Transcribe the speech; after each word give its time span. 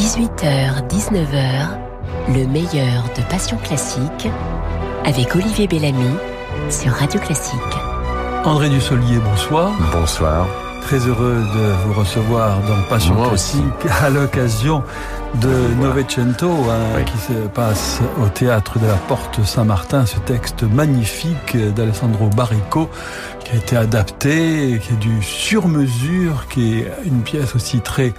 18h, 0.00 0.88
19h, 0.88 1.68
le 2.28 2.46
meilleur 2.46 3.04
de 3.14 3.22
Passion 3.28 3.58
Classique 3.58 4.30
avec 5.04 5.36
Olivier 5.36 5.66
Bellamy 5.66 6.16
sur 6.70 6.90
Radio 6.92 7.20
Classique. 7.20 7.60
André 8.46 8.70
Dussolier, 8.70 9.18
bonsoir. 9.18 9.74
Bonsoir. 9.92 10.46
Très 10.82 11.06
heureux 11.06 11.36
de 11.54 11.86
vous 11.86 11.92
recevoir 11.92 12.60
dans 12.66 12.82
Passion 12.88 13.14
Moi 13.14 13.28
Classique 13.28 13.62
à 14.02 14.10
l'occasion 14.10 14.82
de 15.40 15.74
Novecento 15.80 16.50
hein, 16.50 16.80
Oui. 16.96 17.04
qui 17.04 17.16
se 17.18 17.46
passe 17.48 18.00
au 18.20 18.28
théâtre 18.28 18.80
de 18.80 18.86
la 18.86 18.96
Porte 18.96 19.44
Saint-Martin, 19.44 20.04
ce 20.04 20.18
texte 20.18 20.64
magnifique 20.64 21.56
d'Alessandro 21.76 22.28
Barrico 22.30 22.90
qui 23.44 23.52
a 23.52 23.54
été 23.56 23.76
adapté, 23.76 24.80
qui 24.82 24.92
est 24.94 24.96
du 24.96 25.22
sur-mesure, 25.22 26.48
qui 26.48 26.78
est 26.80 26.92
une 27.04 27.22
pièce 27.22 27.54
aussi 27.54 27.80
très 27.80 28.12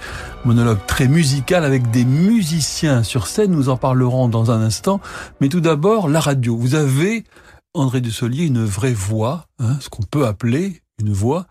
monologue 0.46 0.78
très 0.86 1.08
musical 1.08 1.64
avec 1.64 1.90
des 1.90 2.06
musiciens 2.06 3.02
sur 3.02 3.26
scène, 3.26 3.50
nous 3.50 3.68
en 3.68 3.76
parlerons 3.76 4.28
dans 4.28 4.50
un 4.50 4.62
instant, 4.62 5.00
mais 5.42 5.50
tout 5.50 5.60
d'abord 5.60 6.08
la 6.08 6.20
radio. 6.20 6.56
Vous 6.56 6.74
avez 6.74 7.24
André 7.74 8.00
Dussolier 8.00 8.44
une 8.44 8.64
vraie 8.64 8.94
voix, 8.94 9.46
hein, 9.58 9.76
ce 9.80 9.90
qu'on 9.90 10.02
peut 10.02 10.26
appeler 10.26 10.80
une 11.00 11.12
voix. 11.12 11.46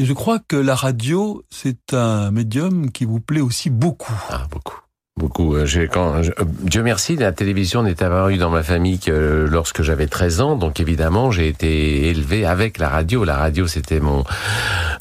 Et 0.00 0.06
je 0.06 0.14
crois 0.14 0.38
que 0.38 0.56
la 0.56 0.74
radio, 0.74 1.42
c'est 1.50 1.92
un 1.92 2.30
médium 2.30 2.90
qui 2.90 3.04
vous 3.04 3.20
plaît 3.20 3.42
aussi 3.42 3.68
beaucoup. 3.68 4.18
Ah, 4.30 4.46
beaucoup. 4.50 4.80
Beaucoup. 5.20 5.54
Euh, 5.54 5.66
j'ai- 5.66 5.86
Quand, 5.86 6.22
je- 6.22 6.30
euh, 6.30 6.44
Dieu 6.62 6.82
merci, 6.82 7.14
la 7.14 7.30
télévision 7.32 7.82
n'est 7.82 8.02
apparue 8.02 8.38
dans 8.38 8.48
ma 8.48 8.62
famille 8.62 8.98
que 8.98 9.10
euh, 9.10 9.46
lorsque 9.50 9.82
j'avais 9.82 10.06
13 10.06 10.40
ans. 10.40 10.56
Donc 10.56 10.80
évidemment, 10.80 11.30
j'ai 11.30 11.46
été 11.48 12.08
élevé 12.08 12.46
avec 12.46 12.78
la 12.78 12.88
radio. 12.88 13.22
La 13.24 13.36
radio, 13.36 13.66
c'était 13.66 14.00
mon 14.00 14.24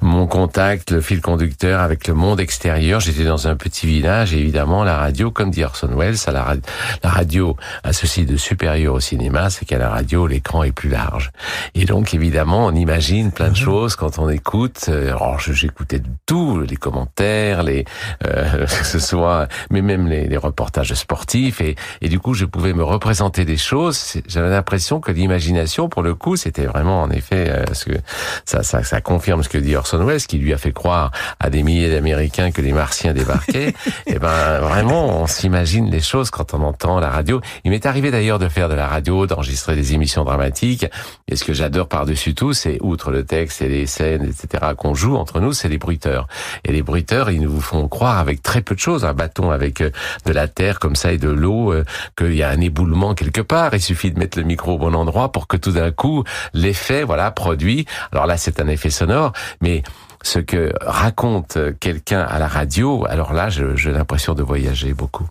mon 0.01 0.27
contact, 0.27 0.91
le 0.91 1.01
fil 1.01 1.21
conducteur 1.21 1.79
avec 1.81 2.07
le 2.07 2.13
monde 2.13 2.39
extérieur. 2.41 2.99
J'étais 2.99 3.23
dans 3.23 3.47
un 3.47 3.55
petit 3.55 3.87
village 3.87 4.33
et 4.33 4.39
évidemment, 4.39 4.83
la 4.83 4.97
radio, 4.97 5.31
comme 5.31 5.51
dit 5.51 5.63
Orson 5.63 5.89
Welles, 5.95 6.15
à 6.27 6.31
la, 6.31 6.55
la 7.03 7.09
radio 7.09 7.55
a 7.83 7.91
ceci 7.93 8.25
de 8.25 8.35
supérieur 8.37 8.93
au 8.95 8.99
cinéma, 8.99 9.49
c'est 9.49 9.65
qu'à 9.65 9.77
la 9.77 9.89
radio, 9.89 10.27
l'écran 10.27 10.63
est 10.63 10.71
plus 10.73 10.89
large. 10.89 11.31
Et 11.75 11.85
donc 11.85 12.13
évidemment, 12.13 12.65
on 12.67 12.75
imagine 12.75 13.31
plein 13.31 13.49
de 13.49 13.55
choses 13.57 13.95
quand 13.95 14.19
on 14.19 14.29
écoute. 14.29 14.89
Alors 14.89 15.39
je- 15.39 15.53
j'écoutais 15.53 15.99
de 15.99 16.07
tout, 16.25 16.59
les 16.61 16.77
commentaires, 16.77 17.63
les 17.63 17.85
euh, 18.25 18.65
que 18.79 18.85
ce 18.85 18.99
soit, 18.99 19.47
mais 19.69 19.81
même 19.81 20.07
les, 20.09 20.27
les 20.27 20.37
reportages 20.37 20.93
sportifs 20.93 21.61
et, 21.61 21.75
et 22.01 22.09
du 22.09 22.19
coup 22.19 22.33
je 22.33 22.45
pouvais 22.45 22.73
me 22.73 22.83
représenter 22.83 23.45
des 23.45 23.57
choses. 23.57 24.17
J'avais 24.27 24.49
l'impression 24.49 24.99
que 24.99 25.11
l'imagination, 25.11 25.89
pour 25.89 26.01
le 26.01 26.15
coup, 26.15 26.35
c'était 26.35 26.65
vraiment 26.65 27.01
en 27.01 27.09
effet 27.11 27.49
euh, 27.49 27.65
ce 27.73 27.85
que 27.85 27.97
ça, 28.45 28.63
ça, 28.63 28.83
ça 28.83 29.01
confirme 29.01 29.43
ce 29.43 29.49
que 29.49 29.57
dit 29.57 29.75
Orson 29.75 30.03
Welles, 30.03 30.21
qui 30.21 30.37
lui 30.37 30.53
a 30.53 30.57
fait 30.57 30.71
croire 30.71 31.11
à 31.39 31.49
des 31.49 31.63
milliers 31.63 31.91
d'Américains 31.91 32.51
que 32.51 32.61
les 32.61 32.73
Martiens 32.73 33.13
débarquaient. 33.13 33.73
et 34.07 34.19
ben 34.19 34.59
vraiment, 34.59 35.21
on 35.21 35.27
s'imagine 35.27 35.89
les 35.89 36.01
choses 36.01 36.29
quand 36.29 36.53
on 36.53 36.63
entend 36.63 36.99
la 36.99 37.09
radio. 37.09 37.41
Il 37.63 37.71
m'est 37.71 37.85
arrivé 37.85 38.11
d'ailleurs 38.11 38.39
de 38.39 38.49
faire 38.49 38.69
de 38.69 38.75
la 38.75 38.87
radio, 38.87 39.27
d'enregistrer 39.27 39.75
des 39.75 39.93
émissions 39.93 40.23
dramatiques. 40.23 40.85
Et 41.27 41.35
ce 41.35 41.43
que 41.43 41.53
j'adore 41.53 41.87
par-dessus 41.87 42.33
tout, 42.33 42.53
c'est 42.53 42.77
outre 42.81 43.11
le 43.11 43.25
texte 43.25 43.61
et 43.61 43.69
les 43.69 43.85
scènes, 43.85 44.23
etc. 44.23 44.73
qu'on 44.77 44.93
joue 44.93 45.15
entre 45.15 45.39
nous, 45.39 45.53
c'est 45.53 45.69
les 45.69 45.77
bruiteurs. 45.77 46.27
Et 46.63 46.71
les 46.71 46.81
bruiteurs, 46.81 47.29
ils 47.29 47.41
nous 47.41 47.61
font 47.61 47.87
croire 47.87 48.17
avec 48.17 48.41
très 48.41 48.61
peu 48.61 48.75
de 48.75 48.79
choses, 48.79 49.05
un 49.05 49.13
bâton 49.13 49.51
avec 49.51 49.81
euh, 49.81 49.91
de 50.25 50.31
la 50.31 50.47
terre 50.47 50.79
comme 50.79 50.95
ça 50.95 51.11
et 51.11 51.17
de 51.17 51.29
l'eau, 51.29 51.73
euh, 51.73 51.83
qu'il 52.17 52.35
y 52.35 52.43
a 52.43 52.49
un 52.49 52.61
éboulement 52.61 53.13
quelque 53.15 53.41
part. 53.41 53.73
Il 53.73 53.81
suffit 53.81 54.11
de 54.11 54.19
mettre 54.19 54.37
le 54.37 54.43
micro 54.43 54.73
au 54.73 54.77
bon 54.77 54.95
endroit 54.95 55.31
pour 55.31 55.47
que 55.47 55.57
tout 55.57 55.71
d'un 55.71 55.91
coup, 55.91 56.23
l'effet, 56.53 57.03
voilà, 57.03 57.31
produit. 57.31 57.85
Alors 58.11 58.25
là, 58.25 58.37
c'est 58.37 58.59
un 58.59 58.67
effet 58.67 58.89
sonore, 58.89 59.33
mais 59.61 59.83
ce 60.21 60.39
que 60.39 60.73
raconte 60.81 61.57
quelqu'un 61.79 62.21
à 62.21 62.39
la 62.39 62.47
radio, 62.47 63.05
alors 63.09 63.33
là, 63.33 63.49
j'ai 63.49 63.91
l'impression 63.91 64.33
de 64.33 64.43
voyager 64.43 64.93
beaucoup. 64.93 65.27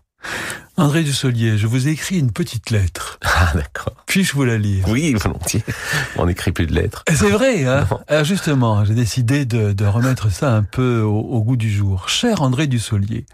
André 0.76 1.02
Dussolier, 1.02 1.58
je 1.58 1.66
vous 1.66 1.88
ai 1.88 1.90
écrit 1.90 2.18
une 2.18 2.30
petite 2.30 2.70
lettre. 2.70 3.18
Ah, 3.40 3.52
d'accord. 3.54 3.94
Puis-je 4.06 4.32
vous 4.32 4.44
la 4.44 4.58
lire? 4.58 4.84
Oui, 4.88 5.14
volontiers. 5.14 5.62
On 6.16 6.26
n'écrit 6.26 6.50
plus 6.50 6.66
de 6.66 6.74
lettres. 6.74 7.04
Et 7.08 7.14
C'est 7.14 7.30
vrai, 7.30 7.64
hein. 7.64 7.86
Alors 8.08 8.24
justement, 8.24 8.84
j'ai 8.84 8.94
décidé 8.94 9.44
de, 9.44 9.72
de 9.72 9.84
remettre 9.84 10.28
ça 10.32 10.52
un 10.52 10.64
peu 10.64 11.02
au, 11.02 11.20
au 11.20 11.42
goût 11.44 11.56
du 11.56 11.70
jour. 11.70 12.08
Cher 12.08 12.42
André 12.42 12.66
Dussolier, 12.66 13.26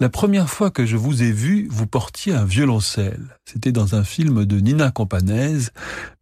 la 0.00 0.08
première 0.08 0.48
fois 0.48 0.70
que 0.70 0.86
je 0.86 0.96
vous 0.96 1.22
ai 1.22 1.30
vu, 1.30 1.68
vous 1.70 1.86
portiez 1.86 2.32
un 2.32 2.46
violoncelle. 2.46 3.36
C'était 3.44 3.70
dans 3.70 3.94
un 3.94 4.02
film 4.02 4.46
de 4.46 4.58
Nina 4.58 4.90
Campanese, 4.90 5.72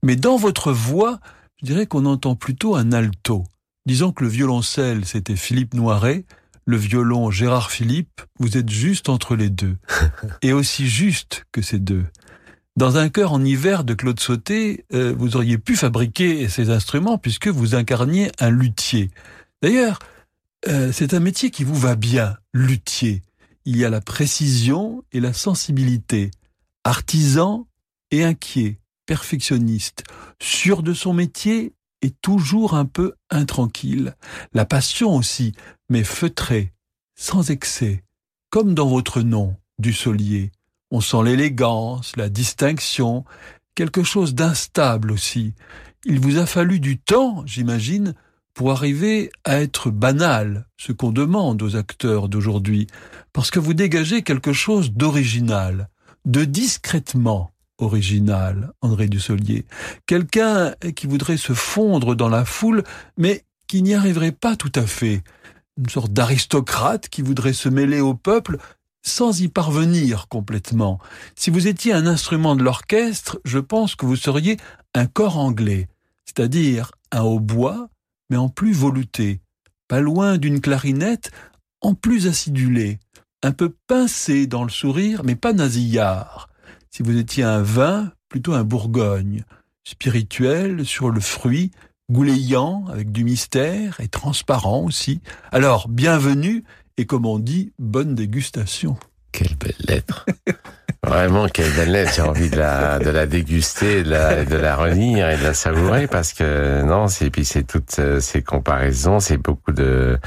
mais 0.02 0.16
dans 0.16 0.36
votre 0.36 0.72
voix, 0.72 1.20
je 1.60 1.66
dirais 1.66 1.86
qu'on 1.86 2.04
entend 2.04 2.34
plutôt 2.34 2.74
un 2.74 2.90
alto. 2.92 3.44
Disons 3.86 4.10
que 4.10 4.24
le 4.24 4.30
violoncelle, 4.30 5.04
c'était 5.04 5.36
Philippe 5.36 5.74
Noiret, 5.74 6.24
le 6.66 6.76
violon 6.76 7.30
Gérard 7.30 7.70
Philippe, 7.70 8.20
vous 8.40 8.58
êtes 8.58 8.68
juste 8.68 9.08
entre 9.08 9.36
les 9.36 9.48
deux. 9.48 9.76
Et 10.42 10.52
aussi 10.52 10.88
juste 10.88 11.46
que 11.52 11.62
ces 11.62 11.78
deux. 11.78 12.04
Dans 12.76 12.96
un 12.96 13.08
chœur 13.08 13.32
en 13.32 13.44
hiver 13.44 13.84
de 13.84 13.94
Claude 13.94 14.20
Sauté, 14.20 14.84
euh, 14.92 15.14
vous 15.16 15.36
auriez 15.36 15.56
pu 15.56 15.76
fabriquer 15.76 16.48
ces 16.48 16.70
instruments 16.70 17.16
puisque 17.16 17.48
vous 17.48 17.76
incarniez 17.76 18.30
un 18.40 18.50
luthier. 18.50 19.10
D'ailleurs, 19.62 20.00
euh, 20.66 20.90
c'est 20.92 21.14
un 21.14 21.20
métier 21.20 21.50
qui 21.50 21.62
vous 21.62 21.74
va 21.74 21.94
bien, 21.94 22.36
luthier. 22.52 23.22
Il 23.70 23.76
y 23.76 23.84
a 23.84 23.90
la 23.90 24.00
précision 24.00 25.04
et 25.12 25.20
la 25.20 25.34
sensibilité. 25.34 26.30
Artisan 26.84 27.68
et 28.10 28.24
inquiet, 28.24 28.80
perfectionniste, 29.04 30.04
sûr 30.40 30.82
de 30.82 30.94
son 30.94 31.12
métier 31.12 31.74
et 32.00 32.08
toujours 32.10 32.72
un 32.72 32.86
peu 32.86 33.12
intranquille. 33.28 34.14
La 34.54 34.64
passion 34.64 35.14
aussi, 35.14 35.52
mais 35.90 36.02
feutrée, 36.02 36.72
sans 37.14 37.50
excès, 37.50 38.04
comme 38.48 38.72
dans 38.72 38.88
votre 38.88 39.20
nom, 39.20 39.54
du 39.78 39.92
Solier. 39.92 40.50
On 40.90 41.02
sent 41.02 41.24
l'élégance, 41.24 42.16
la 42.16 42.30
distinction, 42.30 43.26
quelque 43.74 44.02
chose 44.02 44.34
d'instable 44.34 45.12
aussi. 45.12 45.52
Il 46.06 46.20
vous 46.20 46.38
a 46.38 46.46
fallu 46.46 46.80
du 46.80 46.96
temps, 46.96 47.44
j'imagine, 47.44 48.14
pour 48.58 48.72
arriver 48.72 49.30
à 49.44 49.60
être 49.60 49.88
banal, 49.88 50.66
ce 50.78 50.90
qu'on 50.90 51.12
demande 51.12 51.62
aux 51.62 51.76
acteurs 51.76 52.28
d'aujourd'hui, 52.28 52.88
parce 53.32 53.52
que 53.52 53.60
vous 53.60 53.72
dégagez 53.72 54.22
quelque 54.22 54.52
chose 54.52 54.90
d'original, 54.90 55.88
de 56.24 56.44
discrètement 56.44 57.52
original, 57.78 58.72
André 58.80 59.06
Dussolier. 59.06 59.64
Quelqu'un 60.06 60.74
qui 60.96 61.06
voudrait 61.06 61.36
se 61.36 61.52
fondre 61.52 62.16
dans 62.16 62.28
la 62.28 62.44
foule, 62.44 62.82
mais 63.16 63.44
qui 63.68 63.80
n'y 63.80 63.94
arriverait 63.94 64.32
pas 64.32 64.56
tout 64.56 64.72
à 64.74 64.88
fait. 64.88 65.22
Une 65.76 65.88
sorte 65.88 66.12
d'aristocrate 66.12 67.08
qui 67.08 67.22
voudrait 67.22 67.52
se 67.52 67.68
mêler 67.68 68.00
au 68.00 68.14
peuple 68.14 68.58
sans 69.04 69.40
y 69.40 69.46
parvenir 69.46 70.26
complètement. 70.26 70.98
Si 71.36 71.50
vous 71.50 71.68
étiez 71.68 71.92
un 71.92 72.08
instrument 72.08 72.56
de 72.56 72.64
l'orchestre, 72.64 73.38
je 73.44 73.60
pense 73.60 73.94
que 73.94 74.04
vous 74.04 74.16
seriez 74.16 74.56
un 74.96 75.06
corps 75.06 75.38
anglais, 75.38 75.86
c'est-à-dire 76.24 76.90
un 77.12 77.22
hautbois, 77.22 77.88
mais 78.30 78.36
en 78.36 78.48
plus 78.48 78.72
voluté, 78.72 79.40
pas 79.88 80.00
loin 80.00 80.38
d'une 80.38 80.60
clarinette, 80.60 81.30
en 81.80 81.94
plus 81.94 82.26
acidulé, 82.26 82.98
un 83.42 83.52
peu 83.52 83.74
pincé 83.86 84.46
dans 84.46 84.64
le 84.64 84.70
sourire, 84.70 85.22
mais 85.24 85.36
pas 85.36 85.52
nasillard. 85.52 86.48
Si 86.90 87.02
vous 87.02 87.16
étiez 87.16 87.44
un 87.44 87.62
vin, 87.62 88.12
plutôt 88.28 88.54
un 88.54 88.64
Bourgogne, 88.64 89.44
spirituel 89.84 90.84
sur 90.84 91.10
le 91.10 91.20
fruit, 91.20 91.70
goulayant 92.10 92.86
avec 92.88 93.12
du 93.12 93.24
mystère 93.24 94.00
et 94.00 94.08
transparent 94.08 94.84
aussi. 94.84 95.20
Alors, 95.52 95.88
bienvenue 95.88 96.64
et 96.96 97.06
comme 97.06 97.26
on 97.26 97.38
dit, 97.38 97.72
bonne 97.78 98.14
dégustation. 98.14 98.96
Quelle 99.32 99.56
belle 99.56 99.76
lettre. 99.86 100.26
Vraiment, 101.06 101.46
quelle 101.46 101.70
belle 101.72 101.92
lettre. 101.92 102.12
J'ai 102.16 102.22
envie 102.22 102.50
de 102.50 102.56
la, 102.58 102.98
de 102.98 103.08
la 103.10 103.26
déguster, 103.26 104.02
de 104.02 104.10
la, 104.10 104.44
de 104.44 104.56
la 104.56 104.74
relire 104.76 105.30
et 105.30 105.36
de 105.36 105.44
la 105.44 105.54
savourer 105.54 106.06
parce 106.08 106.32
que 106.32 106.82
non, 106.82 107.06
c'est, 107.06 107.30
puis 107.30 107.44
c'est 107.44 107.62
toutes 107.62 107.96
euh, 108.00 108.18
ces 108.20 108.42
comparaisons, 108.42 109.20
c'est 109.20 109.36
beaucoup 109.36 109.70
de, 109.72 110.18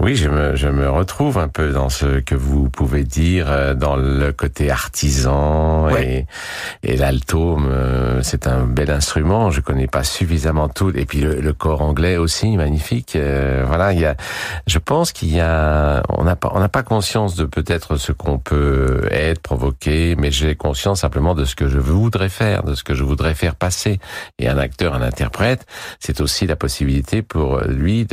oui, 0.00 0.14
je 0.14 0.28
me, 0.28 0.54
je 0.54 0.68
me 0.68 0.88
retrouve 0.88 1.36
un 1.38 1.48
peu 1.48 1.72
dans 1.72 1.88
ce 1.88 2.20
que 2.20 2.36
vous 2.36 2.70
pouvez 2.70 3.02
dire, 3.02 3.46
euh, 3.50 3.74
dans 3.74 3.96
le 3.96 4.32
côté 4.32 4.70
artisan 4.70 5.84
Ouais. 5.86 6.26
et, 6.82 6.92
et 6.92 6.96
l'alto, 6.96 7.56
me- 7.56 8.20
c'est 8.22 8.46
un 8.46 8.64
bel 8.64 8.90
instrument. 8.90 9.50
Je 9.50 9.60
connais 9.60 9.88
pas 9.88 10.04
suffisamment 10.04 10.68
tout. 10.68 10.90
Et 10.96 11.04
puis 11.06 11.20
le, 11.20 11.40
le 11.40 11.52
corps 11.52 11.82
anglais 11.82 12.16
aussi, 12.16 12.56
magnifique. 12.56 13.16
Euh, 13.16 13.64
voilà, 13.66 13.92
il 13.92 13.98
y 14.00 14.06
a, 14.06 14.14
je 14.66 14.78
pense 14.78 15.10
qu'il 15.12 15.34
y 15.34 15.40
a, 15.40 16.02
on 16.08 16.22
n'a 16.24 16.36
pas, 16.36 16.50
on 16.54 16.60
n'a 16.60 16.68
pas 16.68 16.82
conscience 16.84 17.34
de 17.34 17.44
peut-être 17.44 17.96
ce 17.96 18.12
qu'on 18.12 18.38
peut 18.38 19.08
être, 19.10 19.40
provoquer, 19.40 20.13
mais 20.16 20.30
j'ai 20.30 20.54
conscience 20.54 21.00
simplement 21.00 21.34
de 21.34 21.44
ce 21.44 21.54
que 21.54 21.68
je 21.68 21.78
voudrais 21.78 22.28
faire, 22.28 22.62
de 22.62 22.74
ce 22.74 22.84
que 22.84 22.94
je 22.94 23.04
voudrais 23.04 23.34
faire 23.34 23.54
passer. 23.54 23.98
Et 24.38 24.48
un 24.48 24.58
acteur, 24.58 24.94
un 24.94 25.02
interprète, 25.02 25.66
c'est 26.00 26.20
aussi 26.20 26.46
la 26.46 26.56
possibilité 26.56 27.22
pour 27.22 27.60
lui 27.60 28.06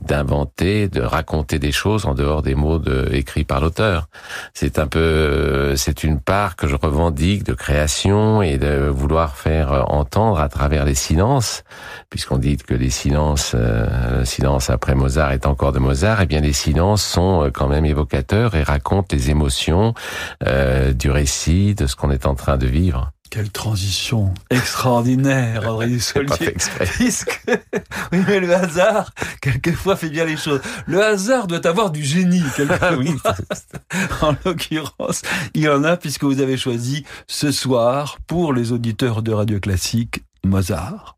d'inventer, 0.00 0.88
de 0.88 1.00
raconter 1.00 1.58
des 1.58 1.72
choses 1.72 2.06
en 2.06 2.14
dehors 2.14 2.42
des 2.42 2.54
mots 2.54 2.80
écrits 3.10 3.44
par 3.44 3.60
l'auteur. 3.60 4.08
C'est 4.54 4.78
un 4.78 4.86
peu, 4.86 5.74
c'est 5.76 6.04
une 6.04 6.20
part 6.20 6.56
que 6.56 6.66
je 6.66 6.76
revendique 6.76 7.44
de 7.44 7.54
création 7.54 8.42
et 8.42 8.58
de 8.58 8.88
vouloir 8.88 9.36
faire 9.36 9.86
entendre 9.88 10.40
à 10.40 10.48
travers 10.48 10.84
les 10.84 10.94
silences, 10.94 11.64
puisqu'on 12.10 12.38
dit 12.38 12.56
que 12.56 12.74
les 12.74 12.90
silences, 12.90 13.52
euh, 13.54 14.20
le 14.20 14.24
silence 14.24 14.70
après 14.70 14.94
Mozart 14.94 15.32
est 15.32 15.46
encore 15.46 15.72
de 15.72 15.78
Mozart, 15.78 16.20
et 16.20 16.24
eh 16.24 16.26
bien 16.26 16.40
les 16.40 16.52
silences 16.52 17.04
sont 17.04 17.44
euh, 17.44 17.50
quand 17.50 17.68
même 17.68 17.84
évocateurs 17.84 18.54
et 18.54 18.62
racontent 18.62 19.08
les 19.12 19.30
émotions 19.30 19.94
euh, 20.46 20.92
du 20.92 21.10
récit, 21.16 21.74
de 21.74 21.86
ce 21.86 21.96
qu'on 21.96 22.10
est 22.10 22.26
en 22.26 22.34
train 22.34 22.58
de 22.58 22.66
vivre. 22.66 23.10
Quelle 23.30 23.50
transition 23.50 24.34
extraordinaire, 24.50 25.66
André 25.72 25.86
Dussolier. 25.88 26.54
Puisque, 26.92 27.40
oui, 28.12 28.18
mais 28.28 28.38
le 28.38 28.54
hasard, 28.54 29.12
quelquefois, 29.40 29.96
fait 29.96 30.10
bien 30.10 30.26
les 30.26 30.36
choses. 30.36 30.60
Le 30.86 31.02
hasard 31.02 31.46
doit 31.46 31.66
avoir 31.66 31.90
du 31.90 32.04
génie, 32.04 32.42
quelquefois. 32.56 32.96
oui. 32.98 33.14
en 34.20 34.34
l'occurrence, 34.44 35.22
il 35.54 35.62
y 35.62 35.68
en 35.70 35.84
a 35.84 35.96
puisque 35.96 36.24
vous 36.24 36.40
avez 36.40 36.58
choisi 36.58 37.06
ce 37.26 37.50
soir, 37.50 38.18
pour 38.26 38.52
les 38.52 38.72
auditeurs 38.72 39.22
de 39.22 39.32
Radio 39.32 39.58
Classique, 39.58 40.22
Mozart. 40.44 41.16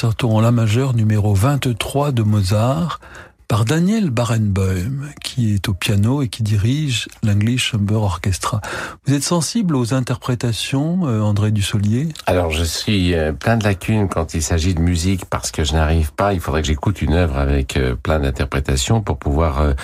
Concerto 0.00 0.30
en 0.30 0.40
la 0.40 0.50
majeure 0.50 0.94
numéro 0.94 1.34
23 1.34 2.12
de 2.12 2.22
Mozart 2.22 3.00
par 3.48 3.66
Daniel 3.66 4.08
Barenboim, 4.08 5.10
qui 5.22 5.52
est 5.52 5.68
au 5.68 5.74
piano 5.74 6.22
et 6.22 6.28
qui 6.28 6.42
dirige 6.42 7.06
l'English 7.22 7.72
Chamber 7.72 7.96
Orchestra. 7.96 8.62
Vous 9.04 9.12
êtes 9.12 9.22
sensible 9.22 9.76
aux 9.76 9.92
interprétations, 9.92 11.06
euh, 11.06 11.20
André 11.20 11.50
Dussolier? 11.50 12.08
Alors, 12.24 12.50
je 12.50 12.64
suis 12.64 13.14
euh, 13.14 13.32
plein 13.32 13.58
de 13.58 13.64
lacunes 13.64 14.08
quand 14.08 14.32
il 14.32 14.42
s'agit 14.42 14.72
de 14.72 14.80
musique 14.80 15.26
parce 15.26 15.50
que 15.50 15.64
je 15.64 15.74
n'arrive 15.74 16.14
pas. 16.14 16.32
Il 16.32 16.40
faudrait 16.40 16.62
que 16.62 16.68
j'écoute 16.68 17.02
une 17.02 17.12
œuvre 17.12 17.36
avec 17.36 17.76
euh, 17.76 17.94
plein 17.94 18.20
d'interprétations 18.20 19.02
pour 19.02 19.18
pouvoir 19.18 19.74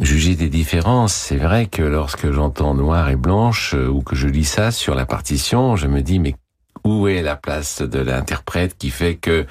juger 0.00 0.36
des 0.36 0.48
différences. 0.48 1.12
C'est 1.12 1.38
vrai 1.38 1.66
que 1.66 1.82
lorsque 1.82 2.30
j'entends 2.30 2.74
noir 2.74 3.08
et 3.08 3.16
blanche 3.16 3.74
ou 3.74 4.00
que 4.02 4.14
je 4.14 4.28
lis 4.28 4.44
ça 4.44 4.70
sur 4.70 4.94
la 4.94 5.06
partition, 5.06 5.74
je 5.74 5.88
me 5.88 6.02
dis 6.02 6.20
mais 6.20 6.36
où 6.84 7.08
est 7.08 7.22
la 7.22 7.34
place 7.34 7.80
de 7.80 7.98
l'interprète 7.98 8.76
qui 8.76 8.90
fait 8.90 9.16
que 9.16 9.46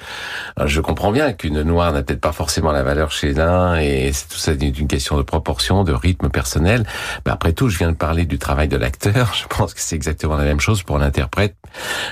euh, 0.60 0.66
je 0.66 0.80
comprends 0.80 1.10
bien 1.10 1.32
qu'une 1.32 1.62
noire 1.62 1.92
n'a 1.92 2.02
peut-être 2.02 2.20
pas 2.20 2.32
forcément 2.32 2.70
la 2.70 2.84
valeur 2.84 3.10
chez 3.10 3.32
l'un 3.32 3.76
et 3.76 4.12
tout 4.30 4.38
ça 4.38 4.52
une 4.52 4.88
question 4.88 5.16
de 5.16 5.22
proportion, 5.22 5.84
de 5.84 5.92
rythme 5.92 6.28
personnel. 6.28 6.86
Mais 7.26 7.32
après 7.32 7.52
tout, 7.52 7.68
je 7.68 7.78
viens 7.78 7.90
de 7.90 7.96
parler 7.96 8.24
du 8.24 8.38
travail 8.38 8.68
de 8.68 8.76
l'acteur. 8.76 9.34
Je 9.40 9.46
pense 9.48 9.74
que 9.74 9.80
c'est 9.80 9.96
exactement 9.96 10.36
la 10.36 10.44
même 10.44 10.60
chose 10.60 10.82
pour 10.82 10.98
l'interprète, 10.98 11.56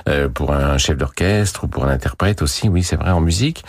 euh, 0.09 0.29
pour 0.29 0.53
un 0.53 0.77
chef 0.79 0.97
d'orchestre 0.97 1.65
ou 1.65 1.69
pour 1.69 1.85
un 1.85 1.91
interprète 1.91 2.43
aussi. 2.43 2.69
Oui, 2.69 2.83
c'est 2.83 2.97
vrai 2.97 3.11
en 3.11 3.21
musique. 3.21 3.65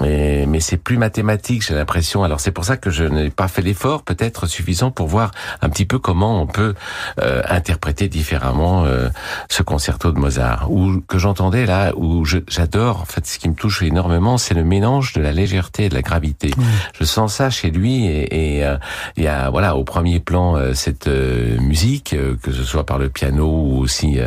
Mais, 0.00 0.44
mais 0.46 0.60
c'est 0.60 0.76
plus 0.76 0.98
mathématique, 0.98 1.64
j'ai 1.66 1.74
l'impression. 1.74 2.24
Alors 2.24 2.40
c'est 2.40 2.50
pour 2.50 2.64
ça 2.64 2.76
que 2.76 2.90
je 2.90 3.04
n'ai 3.04 3.30
pas 3.30 3.48
fait 3.48 3.62
l'effort 3.62 4.02
peut-être 4.02 4.46
suffisant 4.46 4.90
pour 4.90 5.06
voir 5.06 5.30
un 5.62 5.68
petit 5.68 5.84
peu 5.84 5.98
comment 5.98 6.40
on 6.40 6.46
peut 6.46 6.74
euh, 7.20 7.42
interpréter 7.48 8.08
différemment 8.08 8.84
euh, 8.84 9.08
ce 9.48 9.62
concerto 9.62 10.12
de 10.12 10.18
Mozart. 10.18 10.70
Ou 10.70 11.00
que 11.06 11.18
j'entendais 11.18 11.66
là, 11.66 11.92
où 11.96 12.24
j'adore, 12.24 13.00
en 13.00 13.04
fait, 13.04 13.26
ce 13.26 13.38
qui 13.38 13.48
me 13.48 13.54
touche 13.54 13.82
énormément, 13.82 14.38
c'est 14.38 14.54
le 14.54 14.64
mélange 14.64 15.12
de 15.12 15.20
la 15.20 15.32
légèreté 15.32 15.84
et 15.84 15.88
de 15.88 15.94
la 15.94 16.02
gravité. 16.02 16.50
Je 16.98 17.04
sens 17.04 17.34
ça 17.34 17.50
chez 17.50 17.70
lui 17.70 18.06
et, 18.06 18.56
et 18.56 18.64
euh, 18.64 18.76
il 19.16 19.24
y 19.24 19.28
a 19.28 19.50
voilà 19.50 19.76
au 19.76 19.84
premier 19.84 20.20
plan 20.20 20.56
cette 20.74 21.08
musique, 21.08 22.16
que 22.42 22.52
ce 22.52 22.64
soit 22.64 22.84
par 22.84 22.98
le 22.98 23.08
piano 23.08 23.46
ou 23.46 23.78
aussi 23.78 24.18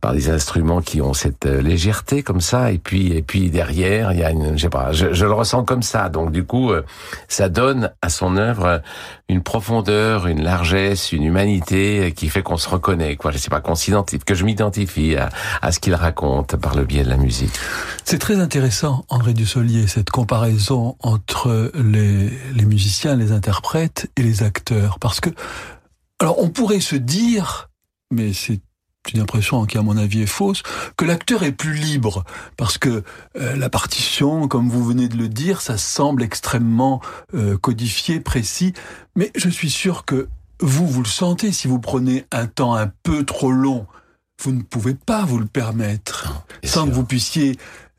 par 0.00 0.12
des 0.12 0.30
instruments 0.30 0.80
qui 0.80 1.00
ont 1.00 1.14
cette 1.14 1.44
légèreté 1.44 2.22
comme 2.22 2.40
ça. 2.40 2.72
Et 2.72 2.78
puis 2.78 3.12
et 3.12 3.22
puis 3.22 3.50
derrière, 3.50 4.12
il 4.12 4.18
y 4.18 4.24
a 4.24 4.30
une, 4.30 4.56
je 4.56 4.62
sais 4.62 4.68
pas 4.68 4.92
je, 4.92 5.01
le 5.06 5.32
ressens 5.32 5.64
comme 5.64 5.82
ça. 5.82 6.08
Donc 6.08 6.32
du 6.32 6.44
coup, 6.44 6.70
euh, 6.70 6.84
ça 7.28 7.48
donne 7.48 7.92
à 8.02 8.08
son 8.08 8.36
œuvre 8.36 8.82
une 9.28 9.42
profondeur, 9.42 10.26
une 10.26 10.42
largesse, 10.42 11.12
une 11.12 11.24
humanité 11.24 12.12
qui 12.14 12.28
fait 12.28 12.42
qu'on 12.42 12.56
se 12.56 12.68
reconnaît. 12.68 13.16
Quoi, 13.16 13.30
je 13.30 13.38
sais 13.38 13.50
pas 13.50 13.60
qu'on 13.60 13.74
s'identifie, 13.74 14.24
que 14.24 14.34
je 14.34 14.44
m'identifie 14.44 15.16
à, 15.16 15.72
ce 15.72 15.80
qu'il 15.80 15.94
raconte 15.94 16.56
par 16.56 16.74
le 16.74 16.84
biais 16.84 17.04
de 17.04 17.08
la 17.08 17.16
musique. 17.16 17.52
C'est 18.04 18.18
très 18.18 18.38
intéressant, 18.38 19.04
André 19.08 19.32
Dussolier, 19.32 19.86
cette 19.86 20.10
comparaison 20.10 20.96
entre 21.00 21.72
les 21.74 22.64
musiciens, 22.64 23.16
les 23.16 23.32
interprètes 23.32 24.10
et 24.16 24.22
les 24.22 24.42
acteurs, 24.42 24.98
parce 24.98 25.20
que 25.20 25.30
alors 26.22 26.38
on 26.38 26.50
pourrait 26.50 26.80
se 26.80 26.94
dire, 26.94 27.68
mais 28.12 28.32
c'est 28.32 28.60
une 29.12 29.20
impression 29.20 29.64
qui 29.66 29.78
à 29.78 29.82
mon 29.82 29.96
avis 29.96 30.22
est 30.22 30.26
fausse, 30.26 30.62
que 30.96 31.04
l'acteur 31.04 31.42
est 31.42 31.52
plus 31.52 31.74
libre, 31.74 32.24
parce 32.56 32.78
que 32.78 33.02
euh, 33.36 33.56
la 33.56 33.68
partition, 33.68 34.48
comme 34.48 34.68
vous 34.68 34.84
venez 34.84 35.08
de 35.08 35.16
le 35.16 35.28
dire, 35.28 35.60
ça 35.60 35.76
semble 35.76 36.22
extrêmement 36.22 37.00
euh, 37.34 37.58
codifié, 37.58 38.20
précis, 38.20 38.72
mais 39.16 39.30
je 39.34 39.48
suis 39.48 39.70
sûr 39.70 40.04
que 40.04 40.28
vous, 40.60 40.86
vous 40.86 41.02
le 41.02 41.08
sentez, 41.08 41.52
si 41.52 41.66
vous 41.68 41.80
prenez 41.80 42.24
un 42.30 42.46
temps 42.46 42.74
un 42.74 42.90
peu 43.02 43.24
trop 43.24 43.50
long, 43.50 43.86
vous 44.40 44.52
ne 44.52 44.62
pouvez 44.62 44.94
pas 44.94 45.24
vous 45.24 45.38
le 45.38 45.46
permettre, 45.46 46.44
sans 46.64 46.86
que 46.86 46.92
vous 46.92 47.04
puissiez 47.04 47.58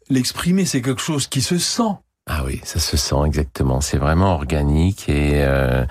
l'exprimer, 0.09 0.65
c'est 0.65 0.81
quelque 0.81 1.01
chose 1.01 1.27
qui 1.27 1.41
se 1.41 1.57
sent. 1.57 1.97
Ah 2.25 2.43
oui, 2.45 2.61
ça 2.63 2.79
se 2.79 2.95
sent 2.95 3.17
exactement. 3.25 3.81
C'est 3.81 3.97
vraiment 3.97 4.33
organique 4.35 5.09
et 5.09 5.43
euh, 5.43 5.83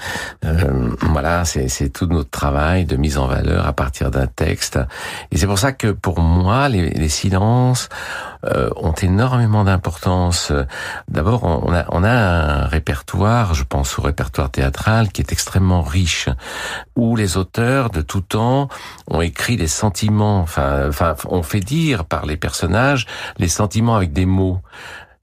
euh, 0.47 0.97
voilà, 1.03 1.45
c'est 1.45 1.91
tout 1.91 2.07
notre 2.07 2.31
travail 2.31 2.87
de 2.87 2.97
mise 2.97 3.19
en 3.19 3.27
valeur 3.27 3.67
à 3.67 3.75
partir 3.75 4.11
d'un 4.11 4.27
texte. 4.27 4.79
Et 5.31 5.37
c'est 5.37 5.47
pour 5.47 5.59
ça 5.59 5.73
que 5.73 5.89
pour 5.89 6.21
moi, 6.21 6.71
les, 6.71 6.89
les 6.89 7.11
silences 7.11 7.91
euh, 8.47 8.71
ont 8.77 8.95
énormément 8.95 9.65
d'importance. 9.65 10.53
D'abord, 11.07 11.45
on 11.45 11.71
a, 11.75 11.85
on 11.91 12.03
a 12.03 12.11
un 12.11 12.65
répertoire, 12.65 13.53
je 13.53 13.65
pense 13.65 13.99
au 13.99 14.03
répertoire 14.03 14.51
théâtral, 14.51 15.13
qui 15.13 15.21
est 15.21 15.33
extrêmement 15.33 15.83
riche, 15.83 16.31
où 16.97 17.15
les 17.15 17.37
auteurs 17.37 17.91
de 17.91 18.01
tout 18.01 18.23
temps 18.23 18.69
ont 19.07 19.21
écrit 19.21 19.59
des 19.59 19.69
sentiments. 19.69 20.41
Enfin, 20.41 20.89
enfin, 20.89 21.15
on 21.29 21.43
fait 21.43 21.61
dire 21.61 22.07
par 22.07 22.25
les 22.25 22.39
personnages 22.39 23.07
les 23.37 23.49
sentiments 23.49 23.97
avec 23.97 24.15
des 24.15 24.27
mots. 24.27 24.63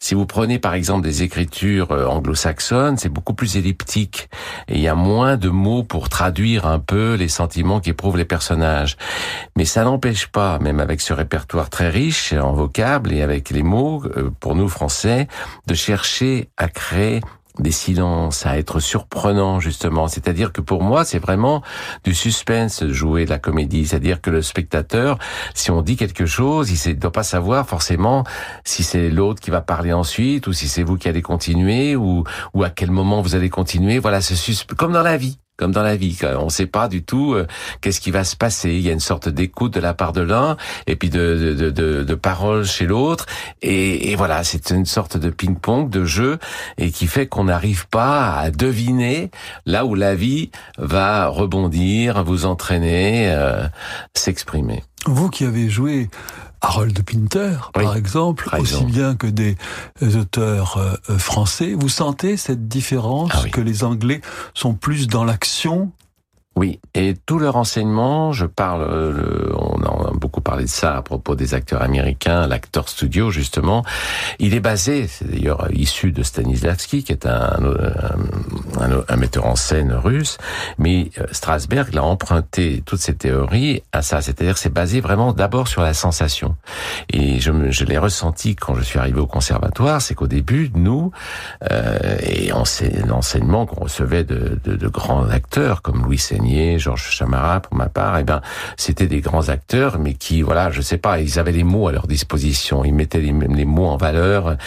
Si 0.02 0.16
vous 0.16 0.26
prenez 0.26 0.60
par 0.60 0.76
exemple 0.76 1.04
des 1.04 1.24
écritures 1.24 1.92
euh, 1.92 2.06
anglo-saxonnes, 2.06 2.98
c'est 2.98 3.10
beaucoup 3.10 3.34
plus 3.34 3.58
elliptique 3.58 4.30
et 4.70 4.76
il 4.76 4.82
y 4.82 4.88
a 4.88 4.96
moins 4.96 5.36
de 5.36 5.50
mots 5.50 5.84
pour 5.84 6.08
traduire 6.08 6.66
un 6.66 6.80
peu 6.80 7.16
les 7.16 7.28
sentiments 7.28 7.82
qu'éprouvent 7.82 8.18
les 8.18 8.24
personnages. 8.24 8.96
Mais 9.58 9.66
ça 9.66 9.84
n'empêche 9.84 10.28
pas, 10.28 10.58
même 10.60 10.80
avec 10.80 11.02
ce 11.02 11.12
répertoire 11.12 11.70
très 11.70 11.90
riche 11.90 12.32
en 12.32 12.54
vocables 12.54 13.12
et 13.12 13.22
avec 13.22 13.50
les 13.50 13.62
mots, 13.62 14.04
euh, 14.16 14.32
pour 14.40 14.56
nous 14.56 14.70
français, 14.70 15.28
de 15.68 15.74
chercher 15.74 16.50
à 16.56 16.70
créer 16.70 17.20
des 17.60 17.72
silences, 17.72 18.46
à 18.46 18.58
être 18.58 18.80
surprenant 18.80 19.60
justement. 19.60 20.08
C'est-à-dire 20.08 20.52
que 20.52 20.62
pour 20.62 20.84
moi, 20.84 21.06
c'est 21.06 21.20
vraiment 21.20 21.62
du 22.04 22.14
suspense 22.14 22.86
jouer 22.88 23.26
la 23.26 23.40
comédie. 23.40 23.88
C'est-à-dire 23.88 24.22
que 24.22 24.30
le 24.30 24.42
spectateur, 24.42 25.18
si 25.54 25.72
on 25.72 25.82
dit 25.82 25.96
quelque 25.96 26.26
chose, 26.26 26.72
il 26.72 26.90
ne 26.90 27.00
doit 27.00 27.12
pas 27.12 27.24
savoir 27.24 27.68
forcément 27.68 28.24
si 28.64 28.84
c'est 28.84 29.10
l'autre 29.10 29.42
qui 29.42 29.52
va 29.52 29.62
parler 29.62 29.94
ensuite 29.94 30.48
ou 30.48 30.54
si 30.54 30.68
c'est 30.68 30.84
vous 30.84 30.98
qui 30.98 31.08
allez 31.08 31.22
continuer 31.22 31.96
ou, 31.96 32.24
ou 32.54 32.64
à 32.64 32.70
quel 32.70 32.92
moment 32.92 33.22
vous 33.22 33.36
allez 33.36 33.50
continuer. 33.50 34.00
Voilà, 34.00 34.22
ce 34.22 34.64
comme 34.76 34.94
dans 34.94 35.04
la 35.04 35.18
vie 35.18 35.38
comme 35.60 35.74
dans 35.74 35.84
la 35.84 35.98
vie. 35.98 36.18
On 36.40 36.46
ne 36.46 36.50
sait 36.50 36.68
pas 36.68 36.88
du 36.88 37.04
tout 37.04 37.34
euh, 37.34 37.46
qu'est-ce 37.82 38.00
qui 38.00 38.12
va 38.12 38.24
se 38.24 38.38
passer. 38.38 38.70
Il 38.70 38.80
y 38.80 38.90
a 38.90 38.94
une 38.94 39.02
sorte 39.02 39.28
d'écoute 39.28 39.74
de 39.74 39.82
la 39.82 39.94
part 39.94 40.14
de 40.14 40.22
l'un 40.22 40.56
et 40.88 40.96
puis 40.96 41.10
de, 41.10 41.54
de, 41.60 41.70
de, 41.70 42.04
de 42.04 42.16
parole 42.16 42.64
chez 42.64 42.86
l'autre. 42.86 43.26
Et, 43.62 44.12
et, 44.12 44.16
voilà, 44.16 44.46
c'est 44.46 44.70
une 44.70 44.86
sorte 44.86 45.18
de 45.18 45.30
ping-pong, 45.30 45.90
de 45.90 46.06
jeu, 46.06 46.40
et 46.78 46.92
qui 46.92 47.08
fait 47.08 47.28
qu'on 47.28 47.44
n'arrive 47.44 47.88
pas 47.90 48.40
à 48.40 48.52
deviner 48.52 49.32
là 49.66 49.86
où 49.86 49.96
la 49.96 50.16
vie 50.16 50.50
va 50.78 51.28
rebondir, 51.28 52.24
vous 52.24 52.46
entraîner, 52.46 53.30
euh, 53.30 53.68
s'exprimer. 54.14 54.84
Vous 55.06 55.30
qui 55.30 55.44
avez 55.44 55.70
joué 55.70 56.10
Harold 56.62 57.02
Pinter, 57.04 57.58
par 57.74 57.96
exemple, 57.96 58.50
aussi 58.58 58.84
bien 58.86 59.16
que 59.16 59.28
des 59.28 59.56
auteurs 60.16 60.78
euh, 60.78 61.18
français. 61.18 61.74
Vous 61.74 61.90
sentez 61.90 62.38
cette 62.38 62.68
différence 62.68 63.32
ah 63.34 63.50
que 63.50 63.62
les 63.62 63.84
Anglais 63.84 64.22
sont 64.54 64.74
plus 64.74 65.08
dans 65.08 65.24
l'action 65.24 65.92
oui, 66.56 66.80
et 66.94 67.16
tout 67.26 67.40
leur 67.40 67.56
enseignement, 67.56 68.34
je 68.34 68.46
parle, 68.46 68.82
euh, 68.82 69.54
on 69.56 69.82
a 69.82 70.12
beaucoup 70.14 70.42
parlé 70.42 70.66
de 70.66 70.70
ça 70.70 70.98
à 70.98 71.02
propos 71.02 71.36
des 71.36 71.54
acteurs 71.54 71.82
américains, 71.82 72.48
l'acteur 72.48 72.90
studio 72.90 73.32
justement, 73.32 73.86
il 74.40 74.54
est 74.54 74.60
basé, 74.60 75.08
c'est 75.08 75.30
d'ailleurs 75.30 75.68
issu 75.72 76.12
de 76.12 76.22
Stanislavski, 76.22 77.04
qui 77.04 77.12
est 77.12 77.26
un, 77.26 77.60
un, 79.08 79.16
metteur 79.16 79.46
en 79.46 79.56
scène 79.56 79.94
russe, 79.94 80.38
mais 80.78 81.12
euh, 81.18 81.26
Strasberg 81.32 81.94
l'a 81.94 82.04
emprunté 82.04 82.84
toutes 82.86 83.00
ces 83.00 83.16
théories 83.16 83.84
à 83.92 84.02
ça, 84.02 84.22
c'est-à-dire 84.22 84.58
c'est 84.58 84.74
basé 84.74 85.02
vraiment 85.02 85.34
d'abord 85.34 85.68
sur 85.68 85.82
la 85.82 85.94
sensation. 85.94 86.56
Et 87.10 87.40
je, 87.40 87.72
je 87.72 87.86
l'ai 87.86 87.98
ressenti 87.98 88.56
quand 88.56 88.76
je 88.76 88.82
suis 88.82 89.00
arrivé 89.00 89.20
au 89.20 89.28
conservatoire, 89.28 90.02
c'est 90.02 90.16
qu'au 90.16 90.28
début, 90.28 90.72
nous, 90.74 91.12
euh, 91.72 92.18
et 92.22 92.52
l'enseignement 93.06 93.66
qu'on 93.66 93.84
recevait 93.84 94.24
de, 94.24 94.60
de, 94.64 94.76
de, 94.76 94.88
grands 94.88 95.28
acteurs 95.30 95.82
comme 95.82 96.04
Louis 96.04 96.18
Georges 96.78 97.10
Chamara 97.12 97.60
pour 97.60 97.76
ma 97.76 97.90
part, 97.90 98.18
eh 98.18 98.24
ben 98.24 98.42
c'était 98.78 99.08
des 99.08 99.22
grands 99.22 99.50
acteurs, 99.50 100.00
mais 100.00 100.14
qui 100.14 100.42
voilà, 100.42 100.72
je 100.72 100.82
sais 100.82 100.98
pas, 100.98 101.20
ils 101.20 101.40
avaient 101.40 101.52
les 101.52 101.64
mots 101.64 101.88
à 101.88 101.92
leur 101.92 102.08
disposition, 102.08 102.84
ils 102.84 102.94
mettaient 102.94 103.22
les, 103.22 103.34
les 103.34 103.66
mots 103.66 103.88
en 103.88 103.98
valeur, 103.98 104.58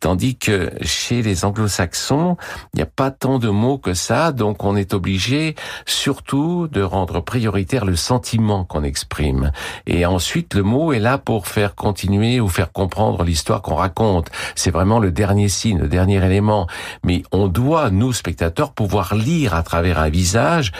tandis 0.00 0.36
que 0.36 0.70
chez 0.82 1.22
les 1.22 1.44
Anglo-Saxons, 1.44 2.36
il 2.74 2.76
n'y 2.76 2.82
a 2.82 2.86
pas 2.86 3.10
tant 3.10 3.38
de 3.38 3.48
mots 3.48 3.78
que 3.78 3.94
ça, 3.94 4.32
donc 4.32 4.64
on 4.64 4.76
est 4.76 4.94
obligé 4.94 5.54
surtout 5.86 6.68
de 6.68 6.82
rendre 6.82 7.20
prioritaire 7.20 7.84
le 7.84 7.96
sentiment 7.96 8.64
qu'on 8.64 8.82
exprime, 8.82 9.52
et 9.86 10.06
ensuite 10.06 10.54
le 10.54 10.62
mot 10.62 10.92
est 10.92 11.00
là 11.00 11.18
pour 11.18 11.46
faire 11.46 11.74
continuer 11.74 12.40
ou 12.40 12.48
faire 12.48 12.72
comprendre 12.72 13.24
l'histoire 13.24 13.62
qu'on 13.62 13.74
raconte. 13.74 14.30
C'est 14.54 14.70
vraiment 14.70 14.98
le 14.98 15.10
dernier 15.10 15.48
signe, 15.48 15.78
le 15.78 15.88
dernier 15.88 16.24
élément, 16.24 16.66
mais 17.04 17.22
on 17.32 17.48
doit 17.48 17.90
nous 17.90 18.12
spectateurs 18.12 18.72
pouvoir 18.72 19.14
lire 19.14 19.54
à 19.54 19.62
travers 19.62 19.98
un 19.98 20.08
visage 20.08 20.72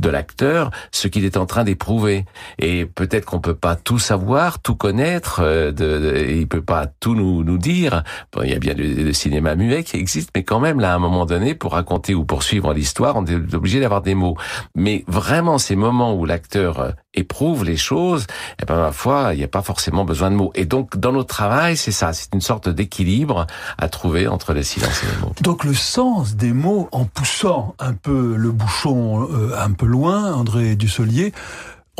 de 0.00 0.08
l'acteur 0.08 0.70
ce 0.92 1.08
qu'il 1.08 1.24
est 1.24 1.36
en 1.36 1.46
train 1.46 1.64
d'éprouver. 1.64 2.24
Et 2.58 2.86
peut-être 2.86 3.24
qu'on 3.24 3.40
peut 3.40 3.54
pas 3.54 3.76
tout 3.76 3.98
savoir, 3.98 4.60
tout 4.60 4.74
connaître, 4.74 5.40
euh, 5.42 5.72
de, 5.72 6.26
il 6.28 6.48
peut 6.48 6.62
pas 6.62 6.86
tout 6.86 7.14
nous, 7.14 7.44
nous 7.44 7.58
dire. 7.58 8.02
Bon, 8.32 8.42
il 8.42 8.50
y 8.50 8.54
a 8.54 8.58
bien 8.58 8.74
le, 8.74 9.12
cinéma 9.12 9.54
muet 9.54 9.84
qui 9.84 9.96
existe, 9.96 10.30
mais 10.34 10.42
quand 10.42 10.60
même, 10.60 10.80
là, 10.80 10.92
à 10.92 10.96
un 10.96 10.98
moment 10.98 11.26
donné, 11.26 11.54
pour 11.54 11.72
raconter 11.72 12.14
ou 12.14 12.24
poursuivre 12.24 12.72
l'histoire, 12.72 13.16
on 13.16 13.26
est 13.26 13.54
obligé 13.54 13.80
d'avoir 13.80 14.02
des 14.02 14.14
mots. 14.14 14.36
Mais 14.74 15.04
vraiment, 15.06 15.58
ces 15.58 15.76
moments 15.76 16.14
où 16.14 16.24
l'acteur 16.24 16.80
euh, 16.80 16.90
éprouve 17.14 17.64
les 17.64 17.76
choses, 17.76 18.26
eh 18.62 18.64
ben, 18.64 18.76
ma 18.76 18.92
foi, 18.92 19.34
il 19.34 19.38
n'y 19.38 19.44
a 19.44 19.48
pas 19.48 19.62
forcément 19.62 20.04
besoin 20.04 20.30
de 20.30 20.36
mots. 20.36 20.52
Et 20.54 20.64
donc, 20.64 20.96
dans 20.96 21.12
notre 21.12 21.28
travail, 21.28 21.76
c'est 21.76 21.92
ça, 21.92 22.12
c'est 22.12 22.32
une 22.34 22.40
sorte 22.40 22.68
d'équilibre 22.68 23.46
à 23.78 23.88
trouver 23.88 24.28
entre 24.28 24.54
le 24.54 24.62
silence 24.62 25.02
et 25.02 25.06
les 25.06 25.20
mots. 25.20 25.34
Donc, 25.42 25.64
le 25.64 25.74
sens 25.74 26.36
des 26.36 26.52
mots, 26.52 26.88
en 26.92 27.04
poussant 27.04 27.74
un 27.78 27.92
peu 27.92 28.36
le 28.36 28.50
bouchon 28.50 29.28
euh, 29.30 29.54
un 29.58 29.72
peu 29.72 29.86
loin, 29.90 30.32
André 30.32 30.76
Dussolier, 30.76 31.32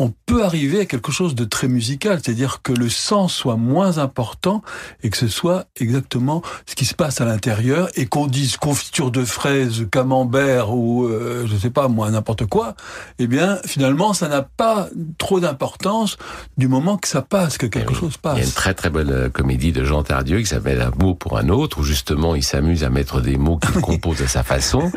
on 0.01 0.11
peut 0.25 0.43
arriver 0.43 0.79
à 0.79 0.85
quelque 0.85 1.11
chose 1.11 1.35
de 1.35 1.45
très 1.45 1.67
musical, 1.67 2.19
c'est-à-dire 2.23 2.63
que 2.63 2.73
le 2.73 2.89
sens 2.89 3.33
soit 3.33 3.55
moins 3.55 3.99
important 3.99 4.63
et 5.03 5.11
que 5.11 5.17
ce 5.17 5.27
soit 5.27 5.65
exactement 5.79 6.41
ce 6.65 6.73
qui 6.73 6.85
se 6.85 6.95
passe 6.95 7.21
à 7.21 7.25
l'intérieur 7.25 7.87
et 7.95 8.07
qu'on 8.07 8.25
dise 8.25 8.57
confiture 8.57 9.11
de 9.11 9.23
fraises, 9.23 9.85
camembert 9.91 10.73
ou 10.73 11.05
euh, 11.05 11.45
je 11.45 11.55
sais 11.55 11.69
pas 11.69 11.87
moi 11.87 12.09
n'importe 12.09 12.47
quoi, 12.47 12.75
eh 13.19 13.27
bien 13.27 13.59
finalement 13.65 14.13
ça 14.13 14.27
n'a 14.27 14.41
pas 14.41 14.89
trop 15.19 15.39
d'importance 15.39 16.17
du 16.57 16.67
moment 16.67 16.97
que 16.97 17.07
ça 17.07 17.21
passe, 17.21 17.59
que 17.59 17.67
quelque 17.67 17.93
eh 17.93 17.99
chose 17.99 18.17
passe. 18.17 18.37
Il 18.37 18.41
y 18.41 18.43
a 18.43 18.47
une 18.47 18.53
très 18.53 18.73
très 18.73 18.89
bonne 18.89 19.11
euh, 19.11 19.29
comédie 19.29 19.71
de 19.71 19.83
Jean 19.83 20.01
Tardieu 20.01 20.39
qui 20.39 20.47
s'appelle 20.47 20.81
Un 20.81 20.91
mot 20.99 21.13
pour 21.13 21.37
un 21.37 21.49
autre 21.49 21.79
où 21.79 21.83
justement 21.83 22.33
il 22.33 22.43
s'amuse 22.43 22.83
à 22.83 22.89
mettre 22.89 23.21
des 23.21 23.37
mots 23.37 23.57
qu'il 23.57 23.81
compose 23.81 24.23
à 24.23 24.27
sa 24.27 24.41
façon 24.41 24.91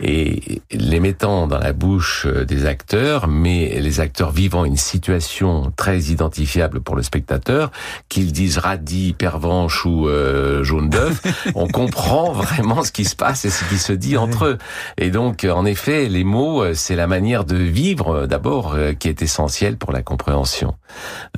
et 0.00 0.62
les 0.70 1.00
mettant 1.00 1.46
dans 1.46 1.58
la 1.58 1.74
bouche 1.74 2.24
euh, 2.26 2.46
des 2.46 2.64
acteurs, 2.64 3.28
mais 3.28 3.78
les 3.80 4.00
acteurs 4.00 4.32
vivant 4.38 4.64
une 4.64 4.76
situation 4.76 5.72
très 5.76 5.98
identifiable 5.98 6.80
pour 6.80 6.94
le 6.94 7.02
spectateur, 7.02 7.72
qu'ils 8.08 8.30
disent 8.30 8.58
radis, 8.58 9.12
pervenche 9.12 9.84
ou 9.84 10.06
euh, 10.06 10.62
jaune 10.62 10.88
d'œuf, 10.88 11.22
on 11.56 11.66
comprend 11.66 12.30
vraiment 12.30 12.84
ce 12.84 12.92
qui 12.92 13.04
se 13.04 13.16
passe 13.16 13.44
et 13.44 13.50
ce 13.50 13.64
qui 13.64 13.78
se 13.78 13.92
dit 13.92 14.16
entre 14.16 14.44
eux. 14.44 14.58
Et 14.96 15.10
donc, 15.10 15.44
en 15.44 15.64
effet, 15.64 16.08
les 16.08 16.22
mots, 16.22 16.62
euh, 16.62 16.74
c'est 16.74 16.94
la 16.94 17.08
manière 17.08 17.44
de 17.44 17.56
vivre 17.56 18.10
euh, 18.10 18.26
d'abord 18.28 18.76
qui 19.00 19.08
est 19.08 19.22
essentielle 19.22 19.76
pour 19.76 19.90
la 19.90 20.02
compréhension. 20.02 20.76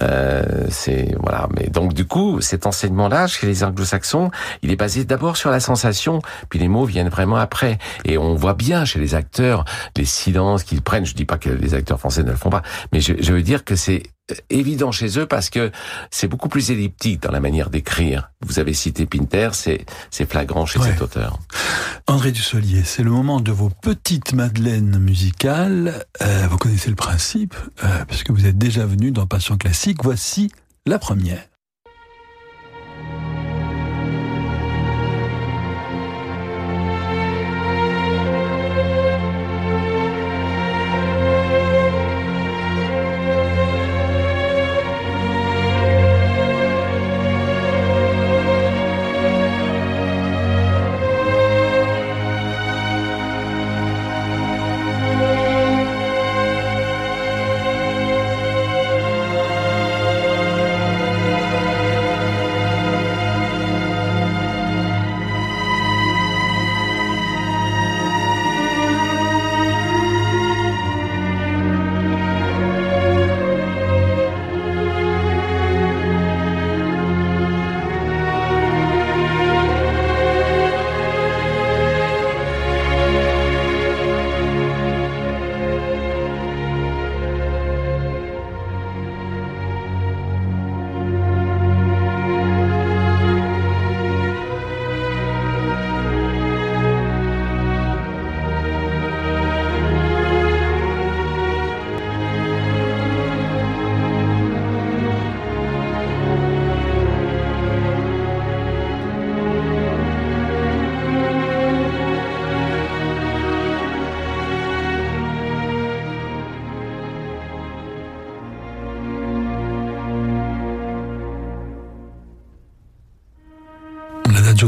Euh, 0.03 0.67
c'est 0.71 1.15
voilà. 1.21 1.49
Mais 1.57 1.69
donc, 1.69 1.95
du 1.95 2.05
coup, 2.05 2.41
cet 2.41 2.67
enseignement-là 2.67 3.27
chez 3.27 3.47
les 3.47 3.65
Anglo-Saxons, 3.65 4.31
il 4.63 4.71
est 4.71 4.77
basé 4.77 5.05
d'abord 5.05 5.37
sur 5.37 5.51
la 5.51 5.61
sensation, 5.61 6.21
puis 6.49 6.59
les 6.59 6.69
mots 6.69 6.85
viennent 6.85 7.09
vraiment 7.09 7.37
après. 7.37 7.79
Et 8.05 8.19
on 8.19 8.35
voit 8.35 8.55
bien 8.55 8.85
chez 8.85 8.99
les 8.99 9.15
acteurs 9.15 9.65
les 9.97 10.05
silences 10.05 10.65
qu'ils 10.65 10.83
prennent. 10.83 11.07
Je 11.07 11.15
dis 11.15 11.25
pas 11.25 11.39
que 11.39 11.51
les 11.51 11.75
acteurs 11.75 11.99
français 11.99 12.23
ne 12.23 12.31
le 12.31 12.37
font 12.37 12.51
pas, 12.51 12.63
mais 12.93 13.01
je, 13.01 13.15
je 13.21 13.33
veux 13.33 13.43
dire 13.43 13.65
que 13.65 13.77
c'est 13.77 14.03
évident 14.49 14.93
chez 14.93 15.19
eux 15.19 15.27
parce 15.27 15.51
que 15.51 15.71
c'est 16.11 16.29
beaucoup 16.29 16.49
plus 16.49 16.71
elliptique 16.71 17.23
dans 17.23 17.33
la 17.33 17.41
manière 17.41 17.71
d'écrire. 17.71 18.31
Vous 18.43 18.59
avez 18.59 18.75
cité 18.75 19.07
Pinter, 19.07 19.51
c'est 19.53 19.85
c'est 20.11 20.31
flagrant 20.31 20.67
chez 20.67 20.81
cet 20.81 21.03
auteur. 21.03 21.39
André 22.07 22.33
Dussolier, 22.33 22.83
c'est 22.85 23.03
le 23.03 23.11
moment 23.11 23.41
de 23.41 23.53
vos 23.53 23.71
petites 23.71 24.33
madeleines 24.33 24.99
musicales. 24.99 26.05
Euh, 26.23 26.47
vous 26.49 26.59
connaissez 26.59 26.91
le 26.91 26.97
principe, 26.97 27.55
euh, 27.85 28.05
puisque 28.07 28.31
vous 28.31 28.47
êtes 28.47 28.59
déjà 28.59 28.87
venu 28.87 29.11
dans 29.11 29.27
Passion 29.27 29.57
classique. 29.57 30.03
Voici 30.03 30.51
la 30.87 30.99
première. 30.99 31.50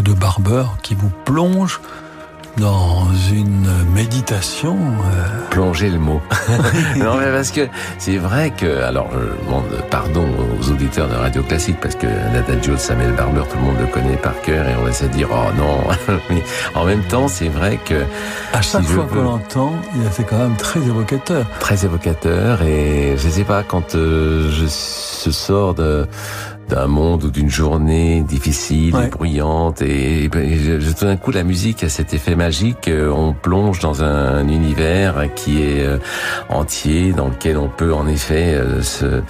De 0.01 0.13
Barber 0.15 0.65
qui 0.83 0.95
vous 0.95 1.11
plonge 1.25 1.81
dans 2.59 3.07
une 3.33 3.69
méditation. 3.95 4.77
Euh... 4.77 5.51
Plonger 5.51 5.91
le 5.91 5.99
mot. 5.99 6.21
non 6.97 7.17
mais 7.17 7.31
parce 7.31 7.51
que 7.51 7.69
c'est 7.99 8.17
vrai 8.17 8.51
que 8.51 8.83
alors 8.83 9.11
je 9.13 9.45
demande 9.45 9.65
pardon 9.91 10.27
aux 10.59 10.71
auditeurs 10.71 11.09
de 11.09 11.15
radio 11.15 11.43
classique 11.43 11.77
parce 11.81 11.95
que 11.95 12.07
l'adagio 12.07 12.75
de 12.75 12.79
Samuel 12.79 13.13
Barber 13.13 13.43
tout 13.51 13.57
le 13.59 13.65
monde 13.65 13.77
le 13.81 13.87
connaît 13.87 14.17
par 14.17 14.41
cœur 14.43 14.67
et 14.67 14.75
on 14.77 14.85
va 14.85 14.93
se 14.93 15.07
dire 15.07 15.29
oh 15.31 15.51
non 15.57 15.81
mais 16.31 16.43
en 16.75 16.85
même 16.85 17.03
temps 17.05 17.29
c'est 17.29 17.49
vrai 17.49 17.79
que 17.85 18.03
à 18.53 18.63
chaque 18.63 18.85
fois 18.85 19.07
qu'on 19.11 19.23
l'entend 19.23 19.73
c'est 20.11 20.25
quand 20.25 20.39
même 20.39 20.57
très 20.57 20.81
évocateur. 20.81 21.47
Très 21.61 21.85
évocateur 21.85 22.63
et 22.63 23.17
je 23.17 23.29
sais 23.29 23.45
pas 23.45 23.63
quand 23.63 23.95
euh, 23.95 24.51
je, 24.51 24.65
je 24.65 25.31
sors 25.31 25.75
de 25.75 26.07
d'un 26.69 26.87
monde 26.87 27.25
ou 27.25 27.31
d'une 27.31 27.51
journée 27.51 28.23
difficile 28.23 28.97
et 29.05 29.09
bruyante. 29.09 29.83
Et, 29.83 30.31
tout 30.99 31.05
d'un 31.05 31.17
coup 31.17 31.31
la 31.31 31.45
musique 31.45 31.83
a 31.85 31.89
cet 31.89 32.15
effet 32.15 32.35
magique 32.35 32.89
euh, 32.89 33.11
on 33.11 33.33
plonge 33.33 33.79
dans 33.81 34.03
un, 34.03 34.47
univers 34.49 35.29
qui 35.35 35.63
est 35.63 35.85
euh, 35.85 35.99
entier 36.49 37.13
dans 37.13 37.29
lequel 37.29 37.57
on 37.57 37.69
peut 37.69 37.95
en 37.95 38.07
effet 38.07 38.55
euh, 38.55 38.83
se 38.83 39.23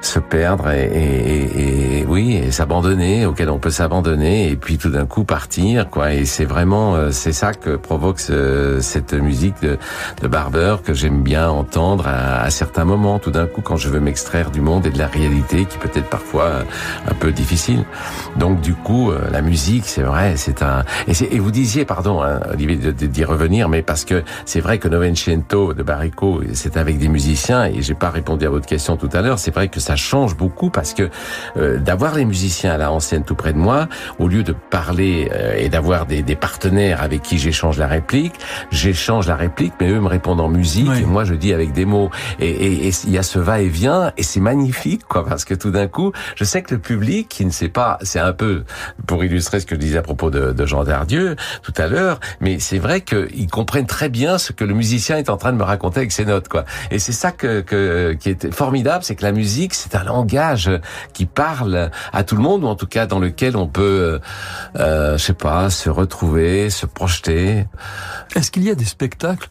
se 0.00 0.18
perdre 0.18 0.70
et, 0.70 0.84
et, 0.84 2.00
et 2.00 2.06
oui 2.06 2.36
et 2.36 2.50
s'abandonner 2.50 3.26
auquel 3.26 3.50
on 3.50 3.58
peut 3.58 3.70
s'abandonner 3.70 4.50
et 4.50 4.56
puis 4.56 4.78
tout 4.78 4.90
d'un 4.90 5.06
coup 5.06 5.24
partir 5.24 5.88
quoi. 5.90 6.12
Et 6.12 6.24
c'est 6.24 6.44
vraiment 6.44 7.10
c'est 7.10 7.32
ça 7.32 7.52
que 7.52 7.76
provoque 7.76 8.20
ce, 8.20 8.78
cette 8.80 9.14
musique 9.14 9.54
de, 9.62 9.78
de 10.22 10.28
Barber 10.28 10.76
que 10.84 10.94
j'aime 10.94 11.22
bien 11.22 11.48
entendre 11.48 12.08
à, 12.08 12.42
à 12.42 12.50
certains 12.50 12.84
moments. 12.84 13.18
Tout 13.18 13.30
d'un 13.30 13.46
coup 13.46 13.60
quand 13.60 13.76
je 13.76 13.88
veux 13.88 14.00
m'extraire 14.00 14.50
du 14.50 14.60
monde 14.60 14.86
et 14.86 14.90
de 14.90 14.98
la 14.98 15.06
réalité 15.06 15.64
qui 15.64 15.78
peut 15.78 15.90
être 15.94 16.08
parfois 16.08 16.64
un 17.08 17.14
peu 17.14 17.32
difficile. 17.32 17.84
Donc 18.36 18.60
du 18.60 18.74
coup, 18.74 19.10
euh, 19.10 19.20
la 19.30 19.42
musique, 19.42 19.84
c'est 19.86 20.02
vrai, 20.02 20.34
c'est 20.36 20.62
un. 20.62 20.84
Et, 21.06 21.12
et, 21.34 21.38
vous 21.38 21.50
disiez, 21.50 21.84
pardon, 21.84 22.22
hein, 22.22 22.40
Olivier, 22.52 22.92
d'y 22.92 23.24
revenir, 23.24 23.68
mais 23.68 23.82
parce 23.82 24.04
que 24.04 24.22
c'est 24.44 24.60
vrai 24.60 24.78
que 24.78 24.88
Novecento 24.88 25.74
de 25.74 25.82
Barrico, 25.82 26.40
c'est 26.54 26.76
avec 26.76 26.98
des 26.98 27.08
musiciens, 27.08 27.66
et 27.66 27.82
j'ai 27.82 27.94
pas 27.94 28.10
répondu 28.10 28.46
à 28.46 28.50
votre 28.50 28.66
question 28.66 28.96
tout 28.96 29.10
à 29.12 29.20
l'heure. 29.20 29.38
C'est 29.38 29.54
vrai 29.54 29.68
que 29.68 29.80
ça 29.80 29.96
change 29.96 30.36
beaucoup 30.36 30.70
parce 30.70 30.94
que 30.94 31.10
euh, 31.56 31.78
d'avoir 31.78 32.14
les 32.14 32.24
musiciens 32.24 32.72
à 32.72 32.78
la 32.78 32.92
ancienne 32.92 33.24
tout 33.24 33.34
près 33.34 33.52
de 33.52 33.58
moi, 33.58 33.88
au 34.18 34.28
lieu 34.28 34.42
de 34.42 34.52
parler 34.52 35.30
euh, 35.32 35.54
et 35.56 35.68
d'avoir 35.68 36.06
des, 36.06 36.22
des, 36.22 36.36
partenaires 36.36 37.02
avec 37.02 37.22
qui 37.22 37.38
j'échange 37.38 37.78
la 37.78 37.86
réplique, 37.86 38.34
j'échange 38.70 39.28
la 39.28 39.36
réplique, 39.36 39.74
mais 39.80 39.90
eux 39.90 40.00
me 40.00 40.08
répondent 40.08 40.40
en 40.40 40.48
musique, 40.48 40.90
et 41.00 41.04
moi 41.04 41.24
je 41.24 41.34
dis 41.34 41.52
avec 41.52 41.72
des 41.72 41.84
mots. 41.84 42.10
Et 42.40 42.88
il 42.88 43.10
y 43.10 43.18
a 43.18 43.22
ce 43.22 43.38
va-et-vient, 43.38 44.12
et 44.16 44.22
c'est 44.22 44.40
magnifique, 44.40 45.02
quoi, 45.08 45.24
parce 45.24 45.44
que 45.44 45.54
tout 45.54 45.70
d'un 45.70 45.88
coup, 45.88 46.12
je 46.36 46.44
sais 46.44 46.61
le 46.70 46.78
public 46.78 47.28
qui 47.28 47.44
ne 47.44 47.50
sait 47.50 47.68
pas, 47.68 47.98
c'est 48.02 48.18
un 48.18 48.32
peu 48.32 48.64
pour 49.06 49.24
illustrer 49.24 49.60
ce 49.60 49.66
que 49.66 49.74
je 49.74 49.80
disais 49.80 49.98
à 49.98 50.02
propos 50.02 50.30
de, 50.30 50.66
Jean 50.66 50.84
Dardieu 50.84 51.36
tout 51.62 51.72
à 51.76 51.88
l'heure, 51.88 52.20
mais 52.40 52.60
c'est 52.60 52.78
vrai 52.78 53.00
qu'ils 53.00 53.50
comprennent 53.50 53.86
très 53.86 54.08
bien 54.08 54.38
ce 54.38 54.52
que 54.52 54.64
le 54.64 54.74
musicien 54.74 55.16
est 55.16 55.28
en 55.28 55.36
train 55.36 55.52
de 55.52 55.58
me 55.58 55.64
raconter 55.64 55.98
avec 56.00 56.12
ses 56.12 56.24
notes, 56.24 56.48
quoi. 56.48 56.64
Et 56.90 56.98
c'est 56.98 57.12
ça 57.12 57.32
que, 57.32 57.60
que, 57.60 58.12
qui 58.12 58.30
est 58.30 58.52
formidable, 58.52 59.02
c'est 59.02 59.16
que 59.16 59.24
la 59.24 59.32
musique, 59.32 59.74
c'est 59.74 59.96
un 59.96 60.04
langage 60.04 60.70
qui 61.12 61.26
parle 61.26 61.90
à 62.12 62.24
tout 62.24 62.36
le 62.36 62.42
monde, 62.42 62.64
ou 62.64 62.66
en 62.66 62.76
tout 62.76 62.86
cas 62.86 63.06
dans 63.06 63.18
lequel 63.18 63.56
on 63.56 63.66
peut, 63.66 64.20
euh, 64.76 65.18
je 65.18 65.22
sais 65.22 65.32
pas, 65.32 65.70
se 65.70 65.90
retrouver, 65.90 66.70
se 66.70 66.86
projeter. 66.86 67.66
Est-ce 68.36 68.50
qu'il 68.50 68.62
y 68.62 68.70
a 68.70 68.74
des 68.74 68.84
spectacles 68.84 69.48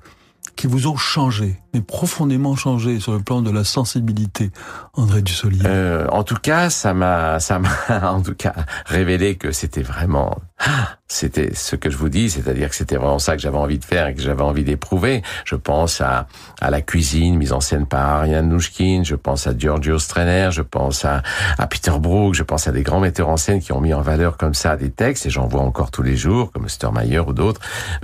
qui 0.56 0.68
vous 0.68 0.88
ont 0.88 0.98
changé, 0.98 1.61
mais 1.74 1.82
profondément 1.82 2.56
changé 2.56 3.00
sur 3.00 3.14
le 3.14 3.20
plan 3.20 3.42
de 3.42 3.52
la 3.52 3.64
sensibilité, 3.64 4.52
André 4.94 5.22
Dussolier 5.22 5.62
euh, 5.66 6.08
En 6.10 6.24
tout 6.24 6.36
cas, 6.36 6.70
ça 6.70 6.94
m'a, 6.94 7.40
ça 7.40 7.60
m'a, 7.60 7.70
en 8.12 8.22
tout 8.22 8.36
cas, 8.36 8.54
révélé 8.86 9.36
que 9.36 9.52
c'était 9.52 9.84
vraiment 9.84 10.38
c'était 11.12 11.54
ce 11.54 11.76
que 11.76 11.90
je 11.90 11.98
vous 11.98 12.08
dis, 12.08 12.30
c'est-à-dire 12.30 12.70
que 12.70 12.76
c'était 12.76 12.96
vraiment 12.96 13.20
ça 13.20 13.36
que 13.36 13.42
j'avais 13.42 13.58
envie 13.58 13.78
de 13.78 13.84
faire 13.84 14.08
et 14.08 14.16
que 14.16 14.22
j'avais 14.22 14.44
envie 14.44 14.64
d'éprouver. 14.64 15.24
Je 15.44 15.56
pense 15.56 16.00
à, 16.00 16.28
à 16.62 16.72
la 16.72 16.82
cuisine 16.82 17.36
mise 17.36 17.52
en 17.52 17.60
scène 17.60 17.86
par 17.86 18.08
Ariane 18.08 18.48
Nouchkine, 18.48 19.04
je 19.04 19.16
pense 19.16 19.46
à 19.46 19.58
Giorgio 19.58 20.00
Strener, 20.00 20.50
je 20.52 20.62
pense 20.62 21.04
à, 21.04 21.22
à 21.58 21.68
Peter 21.68 21.92
Brook, 22.00 22.34
je 22.34 22.44
pense 22.44 22.68
à 22.68 22.72
des 22.72 22.84
grands 22.84 23.02
metteurs 23.02 23.28
en 23.28 23.36
scène 23.36 23.60
qui 23.60 23.74
ont 23.74 23.82
mis 23.82 23.94
en 23.94 24.02
valeur 24.02 24.38
comme 24.38 24.54
ça 24.54 24.78
des 24.78 24.90
textes 24.90 25.26
et 25.26 25.30
j'en 25.30 25.48
vois 25.48 25.62
encore 25.62 25.92
tous 25.92 26.04
les 26.04 26.16
jours, 26.16 26.52
comme 26.52 26.70
Stermeyer 26.70 27.20
ou 27.20 27.34
d'autres. 27.34 27.60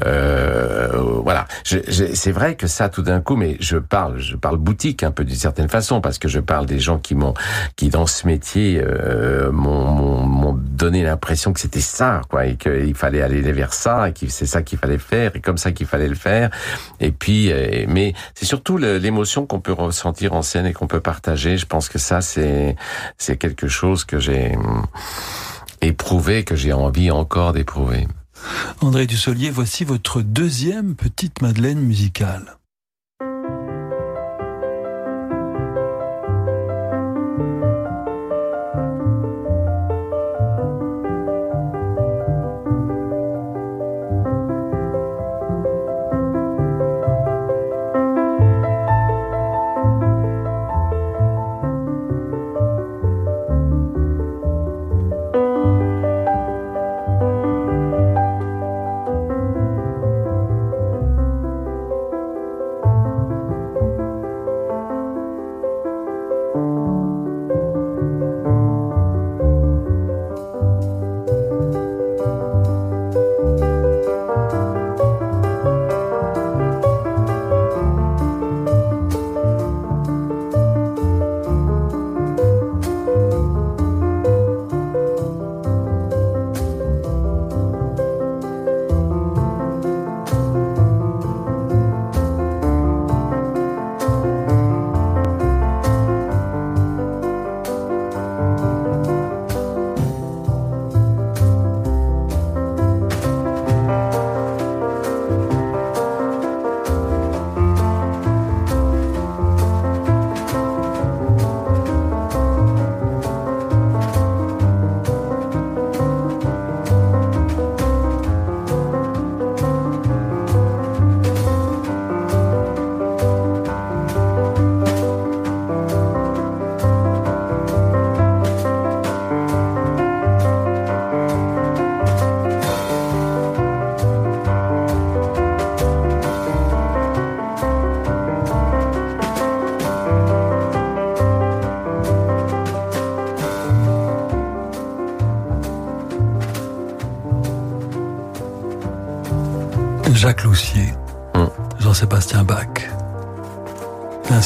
Euh, 0.06 0.90
voilà, 1.24 1.48
c'est 1.64 2.32
vrai 2.32 2.56
que 2.56 2.68
ça, 2.68 2.90
tout 2.90 3.04
d'un 3.04 3.22
coup, 3.22 3.38
mais 3.38 3.57
je 3.60 3.78
parle, 3.78 4.20
je 4.20 4.36
parle 4.36 4.58
boutique 4.58 5.04
un 5.04 5.12
peu 5.12 5.24
d'une 5.24 5.36
certaine 5.36 5.70
façon 5.70 6.02
parce 6.02 6.18
que 6.18 6.28
je 6.28 6.40
parle 6.40 6.66
des 6.66 6.80
gens 6.80 7.00
qui 7.00 7.16
m'ont, 7.16 7.34
qui 7.76 7.90
dans 7.90 8.08
ce 8.08 8.28
métier 8.28 8.82
euh, 8.84 9.52
m'ont 9.52 10.54
donné 10.54 11.04
l'impression 11.04 11.54
que 11.54 11.60
c'était 11.60 11.82
ça, 11.82 12.22
quoi 12.30 12.46
et 12.46 12.56
qu'il 12.56 12.96
fallait 12.96 13.22
aller 13.22 13.42
vers 13.52 13.74
ça, 13.74 14.10
et 14.10 14.14
que 14.14 14.28
c'est 14.30 14.46
ça 14.46 14.62
qu'il 14.62 14.78
fallait 14.78 14.98
faire, 14.98 15.36
et 15.36 15.42
comme 15.42 15.58
ça 15.58 15.72
qu'il 15.72 15.88
fallait 15.88 16.08
le 16.08 16.16
faire. 16.16 16.50
Et 17.00 17.12
puis, 17.12 17.52
euh, 17.52 17.86
mais 17.88 18.14
c'est 18.36 18.46
surtout 18.46 18.78
l'émotion 18.78 19.46
qu'on 19.46 19.60
peut 19.60 19.74
ressentir 19.74 20.34
en 20.34 20.42
scène 20.42 20.66
et 20.66 20.74
qu'on 20.74 20.88
peut 20.88 21.00
partager. 21.00 21.58
Je 21.58 21.66
pense 21.66 21.90
que 21.90 22.00
ça, 22.00 22.22
c'est 22.22 22.76
c'est 23.18 23.38
quelque 23.38 23.68
chose 23.68 24.06
que 24.06 24.20
j'ai 24.20 24.56
hum, 24.56 24.86
éprouvé, 25.82 26.44
que 26.44 26.56
j'ai 26.56 26.74
envie 26.74 27.12
encore 27.12 27.54
d'éprouver. 27.54 28.08
André 28.82 29.08
Dussolier, 29.08 29.50
voici 29.50 29.84
votre 29.84 30.22
deuxième 30.22 30.96
petite 30.96 31.42
Madeleine 31.42 31.80
musicale. 31.80 32.58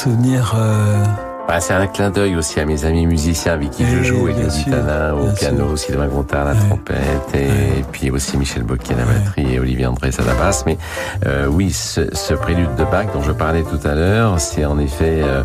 Souvenir 0.02 0.56
euh, 0.58 1.04
bah, 1.52 1.60
c'est 1.60 1.74
un 1.74 1.86
clin 1.86 2.12
d'œil 2.12 2.38
aussi 2.38 2.62
à 2.62 2.66
mes 2.66 2.86
amis 2.86 3.06
musiciens 3.06 3.52
avec 3.52 3.72
qui 3.72 3.86
je 3.86 4.04
joue, 4.04 4.30
Elodie 4.30 4.64
Tanin 4.64 5.12
au 5.16 5.34
piano, 5.34 5.76
Sylvain 5.76 6.08
Gontard 6.08 6.48
à 6.48 6.54
la 6.54 6.60
trompette, 6.62 7.36
et, 7.36 7.84
puis 7.92 8.10
aussi 8.10 8.38
Michel 8.38 8.64
Bocquet 8.64 8.94
à 8.94 9.00
la 9.00 9.04
batterie 9.04 9.56
et 9.56 9.60
Olivier 9.60 9.86
Andrés 9.86 10.12
à 10.18 10.24
la 10.24 10.34
basse. 10.34 10.64
Mais 10.66 10.78
euh, 11.26 11.48
oui, 11.48 11.74
ce, 11.74 12.08
ce, 12.16 12.34
prélude 12.36 12.74
de 12.76 12.86
Bach 12.86 13.08
dont 13.14 13.22
je 13.22 13.34
parlais 13.34 13.64
tout 13.64 13.86
à 13.86 13.96
l'heure, 13.96 14.40
c'est 14.40 14.64
en 14.64 14.80
effet 14.80 15.24
euh, 15.24 15.44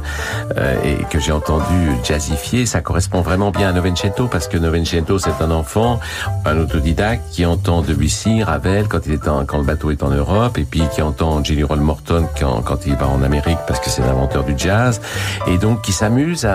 euh, 0.56 0.76
et 0.84 1.02
que 1.10 1.18
j'ai 1.18 1.32
entendu 1.32 1.90
jazzifier, 2.04 2.66
ça 2.66 2.82
correspond 2.82 3.20
vraiment 3.20 3.50
bien 3.50 3.70
à 3.70 3.72
Novecento 3.72 4.28
parce 4.28 4.46
que 4.46 4.58
Novecento 4.58 5.18
c'est 5.18 5.42
un 5.42 5.50
enfant, 5.50 5.98
un 6.44 6.56
autodidacte 6.60 7.24
qui 7.32 7.44
entend 7.44 7.82
Debussy, 7.82 8.44
Ravel 8.44 8.86
quand 8.86 9.00
il 9.06 9.14
est 9.14 9.26
en, 9.26 9.44
quand 9.44 9.58
le 9.58 9.64
bateau 9.64 9.90
est 9.90 10.04
en 10.04 10.10
Europe, 10.10 10.56
et 10.56 10.64
puis 10.64 10.82
qui 10.94 11.02
entend 11.02 11.42
Jelly 11.42 11.64
Roll 11.64 11.80
Morton 11.80 12.28
quand, 12.38 12.62
quand 12.62 12.86
il 12.86 12.94
va 12.94 13.08
en 13.08 13.24
Amérique 13.24 13.58
parce 13.66 13.80
que 13.80 13.90
c'est 13.90 14.02
l'inventeur 14.02 14.44
du 14.44 14.54
jazz, 14.56 15.00
et 15.48 15.58
donc 15.58 15.82
qui 15.82 15.95
s'amuse 15.96 16.46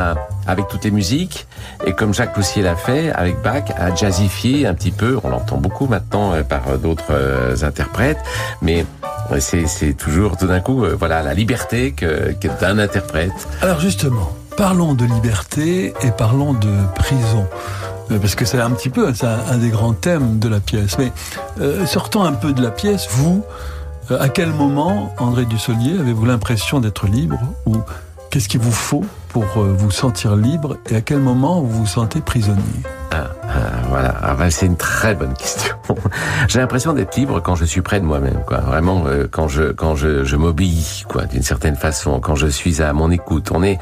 avec 0.47 0.67
toutes 0.67 0.83
les 0.83 0.91
musiques, 0.91 1.47
et 1.85 1.93
comme 1.93 2.13
Jacques 2.13 2.37
Loussier 2.37 2.61
l'a 2.61 2.75
fait 2.75 3.11
avec 3.11 3.41
Bach, 3.41 3.63
à 3.75 3.93
jazzifier 3.93 4.67
un 4.67 4.73
petit 4.73 4.91
peu. 4.91 5.19
On 5.23 5.29
l'entend 5.29 5.57
beaucoup 5.57 5.87
maintenant 5.87 6.33
euh, 6.33 6.43
par 6.43 6.77
d'autres 6.77 7.11
euh, 7.11 7.55
interprètes, 7.63 8.19
mais 8.61 8.85
c'est 9.39 9.97
toujours 9.97 10.37
tout 10.37 10.47
d'un 10.47 10.59
coup, 10.59 10.83
euh, 10.83 10.95
voilà, 10.97 11.23
la 11.23 11.33
liberté 11.33 11.91
que, 11.91 12.33
d'un 12.59 12.77
interprète. 12.77 13.47
Alors 13.61 13.79
justement, 13.79 14.31
parlons 14.57 14.93
de 14.93 15.05
liberté 15.05 15.93
et 16.03 16.11
parlons 16.11 16.53
de 16.53 16.73
prison 16.95 17.45
parce 18.19 18.35
que 18.35 18.45
c'est 18.45 18.59
un 18.59 18.71
petit 18.71 18.89
peu 18.89 19.07
un, 19.07 19.53
un 19.53 19.57
des 19.57 19.69
grands 19.69 19.93
thèmes 19.93 20.37
de 20.39 20.49
la 20.49 20.59
pièce. 20.59 20.97
Mais 20.97 21.11
euh, 21.61 21.85
sortant 21.85 22.25
un 22.25 22.33
peu 22.33 22.51
de 22.53 22.61
la 22.61 22.71
pièce, 22.71 23.07
vous, 23.09 23.43
à 24.09 24.27
quel 24.27 24.49
moment, 24.49 25.15
André 25.17 25.45
Dussolier, 25.45 25.97
avez-vous 25.97 26.25
l'impression 26.25 26.79
d'être 26.81 27.07
libre 27.07 27.39
ou 27.65 27.77
qu'est-ce 28.31 28.47
qu'il 28.47 28.61
vous 28.61 28.71
faut 28.71 29.03
pour 29.29 29.45
euh, 29.57 29.75
vous 29.77 29.91
sentir 29.91 30.35
libre 30.35 30.77
et 30.89 30.95
à 30.95 31.01
quel 31.01 31.19
moment 31.19 31.61
vous 31.61 31.81
vous 31.81 31.85
sentez 31.85 32.21
prisonnier? 32.21 32.61
Ah, 33.11 33.27
ah, 33.43 33.57
voilà, 33.89 34.15
ah, 34.23 34.33
bah, 34.35 34.49
c'est 34.49 34.65
une 34.65 34.77
très 34.77 35.13
bonne 35.13 35.33
question. 35.33 35.75
J'ai 36.47 36.59
l'impression 36.59 36.93
d'être 36.93 37.15
libre 37.17 37.41
quand 37.41 37.55
je 37.55 37.65
suis 37.65 37.81
près 37.81 37.99
de 37.99 38.05
moi-même, 38.05 38.41
quoi. 38.47 38.59
Vraiment, 38.59 39.03
euh, 39.05 39.27
quand 39.29 39.49
je 39.49 39.73
quand 39.73 39.95
je, 39.95 40.23
je 40.23 40.35
m'obéis, 40.37 41.03
quoi, 41.09 41.25
d'une 41.25 41.43
certaine 41.43 41.75
façon, 41.75 42.21
quand 42.21 42.35
je 42.35 42.47
suis 42.47 42.81
à 42.81 42.93
mon 42.93 43.11
écoute. 43.11 43.51
On 43.53 43.63
est 43.63 43.79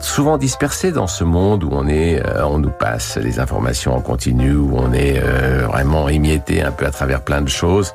souvent 0.00 0.38
dispersé 0.38 0.90
dans 0.90 1.06
ce 1.06 1.22
monde 1.22 1.62
où 1.62 1.68
on 1.72 1.86
est, 1.86 2.24
euh, 2.26 2.46
on 2.46 2.58
nous 2.58 2.70
passe 2.70 3.18
les 3.18 3.40
informations 3.40 3.94
en 3.94 4.00
continu, 4.00 4.54
où 4.54 4.72
on 4.74 4.92
est 4.92 5.20
vraiment 5.66 6.08
émietté 6.08 6.62
un 6.62 6.72
peu 6.72 6.86
à 6.86 6.90
travers 6.90 7.20
plein 7.22 7.42
de 7.42 7.48
choses. 7.48 7.92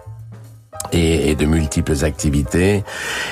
Et, 0.92 1.36
de 1.36 1.46
multiples 1.46 2.06
activités. 2.06 2.84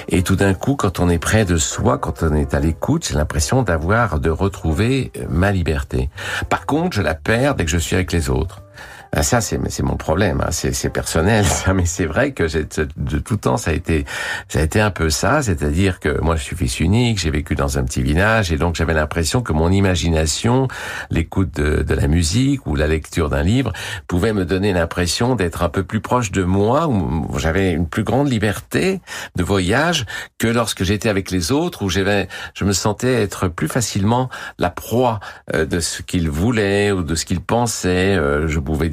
Et 0.09 0.23
tout 0.23 0.35
d'un 0.35 0.53
coup, 0.53 0.75
quand 0.75 0.99
on 0.99 1.09
est 1.09 1.19
près 1.19 1.45
de 1.45 1.57
soi, 1.57 1.97
quand 1.97 2.23
on 2.23 2.33
est 2.33 2.53
à 2.53 2.59
l'écoute, 2.59 3.07
j'ai 3.07 3.15
l'impression 3.15 3.63
d'avoir, 3.63 4.19
de 4.19 4.29
retrouver 4.29 5.11
ma 5.29 5.51
liberté. 5.51 6.09
Par 6.49 6.65
contre, 6.65 6.95
je 6.95 7.01
la 7.01 7.15
perds 7.15 7.55
dès 7.55 7.65
que 7.65 7.71
je 7.71 7.77
suis 7.77 7.95
avec 7.95 8.11
les 8.11 8.29
autres. 8.29 8.61
Ah, 9.11 9.23
ça, 9.23 9.41
c'est 9.41 9.83
mon 9.83 9.95
problème. 9.95 10.41
Hein. 10.41 10.51
C'est 10.51 10.89
personnel, 10.89 11.45
ça. 11.45 11.73
Mais 11.73 11.85
c'est 11.85 12.05
vrai 12.05 12.31
que 12.31 12.43
de 12.43 13.19
tout 13.19 13.37
temps, 13.37 13.57
ça 13.57 13.71
a 13.71 13.73
été, 13.73 14.05
ça 14.47 14.59
a 14.59 14.61
été 14.61 14.81
un 14.81 14.91
peu 14.91 15.09
ça. 15.09 15.41
C'est-à-dire 15.41 15.99
que 15.99 16.21
moi, 16.21 16.35
je 16.35 16.43
suis 16.43 16.55
fils 16.55 16.79
unique. 16.79 17.19
J'ai 17.19 17.31
vécu 17.31 17.55
dans 17.55 17.77
un 17.77 17.83
petit 17.83 18.01
village, 18.01 18.51
et 18.51 18.57
donc 18.57 18.75
j'avais 18.75 18.93
l'impression 18.93 19.41
que 19.41 19.53
mon 19.53 19.71
imagination, 19.71 20.67
l'écoute 21.09 21.55
de, 21.55 21.83
de, 21.83 21.93
la 21.95 22.07
musique 22.07 22.65
ou 22.67 22.75
la 22.75 22.87
lecture 22.87 23.29
d'un 23.29 23.43
livre, 23.43 23.71
pouvait 24.07 24.33
me 24.33 24.45
donner 24.45 24.73
l'impression 24.73 25.35
d'être 25.35 25.63
un 25.63 25.69
peu 25.69 25.83
plus 25.83 26.01
proche 26.01 26.31
de 26.31 26.43
moi, 26.43 26.87
où 26.87 27.37
j'avais 27.39 27.71
une 27.71 27.87
plus 27.87 28.03
grande 28.03 28.29
liberté 28.29 29.01
de 29.35 29.43
voyage 29.43 30.05
que 30.37 30.47
lorsque 30.47 30.83
j'étais 30.83 31.09
avec 31.09 31.31
les 31.31 31.51
autres, 31.51 31.83
où 31.83 31.89
j'avais, 31.89 32.27
je 32.53 32.65
me 32.65 32.73
sentais 32.73 33.21
être 33.21 33.47
plus 33.47 33.67
facilement 33.67 34.29
la 34.59 34.69
proie 34.69 35.19
euh, 35.53 35.65
de 35.65 35.79
ce 35.79 36.01
qu'ils 36.01 36.29
voulaient 36.29 36.91
ou 36.91 37.03
de 37.03 37.15
ce 37.15 37.25
qu'ils 37.25 37.41
pensaient. 37.41 38.15
Euh, 38.15 38.47
je 38.47 38.59
pouvais 38.59 38.89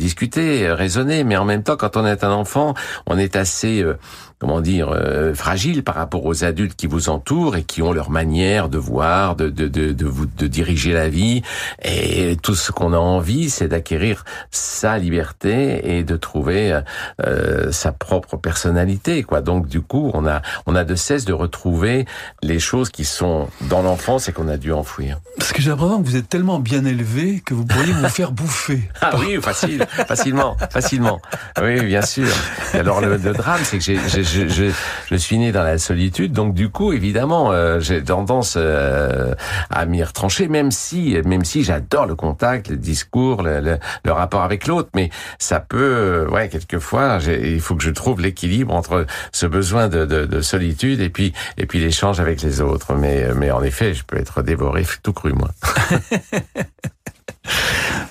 raisonner, 0.72 1.24
mais 1.24 1.36
en 1.36 1.44
même 1.44 1.62
temps, 1.62 1.76
quand 1.76 1.96
on 1.96 2.06
est 2.06 2.24
un 2.24 2.30
enfant, 2.30 2.74
on 3.06 3.18
est 3.18 3.36
assez 3.36 3.82
euh, 3.82 3.98
comment 4.42 4.60
dire, 4.60 4.88
euh, 4.90 5.34
fragile 5.34 5.84
par 5.84 5.94
rapport 5.94 6.26
aux 6.26 6.42
adultes 6.42 6.74
qui 6.74 6.88
vous 6.88 7.10
entourent 7.10 7.54
et 7.54 7.62
qui 7.62 7.80
ont 7.80 7.92
leur 7.92 8.10
manière 8.10 8.68
de 8.68 8.76
voir, 8.76 9.36
de, 9.36 9.48
de, 9.48 9.68
de, 9.68 9.92
de, 9.92 10.04
vous, 10.04 10.26
de 10.26 10.48
diriger 10.48 10.92
la 10.92 11.08
vie. 11.08 11.42
Et 11.84 12.36
tout 12.42 12.56
ce 12.56 12.72
qu'on 12.72 12.92
a 12.92 12.96
envie, 12.96 13.50
c'est 13.50 13.68
d'acquérir 13.68 14.24
sa 14.50 14.98
liberté 14.98 15.96
et 15.96 16.02
de 16.02 16.16
trouver 16.16 16.80
euh, 17.24 17.70
sa 17.70 17.92
propre 17.92 18.36
personnalité. 18.36 19.22
Quoi. 19.22 19.42
Donc 19.42 19.68
du 19.68 19.80
coup, 19.80 20.10
on 20.12 20.26
a, 20.26 20.42
on 20.66 20.74
a 20.74 20.82
de 20.82 20.96
cesse 20.96 21.24
de 21.24 21.32
retrouver 21.32 22.04
les 22.42 22.58
choses 22.58 22.90
qui 22.90 23.04
sont 23.04 23.46
dans 23.70 23.82
l'enfance 23.82 24.28
et 24.28 24.32
qu'on 24.32 24.48
a 24.48 24.56
dû 24.56 24.72
enfouir. 24.72 25.20
Parce 25.38 25.52
que 25.52 25.62
j'ai 25.62 25.70
l'impression 25.70 26.02
que 26.02 26.08
vous 26.08 26.16
êtes 26.16 26.28
tellement 26.28 26.58
bien 26.58 26.84
élevé 26.84 27.44
que 27.46 27.54
vous 27.54 27.64
pourriez 27.64 27.92
vous 27.92 28.08
faire 28.08 28.32
bouffer. 28.32 28.90
Ah 29.02 29.12
oui, 29.20 29.40
facile, 29.40 29.86
facilement, 30.06 30.56
facilement. 30.70 31.20
Oui, 31.60 31.84
bien 31.84 32.02
sûr. 32.02 32.28
Et 32.74 32.78
alors 32.78 33.00
le, 33.00 33.16
le 33.16 33.32
drame, 33.32 33.60
c'est 33.64 33.78
que 33.78 33.84
j'ai 33.84 33.98
je, 34.22 34.70
je, 35.10 35.16
suis 35.16 35.38
né 35.38 35.52
dans 35.52 35.62
la 35.62 35.78
solitude, 35.78 36.32
donc 36.32 36.54
du 36.54 36.70
coup, 36.70 36.92
évidemment, 36.92 37.52
euh, 37.52 37.80
j'ai 37.80 38.02
tendance 38.02 38.54
euh, 38.56 39.34
à 39.70 39.86
m'y 39.86 40.02
retrancher, 40.02 40.48
même 40.48 40.70
si, 40.70 41.16
même 41.24 41.44
si 41.44 41.62
j'adore 41.64 42.06
le 42.06 42.14
contact, 42.14 42.68
le 42.68 42.76
discours, 42.76 43.42
le, 43.42 43.78
le, 44.04 44.12
rapport 44.12 44.42
avec 44.42 44.66
l'autre, 44.66 44.90
mais 44.94 45.10
ça 45.38 45.60
peut, 45.60 45.78
euh, 45.78 46.28
ouais, 46.28 46.48
quelquefois, 46.48 47.18
il 47.26 47.60
faut 47.60 47.74
que 47.74 47.82
je 47.82 47.90
trouve 47.90 48.20
l'équilibre 48.20 48.74
entre 48.74 49.06
ce 49.32 49.46
besoin 49.46 49.88
de, 49.88 50.04
de, 50.04 50.24
de, 50.26 50.40
solitude 50.40 51.00
et 51.00 51.08
puis 51.08 51.32
et 51.56 51.66
puis 51.66 51.78
l'échange 51.78 52.20
avec 52.20 52.42
les 52.42 52.60
autres. 52.60 52.94
Mais 52.94 53.28
mais 53.34 53.50
en 53.50 53.62
effet, 53.62 53.94
je 53.94 54.04
peux 54.04 54.18
être 54.18 54.42
dévoré 54.42 54.84
tout 55.02 55.12
cru, 55.12 55.32
moi. 55.32 55.50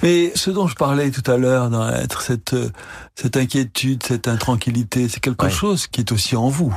Mais 0.03 0.31
ce 0.35 0.49
dont 0.49 0.67
je 0.67 0.75
parlais 0.75 1.11
tout 1.11 1.29
à 1.29 1.37
l'heure, 1.37 1.69
dans 1.69 1.87
être 1.89 2.21
cette, 2.21 2.55
cette 3.15 3.37
inquiétude, 3.37 4.03
cette 4.03 4.27
intranquillité, 4.27 5.07
c'est 5.07 5.19
quelque 5.19 5.49
chose 5.49 5.87
qui 5.87 6.01
est 6.01 6.11
aussi 6.11 6.35
en 6.35 6.49
vous. 6.49 6.75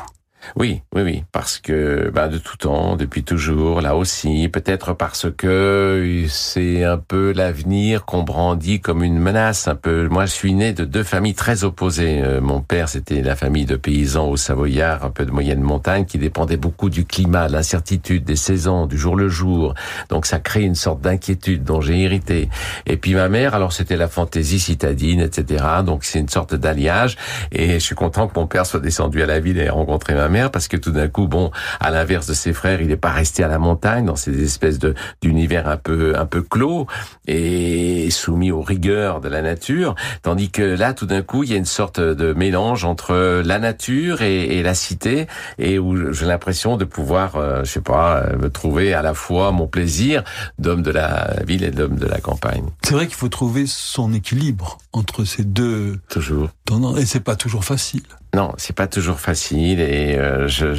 Oui, 0.57 0.83
oui, 0.94 1.02
oui, 1.02 1.24
parce 1.33 1.59
que 1.59 2.11
bah, 2.14 2.28
de 2.28 2.38
tout 2.38 2.57
temps, 2.57 2.96
depuis 2.96 3.24
toujours, 3.24 3.80
là 3.80 3.96
aussi, 3.96 4.48
peut-être 4.48 4.92
parce 4.92 5.26
que 5.37 6.24
c'est 6.28 6.85
un 6.85 6.98
peu 6.98 7.33
l'avenir 7.33 8.04
qu'on 8.04 8.22
brandit 8.22 8.80
comme 8.80 9.02
une 9.02 9.18
menace. 9.18 9.68
Un 9.68 9.74
peu. 9.74 10.09
Moi, 10.09 10.26
je 10.26 10.33
suis 10.33 10.54
né 10.54 10.72
de 10.72 10.85
deux 10.85 11.02
familles 11.02 11.35
très 11.35 11.64
opposées. 11.64 12.22
Euh, 12.22 12.40
mon 12.40 12.61
père, 12.61 12.88
c'était 12.88 13.22
la 13.22 13.37
famille 13.37 13.66
de 13.66 13.76
paysans 13.76 14.28
au 14.28 14.37
Savoyard, 14.37 15.04
un 15.04 15.11
peu 15.11 15.24
de 15.24 15.30
moyenne 15.30 15.61
montagne, 15.61 16.04
qui 16.04 16.18
dépendait 16.18 16.57
beaucoup 16.57 16.90
du 16.90 17.04
climat, 17.04 17.48
de 17.48 17.52
l'incertitude, 17.52 18.24
des 18.24 18.37
saisons, 18.37 18.87
du 18.87 18.98
jour 18.98 19.16
le 19.16 19.28
jour. 19.28 19.74
Donc, 20.09 20.26
ça 20.26 20.38
crée 20.38 20.62
une 20.62 20.74
sorte 20.74 21.00
d'inquiétude 21.00 21.64
dont 21.64 21.80
j'ai 21.80 22.00
hérité. 22.00 22.48
Et 22.87 22.96
puis 22.96 23.14
ma 23.14 23.28
mère, 23.28 23.54
alors 23.54 23.72
c'était 23.72 23.96
la 23.96 24.09
fantaisie 24.09 24.61
citadine, 24.61 25.20
etc. 25.20 25.64
Donc, 25.85 26.04
c'est 26.04 26.20
une 26.20 26.28
sorte 26.28 26.54
d'alliage. 26.54 27.16
Et 27.52 27.74
je 27.74 27.78
suis 27.78 27.94
content 27.94 28.28
que 28.28 28.38
mon 28.38 28.46
père 28.46 28.66
soit 28.66 28.80
descendu 28.80 29.22
à 29.22 29.26
la 29.26 29.40
ville 29.40 29.59
et 29.59 29.68
rencontré 29.68 30.14
ma 30.14 30.28
mère 30.28 30.33
parce 30.50 30.68
que 30.68 30.76
tout 30.76 30.90
d'un 30.90 31.08
coup, 31.08 31.28
bon, 31.28 31.50
à 31.80 31.90
l'inverse 31.90 32.26
de 32.26 32.34
ses 32.34 32.52
frères, 32.52 32.80
il 32.80 32.88
n'est 32.88 32.96
pas 32.96 33.12
resté 33.12 33.42
à 33.42 33.48
la 33.48 33.58
montagne 33.58 34.04
dans 34.04 34.16
ces 34.16 34.42
espèces 34.42 34.78
de 34.78 34.94
d'univers 35.22 35.68
un 35.68 35.76
peu 35.76 36.16
un 36.16 36.26
peu 36.26 36.42
clos 36.42 36.86
et 37.26 38.10
soumis 38.10 38.50
aux 38.50 38.62
rigueurs 38.62 39.20
de 39.20 39.28
la 39.28 39.42
nature, 39.42 39.94
tandis 40.22 40.50
que 40.50 40.62
là, 40.62 40.92
tout 40.92 41.06
d'un 41.06 41.22
coup, 41.22 41.42
il 41.44 41.50
y 41.50 41.54
a 41.54 41.56
une 41.56 41.64
sorte 41.64 42.00
de 42.00 42.32
mélange 42.32 42.84
entre 42.84 43.42
la 43.44 43.58
nature 43.58 44.22
et, 44.22 44.62
la 44.62 44.74
cité 44.74 45.26
et 45.58 45.78
où 45.78 46.12
j'ai 46.12 46.26
l'impression 46.26 46.76
de 46.76 46.84
pouvoir, 46.84 47.36
euh, 47.36 47.64
je 47.64 47.70
sais 47.70 47.80
pas, 47.80 48.22
euh, 48.22 48.48
trouver 48.48 48.94
à 48.94 49.02
la 49.02 49.14
fois 49.14 49.52
mon 49.52 49.66
plaisir 49.66 50.24
d'homme 50.58 50.82
de 50.82 50.90
la 50.90 51.34
ville 51.46 51.64
et 51.64 51.70
d'homme 51.70 51.96
de 51.96 52.06
la 52.06 52.20
campagne. 52.20 52.64
C'est 52.82 52.94
vrai 52.94 53.06
qu'il 53.06 53.16
faut 53.16 53.28
trouver 53.28 53.66
son 53.66 54.12
équilibre 54.12 54.78
entre 54.92 55.24
ces 55.24 55.44
deux. 55.44 55.98
Toujours. 56.08 56.48
Et 56.96 57.06
c'est 57.06 57.20
pas 57.20 57.36
toujours 57.36 57.64
facile. 57.64 58.04
Non, 58.34 58.52
c'est 58.56 58.74
pas 58.74 58.88
toujours 58.88 59.20
facile 59.20 59.78
et 59.78 60.18
euh, 60.18 60.48
je 60.48 60.74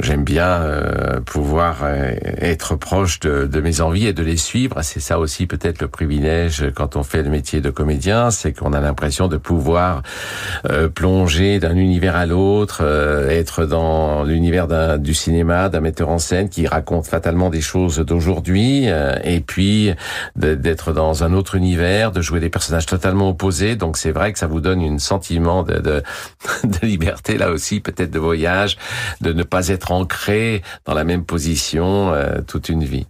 j'aime 0.00 0.24
bien 0.24 0.46
euh, 0.46 1.20
pouvoir 1.20 1.80
euh, 1.82 2.12
être 2.38 2.74
proche 2.74 3.20
de, 3.20 3.46
de, 3.46 3.60
mes 3.60 3.82
envies 3.82 4.06
et 4.06 4.14
de 4.14 4.22
les 4.22 4.38
suivre. 4.38 4.80
C'est 4.82 5.00
ça 5.00 5.18
aussi 5.18 5.46
peut-être 5.46 5.82
le 5.82 5.88
privilège 5.88 6.64
quand 6.74 6.96
on 6.96 7.02
fait 7.02 7.22
le 7.22 7.28
métier 7.28 7.60
de 7.60 7.68
comédien, 7.68 8.30
c'est 8.30 8.54
qu'on 8.54 8.72
a 8.72 8.80
l'impression 8.80 9.28
de 9.28 9.36
pouvoir 9.36 10.02
plonger 10.94 11.58
d'un 11.58 11.76
univers 11.76 12.16
à 12.16 12.24
l'autre, 12.24 12.82
être 13.30 13.66
dans 13.66 14.24
l'univers 14.24 14.66
du 14.98 15.14
cinéma, 15.14 15.68
d'un 15.68 15.80
metteur 15.80 16.08
en 16.08 16.18
scène 16.18 16.48
qui 16.48 16.66
raconte 16.66 17.06
fatalement 17.06 17.50
des 17.50 17.60
choses 17.60 17.98
d'aujourd'hui 17.98 18.86
et 19.24 19.40
puis 19.40 19.92
d'être 20.36 20.92
dans 20.92 21.24
un 21.24 21.32
autre 21.32 21.56
univers, 21.56 22.12
de 22.12 22.22
jouer 22.22 22.40
des 22.40 22.50
personnages 22.50 22.86
totalement 22.86 23.28
opposés. 23.28 23.76
Donc 23.76 23.96
c'est 23.96 24.12
vrai 24.12 24.32
que 24.32 24.38
ça 24.38 24.46
vous 24.46 24.60
donne 24.60 24.80
un 24.80 24.98
sentiment 24.98 25.62
de, 25.62 25.78
de 25.78 26.02
de 26.64 26.86
liberté 26.86 27.38
là 27.38 27.50
aussi, 27.50 27.80
peut-être 27.80 28.10
de 28.10 28.18
voyage, 28.18 28.78
de 29.20 29.32
ne 29.32 29.42
pas 29.42 29.68
être 29.68 29.92
ancré 29.92 30.62
dans 30.84 30.94
la 30.94 31.04
même 31.04 31.24
position 31.24 32.12
euh, 32.12 32.40
toute 32.46 32.68
une 32.68 32.84
vie. 32.84 33.06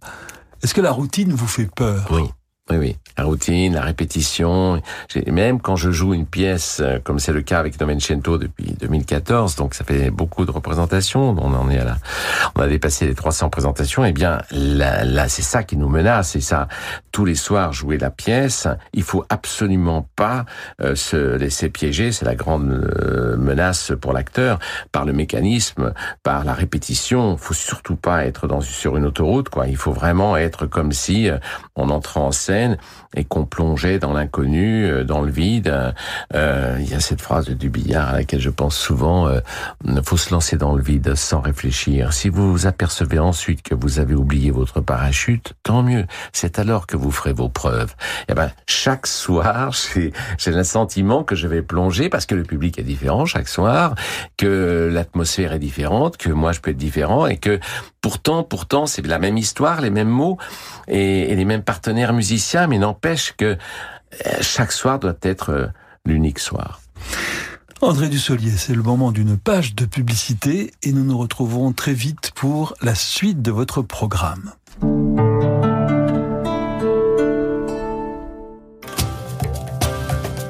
Est-ce 0.62 0.74
que 0.74 0.80
la 0.80 0.90
routine 0.90 1.32
vous 1.32 1.46
fait 1.46 1.68
peur? 1.72 2.06
Oui. 2.10 2.24
Oui, 2.70 2.76
oui. 2.76 2.96
La 3.16 3.24
routine, 3.24 3.74
la 3.74 3.80
répétition. 3.80 4.80
Même 5.26 5.60
quand 5.60 5.74
je 5.74 5.90
joue 5.90 6.12
une 6.12 6.26
pièce, 6.26 6.80
euh, 6.80 6.98
comme 7.02 7.18
c'est 7.18 7.32
le 7.32 7.40
cas 7.40 7.58
avec 7.58 7.80
Novecento 7.80 8.36
depuis 8.36 8.76
2014, 8.78 9.56
donc 9.56 9.74
ça 9.74 9.84
fait 9.84 10.10
beaucoup 10.10 10.44
de 10.44 10.50
représentations. 10.50 11.30
On 11.30 11.54
en 11.54 11.70
est 11.70 11.78
à 11.78 11.84
la, 11.84 11.96
on 12.54 12.60
a 12.60 12.68
dépassé 12.68 13.06
les 13.06 13.14
300 13.14 13.48
présentations. 13.48 14.04
Eh 14.04 14.12
bien, 14.12 14.42
là, 14.50 15.04
là 15.04 15.28
c'est 15.28 15.42
ça 15.42 15.62
qui 15.62 15.76
nous 15.76 15.88
menace. 15.88 16.30
C'est 16.30 16.40
ça. 16.40 16.68
Tous 17.10 17.24
les 17.24 17.34
soirs, 17.34 17.72
jouer 17.72 17.96
la 17.96 18.10
pièce. 18.10 18.68
Il 18.92 19.02
faut 19.02 19.24
absolument 19.30 20.06
pas 20.14 20.44
euh, 20.82 20.94
se 20.94 21.36
laisser 21.36 21.70
piéger. 21.70 22.12
C'est 22.12 22.26
la 22.26 22.34
grande 22.36 22.70
euh, 22.70 23.36
menace 23.36 23.92
pour 24.00 24.12
l'acteur 24.12 24.58
par 24.92 25.06
le 25.06 25.12
mécanisme, 25.14 25.94
par 26.22 26.44
la 26.44 26.52
répétition. 26.52 27.32
Il 27.32 27.38
faut 27.38 27.54
surtout 27.54 27.96
pas 27.96 28.26
être 28.26 28.46
dans, 28.46 28.60
sur 28.60 28.96
une 28.96 29.06
autoroute, 29.06 29.48
quoi. 29.48 29.66
Il 29.66 29.76
faut 29.76 29.92
vraiment 29.92 30.36
être 30.36 30.66
comme 30.66 30.92
si 30.92 31.30
on 31.74 31.88
entrait 31.88 32.20
en 32.20 32.30
scène 32.30 32.57
And. 32.58 32.78
Et 33.16 33.24
qu'on 33.24 33.46
plongeait 33.46 33.98
dans 33.98 34.12
l'inconnu, 34.12 34.84
euh, 34.84 35.04
dans 35.04 35.22
le 35.22 35.30
vide. 35.30 35.74
Euh, 36.34 36.76
il 36.80 36.90
y 36.90 36.94
a 36.94 37.00
cette 37.00 37.20
phrase 37.20 37.46
de 37.46 37.54
Dubillard 37.54 38.10
à 38.10 38.12
laquelle 38.12 38.40
je 38.40 38.50
pense 38.50 38.76
souvent, 38.76 39.28
euh, 39.28 39.40
faut 40.04 40.16
se 40.16 40.32
lancer 40.32 40.56
dans 40.56 40.74
le 40.74 40.82
vide 40.82 41.14
sans 41.14 41.40
réfléchir. 41.40 42.12
Si 42.12 42.28
vous 42.28 42.52
vous 42.52 42.66
apercevez 42.66 43.18
ensuite 43.18 43.62
que 43.62 43.74
vous 43.74 43.98
avez 43.98 44.14
oublié 44.14 44.50
votre 44.50 44.80
parachute, 44.80 45.54
tant 45.62 45.82
mieux. 45.82 46.06
C'est 46.32 46.58
alors 46.58 46.86
que 46.86 46.96
vous 46.96 47.10
ferez 47.10 47.32
vos 47.32 47.48
preuves. 47.48 47.94
Et 48.28 48.32
eh 48.32 48.34
ben, 48.34 48.50
chaque 48.66 49.06
soir, 49.06 49.72
j'ai 50.38 50.50
le 50.50 50.64
sentiment 50.64 51.24
que 51.24 51.34
je 51.34 51.48
vais 51.48 51.62
plonger 51.62 52.08
parce 52.08 52.26
que 52.26 52.34
le 52.34 52.42
public 52.42 52.78
est 52.78 52.82
différent 52.82 53.24
chaque 53.24 53.48
soir, 53.48 53.94
que 54.36 54.90
l'atmosphère 54.92 55.52
est 55.52 55.58
différente, 55.58 56.16
que 56.16 56.30
moi 56.30 56.52
je 56.52 56.60
peux 56.60 56.70
être 56.70 56.76
différent 56.76 57.26
et 57.26 57.36
que 57.36 57.58
pourtant, 58.00 58.42
pourtant, 58.42 58.86
c'est 58.86 59.06
la 59.06 59.18
même 59.18 59.36
histoire, 59.36 59.80
les 59.80 59.90
mêmes 59.90 60.08
mots 60.08 60.38
et, 60.86 61.34
les 61.34 61.44
mêmes 61.44 61.62
partenaires 61.62 62.12
musiciens 62.12 62.66
mais 62.66 62.78
n'empêche 62.98 63.32
que 63.36 63.44
euh, 64.26 64.32
chaque 64.40 64.72
soir 64.72 64.98
doit 64.98 65.14
être 65.22 65.50
euh, 65.50 65.66
l'unique 66.04 66.40
soir. 66.40 66.80
André 67.80 68.08
Dussolier, 68.08 68.50
c'est 68.50 68.74
le 68.74 68.82
moment 68.82 69.12
d'une 69.12 69.36
page 69.36 69.76
de 69.76 69.84
publicité 69.84 70.72
et 70.82 70.90
nous 70.90 71.04
nous 71.04 71.16
retrouvons 71.16 71.72
très 71.72 71.92
vite 71.92 72.32
pour 72.34 72.74
la 72.82 72.96
suite 72.96 73.40
de 73.40 73.52
votre 73.52 73.82
programme. 73.82 74.52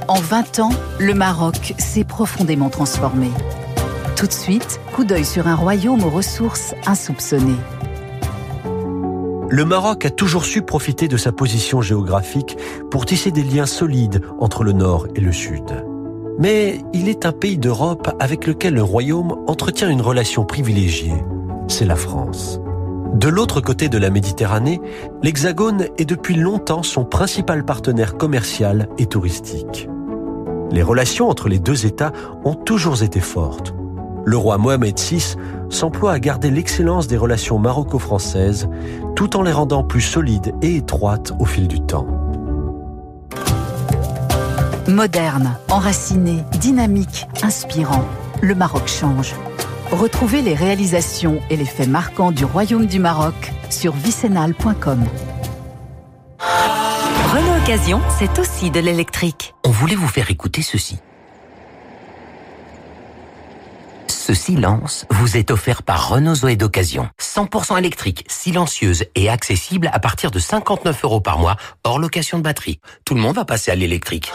En 0.08 0.20
20 0.20 0.60
ans, 0.60 0.72
le 0.98 1.12
Maroc 1.12 1.74
s'est 1.76 2.04
profondément 2.04 2.70
transformé. 2.70 3.28
Tout 4.16 4.26
de 4.26 4.32
suite, 4.32 4.80
coup 4.94 5.04
d'œil 5.04 5.26
sur 5.26 5.48
un 5.48 5.54
royaume 5.54 6.02
aux 6.02 6.10
ressources 6.10 6.74
insoupçonnées 6.86 7.60
le 9.50 9.64
Maroc 9.64 10.04
a 10.04 10.10
toujours 10.10 10.44
su 10.44 10.62
profiter 10.62 11.08
de 11.08 11.16
sa 11.16 11.32
position 11.32 11.80
géographique 11.80 12.56
pour 12.90 13.06
tisser 13.06 13.30
des 13.30 13.42
liens 13.42 13.66
solides 13.66 14.20
entre 14.38 14.62
le 14.62 14.72
nord 14.72 15.06
et 15.14 15.20
le 15.20 15.32
sud. 15.32 15.84
Mais 16.38 16.80
il 16.92 17.08
est 17.08 17.26
un 17.26 17.32
pays 17.32 17.58
d'Europe 17.58 18.14
avec 18.20 18.46
lequel 18.46 18.74
le 18.74 18.82
royaume 18.82 19.36
entretient 19.46 19.88
une 19.88 20.02
relation 20.02 20.44
privilégiée. 20.44 21.24
C'est 21.66 21.86
la 21.86 21.96
France. 21.96 22.60
De 23.14 23.28
l'autre 23.28 23.60
côté 23.60 23.88
de 23.88 23.98
la 23.98 24.10
Méditerranée, 24.10 24.80
l'Hexagone 25.22 25.86
est 25.96 26.04
depuis 26.04 26.36
longtemps 26.36 26.82
son 26.82 27.04
principal 27.04 27.64
partenaire 27.64 28.16
commercial 28.16 28.88
et 28.98 29.06
touristique. 29.06 29.88
Les 30.70 30.82
relations 30.82 31.28
entre 31.28 31.48
les 31.48 31.58
deux 31.58 31.86
États 31.86 32.12
ont 32.44 32.54
toujours 32.54 33.02
été 33.02 33.20
fortes. 33.20 33.74
Le 34.28 34.36
roi 34.36 34.58
Mohamed 34.58 35.00
VI 35.00 35.36
s'emploie 35.70 36.12
à 36.12 36.18
garder 36.18 36.50
l'excellence 36.50 37.06
des 37.06 37.16
relations 37.16 37.58
maroco-françaises 37.58 38.68
tout 39.16 39.38
en 39.38 39.42
les 39.42 39.52
rendant 39.52 39.82
plus 39.82 40.02
solides 40.02 40.52
et 40.60 40.76
étroites 40.76 41.32
au 41.38 41.46
fil 41.46 41.66
du 41.66 41.80
temps. 41.80 42.06
Moderne, 44.86 45.56
enraciné, 45.70 46.44
dynamique, 46.60 47.26
inspirant, 47.42 48.04
le 48.42 48.54
Maroc 48.54 48.86
change. 48.86 49.34
Retrouvez 49.92 50.42
les 50.42 50.54
réalisations 50.54 51.40
et 51.48 51.56
les 51.56 51.64
faits 51.64 51.88
marquants 51.88 52.30
du 52.30 52.44
Royaume 52.44 52.84
du 52.84 52.98
Maroc 52.98 53.54
sur 53.70 53.94
vicenal.com. 53.94 55.04
Renault 56.38 57.62
Occasion, 57.62 58.02
c'est 58.18 58.38
aussi 58.38 58.70
de 58.70 58.80
l'électrique. 58.80 59.54
On 59.64 59.70
voulait 59.70 59.96
vous 59.96 60.06
faire 60.06 60.30
écouter 60.30 60.60
ceci. 60.60 60.98
Ce 64.28 64.34
silence 64.34 65.06
vous 65.08 65.38
est 65.38 65.50
offert 65.50 65.82
par 65.82 66.10
Renault 66.10 66.34
Zoé 66.34 66.54
d'occasion. 66.54 67.08
100% 67.18 67.78
électrique, 67.78 68.26
silencieuse 68.28 69.06
et 69.14 69.30
accessible 69.30 69.88
à 69.90 70.00
partir 70.00 70.30
de 70.30 70.38
59 70.38 71.02
euros 71.04 71.22
par 71.22 71.38
mois, 71.38 71.56
hors 71.82 71.98
location 71.98 72.36
de 72.36 72.42
batterie. 72.42 72.78
Tout 73.06 73.14
le 73.14 73.22
monde 73.22 73.36
va 73.36 73.46
passer 73.46 73.70
à 73.70 73.74
l'électrique. 73.74 74.30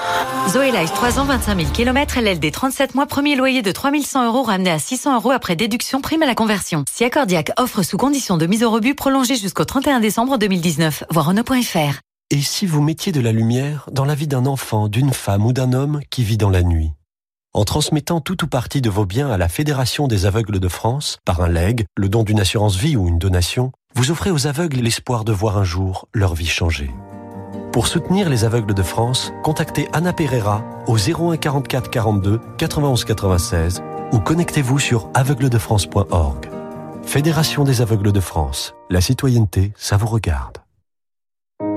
Zoé 0.50 0.72
Life, 0.72 0.92
3 0.96 1.20
ans, 1.20 1.26
25 1.26 1.60
000 1.60 1.72
km, 1.74 2.18
LLD 2.18 2.52
37 2.52 2.96
mois, 2.96 3.06
premier 3.06 3.36
loyer 3.36 3.62
de 3.62 3.72
3100 3.72 4.26
euros 4.26 4.42
ramené 4.42 4.72
à 4.72 4.80
600 4.80 5.14
euros 5.18 5.30
après 5.30 5.56
déduction 5.56 6.02
prime 6.02 6.24
à 6.24 6.26
la 6.26 6.34
conversion. 6.34 6.86
Si 6.92 7.04
Accordiac 7.04 7.52
offre 7.60 7.84
sous 7.84 7.98
condition 7.98 8.38
de 8.38 8.48
mise 8.48 8.64
au 8.64 8.72
rebut 8.72 8.96
prolongée 8.96 9.36
jusqu'au 9.36 9.64
31 9.64 10.00
décembre 10.00 10.40
2019, 10.40 11.04
voir 11.12 11.28
Renault.fr. 11.28 12.00
Et 12.32 12.42
si 12.42 12.66
vous 12.66 12.82
mettiez 12.82 13.12
de 13.12 13.22
la 13.22 13.32
lumière 13.32 13.88
dans 13.92 14.06
la 14.06 14.16
vie 14.16 14.28
d'un 14.28 14.48
enfant, 14.48 14.88
d'une 14.88 15.14
femme 15.14 15.46
ou 15.46 15.54
d'un 15.54 15.72
homme 15.72 16.02
qui 16.10 16.24
vit 16.24 16.38
dans 16.38 16.50
la 16.50 16.64
nuit? 16.64 16.94
En 17.54 17.66
transmettant 17.66 18.20
tout 18.20 18.44
ou 18.44 18.48
partie 18.48 18.82
de 18.82 18.90
vos 18.90 19.06
biens 19.06 19.30
à 19.30 19.38
la 19.38 19.48
Fédération 19.48 20.08
des 20.08 20.26
aveugles 20.26 20.60
de 20.60 20.68
France, 20.68 21.20
par 21.24 21.42
un 21.42 21.50
legs, 21.50 21.86
le 21.96 22.10
don 22.10 22.24
d'une 22.24 22.40
assurance 22.40 22.76
vie 22.76 22.96
ou 22.96 23.08
une 23.08 23.20
donation, 23.20 23.72
vous 23.96 24.10
offrez 24.10 24.32
aux 24.32 24.48
aveugles 24.48 24.78
l'espoir 24.78 25.24
de 25.24 25.32
voir 25.32 25.58
un 25.58 25.64
jour 25.64 26.08
leur 26.14 26.34
vie 26.34 26.48
changer. 26.48 26.90
Pour 27.72 27.88
soutenir 27.88 28.30
les 28.30 28.44
aveugles 28.44 28.74
de 28.74 28.84
France, 28.84 29.32
contactez 29.44 29.88
Anna 29.94 30.14
Pereira 30.14 30.64
au 30.88 30.98
01 30.98 31.38
44 31.38 31.90
42 31.90 32.40
91 32.58 33.06
96 33.06 33.84
ou 34.12 34.20
connectez-vous 34.20 34.80
sur 34.80 35.10
aveugledefrance.org. 35.14 36.50
Fédération 37.04 37.64
des 37.64 37.82
aveugles 37.82 38.12
de 38.12 38.20
France, 38.20 38.74
la 38.90 39.02
citoyenneté, 39.02 39.74
ça 39.76 39.98
vous 39.98 40.08
regarde. 40.08 40.60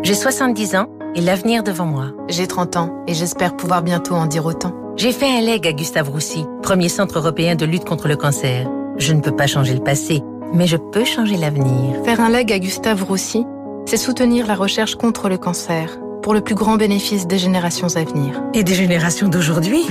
J'ai 0.03 0.15
70 0.15 0.77
ans 0.77 0.96
et 1.17 1.21
l'avenir 1.21 1.63
devant 1.65 1.87
moi. 1.87 2.13
J'ai 2.29 2.47
30 2.47 2.77
ans 2.77 2.95
et 3.09 3.15
j'espère 3.15 3.57
pouvoir 3.57 3.83
bientôt 3.83 4.15
en 4.15 4.27
dire 4.27 4.47
autant. 4.47 4.73
J'ai 4.97 5.13
fait 5.13 5.27
un 5.27 5.41
leg 5.41 5.67
à 5.67 5.73
Gustave 5.73 6.11
Roussy, 6.11 6.45
premier 6.63 6.89
centre 6.89 7.19
européen 7.19 7.55
de 7.55 7.67
lutte 7.67 7.85
contre 7.85 8.07
le 8.07 8.17
cancer. 8.17 8.69
Je 8.99 9.13
ne 9.13 9.21
peux 9.21 9.35
pas 9.35 9.47
changer 9.47 9.75
le 9.75 9.83
passé, 9.83 10.23
mais 10.53 10.67
je 10.67 10.77
peux 10.77 11.05
changer 11.05 11.37
l'avenir. 11.37 11.97
Faire 12.05 12.21
un 12.21 12.29
leg 12.29 12.53
à 12.53 12.59
Gustave 12.59 13.03
Roussy, 13.03 13.45
c'est 13.87 13.97
soutenir 13.97 14.47
la 14.47 14.55
recherche 14.55 14.95
contre 14.95 15.29
le 15.29 15.39
cancer, 15.39 15.99
pour 16.23 16.35
le 16.35 16.41
plus 16.41 16.55
grand 16.55 16.77
bénéfice 16.77 17.27
des 17.27 17.39
générations 17.39 17.89
à 17.97 18.05
venir. 18.05 18.43
Et 18.55 18.63
des 18.63 18.75
générations 18.75 19.29
d'aujourd'hui 19.29 19.85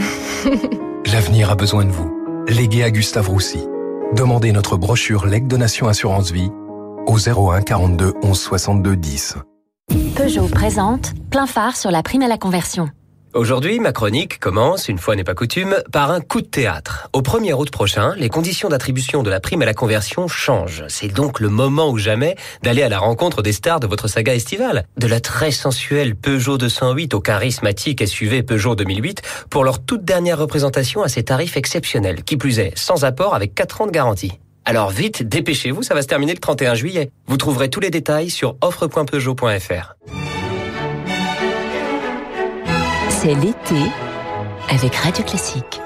L'avenir 1.11 1.51
a 1.51 1.55
besoin 1.55 1.86
de 1.86 1.91
vous. 1.91 2.11
Léguez 2.47 2.84
à 2.84 2.91
Gustave 2.91 3.30
Roussy. 3.30 3.59
Demandez 4.13 4.51
notre 4.51 4.78
brochure 4.78 5.26
Leg 5.26 5.47
Donation 5.47 5.88
Assurance 5.88 6.32
Vie 6.32 6.51
au 7.07 7.17
01 7.17 7.61
42 7.61 8.13
11 8.23 8.39
62 8.39 8.95
10. 8.95 9.36
Peugeot 10.15 10.47
présente 10.47 11.11
plein 11.29 11.45
phare 11.45 11.75
sur 11.75 11.91
la 11.91 12.01
prime 12.01 12.21
à 12.21 12.29
la 12.29 12.38
conversion. 12.38 12.89
Aujourd'hui, 13.33 13.81
ma 13.81 13.91
chronique 13.91 14.39
commence, 14.39 14.88
une 14.88 14.97
fois 14.97 15.17
n'est 15.17 15.25
pas 15.25 15.36
coutume, 15.36 15.75
par 15.91 16.09
un 16.09 16.21
coup 16.21 16.41
de 16.41 16.47
théâtre. 16.47 17.09
Au 17.11 17.21
1er 17.21 17.51
août 17.53 17.69
prochain, 17.69 18.13
les 18.15 18.29
conditions 18.29 18.69
d'attribution 18.69 19.23
de 19.23 19.29
la 19.29 19.41
prime 19.41 19.61
à 19.61 19.65
la 19.65 19.73
conversion 19.73 20.29
changent. 20.29 20.86
C'est 20.88 21.09
donc 21.09 21.41
le 21.41 21.49
moment 21.49 21.89
ou 21.89 21.97
jamais 21.97 22.38
d'aller 22.63 22.81
à 22.81 22.88
la 22.88 22.99
rencontre 22.99 23.41
des 23.41 23.51
stars 23.51 23.81
de 23.81 23.88
votre 23.88 24.07
saga 24.07 24.33
estivale. 24.33 24.86
De 24.97 25.07
la 25.07 25.19
très 25.19 25.51
sensuelle 25.51 26.15
Peugeot 26.15 26.57
208 26.57 27.13
au 27.13 27.19
charismatique 27.19 28.07
SUV 28.07 28.41
Peugeot 28.41 28.75
2008 28.75 29.21
pour 29.49 29.65
leur 29.65 29.83
toute 29.83 30.05
dernière 30.05 30.39
représentation 30.39 31.03
à 31.03 31.09
ces 31.09 31.23
tarifs 31.23 31.57
exceptionnels. 31.57 32.23
Qui 32.23 32.38
plus 32.38 32.59
est, 32.59 32.75
sans 32.77 33.03
apport 33.03 33.36
avec 33.36 33.53
4 33.53 33.81
ans 33.81 33.88
de 33.88 33.91
garantie. 33.91 34.39
Alors 34.68 34.89
vite, 34.89 35.22
dépêchez-vous, 35.22 35.84
ça 35.84 35.93
va 35.93 36.01
se 36.01 36.07
terminer 36.07 36.34
le 36.34 36.39
31 36.39 36.74
juillet. 36.74 37.11
Vous 37.28 37.38
trouverez 37.38 37.70
tous 37.70 37.80
les 37.80 37.91
détails 37.91 38.32
sur 38.32 38.57
offre.peugeot.fr. 38.61 39.95
C'est 43.09 43.36
l'été 43.36 43.76
avec 44.70 44.95
Radio 44.95 45.24
Classique. 45.24 45.82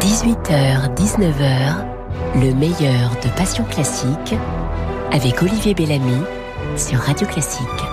18h, 0.00 0.94
19h, 0.96 1.84
le 2.34 2.52
meilleur 2.54 3.10
de 3.22 3.28
Passion 3.36 3.64
Classique 3.64 4.34
avec 5.12 5.40
Olivier 5.42 5.74
Bellamy 5.74 6.22
sur 6.76 6.98
Radio 6.98 7.26
Classique. 7.28 7.89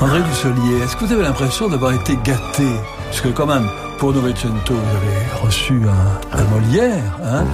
André 0.00 0.20
Dussolier, 0.22 0.82
est-ce 0.84 0.96
que 0.96 1.04
vous 1.04 1.12
avez 1.12 1.22
l'impression 1.22 1.68
d'avoir 1.68 1.92
été 1.92 2.18
gâté? 2.22 2.66
Parce 3.06 3.20
que 3.20 3.28
quand 3.28 3.46
même, 3.46 3.68
pour 3.98 4.12
Novecento, 4.12 4.74
vous 4.74 4.96
avez 4.96 5.42
reçu 5.46 5.80
un, 5.88 6.38
un 6.38 6.44
Molière, 6.44 7.18
hein? 7.24 7.44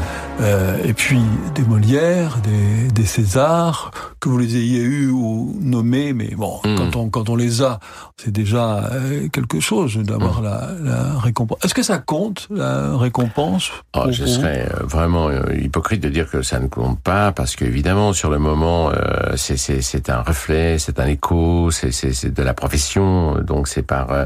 Euh, 0.40 0.78
et 0.84 0.92
puis 0.92 1.20
des 1.54 1.62
Molières, 1.62 2.38
des, 2.42 2.90
des 2.90 3.06
Césars, 3.06 3.90
que 4.18 4.28
vous 4.28 4.38
les 4.38 4.56
ayez 4.56 4.80
eus 4.82 5.08
ou 5.10 5.56
nommés, 5.60 6.12
mais 6.12 6.34
bon, 6.36 6.60
Mm. 6.64 6.76
quand, 6.76 6.96
on, 6.96 7.08
quand 7.10 7.28
on 7.28 7.36
les 7.36 7.62
a, 7.62 7.78
c'est 8.16 8.30
déjà 8.30 8.84
euh, 8.92 9.28
quelque 9.28 9.60
chose 9.60 9.96
d'avoir 9.98 10.40
Mm. 10.40 10.44
la, 10.44 10.68
la 10.82 11.18
récompense. 11.18 11.58
Est-ce 11.64 11.74
que 11.74 11.82
ça 11.82 11.98
compte, 11.98 12.48
la 12.50 12.96
récompense 12.96 13.70
Oh, 13.94 14.06
je 14.10 14.24
serais 14.24 14.68
euh, 14.70 14.84
vraiment 14.84 15.28
euh, 15.28 15.42
hypocrite 15.54 16.02
de 16.02 16.08
dire 16.08 16.28
que 16.30 16.42
ça 16.42 16.58
ne 16.60 16.66
compte 16.68 16.98
pas, 17.00 17.32
parce 17.32 17.54
qu'évidemment, 17.56 18.12
sur 18.12 18.30
le 18.30 18.38
moment, 18.38 18.90
euh, 18.90 19.36
c'est- 19.36 19.56
c'est 19.56 19.80
c'est 19.82 20.08
un 20.10 20.22
reflet, 20.22 20.78
c'est 20.78 20.98
un 21.00 21.06
écho, 21.06 21.70
c'est 21.70 21.90
de 22.34 22.42
la 22.42 22.54
profession, 22.54 23.36
donc 23.42 23.68
c'est 23.68 23.82
par 23.82 24.10
euh, 24.12 24.24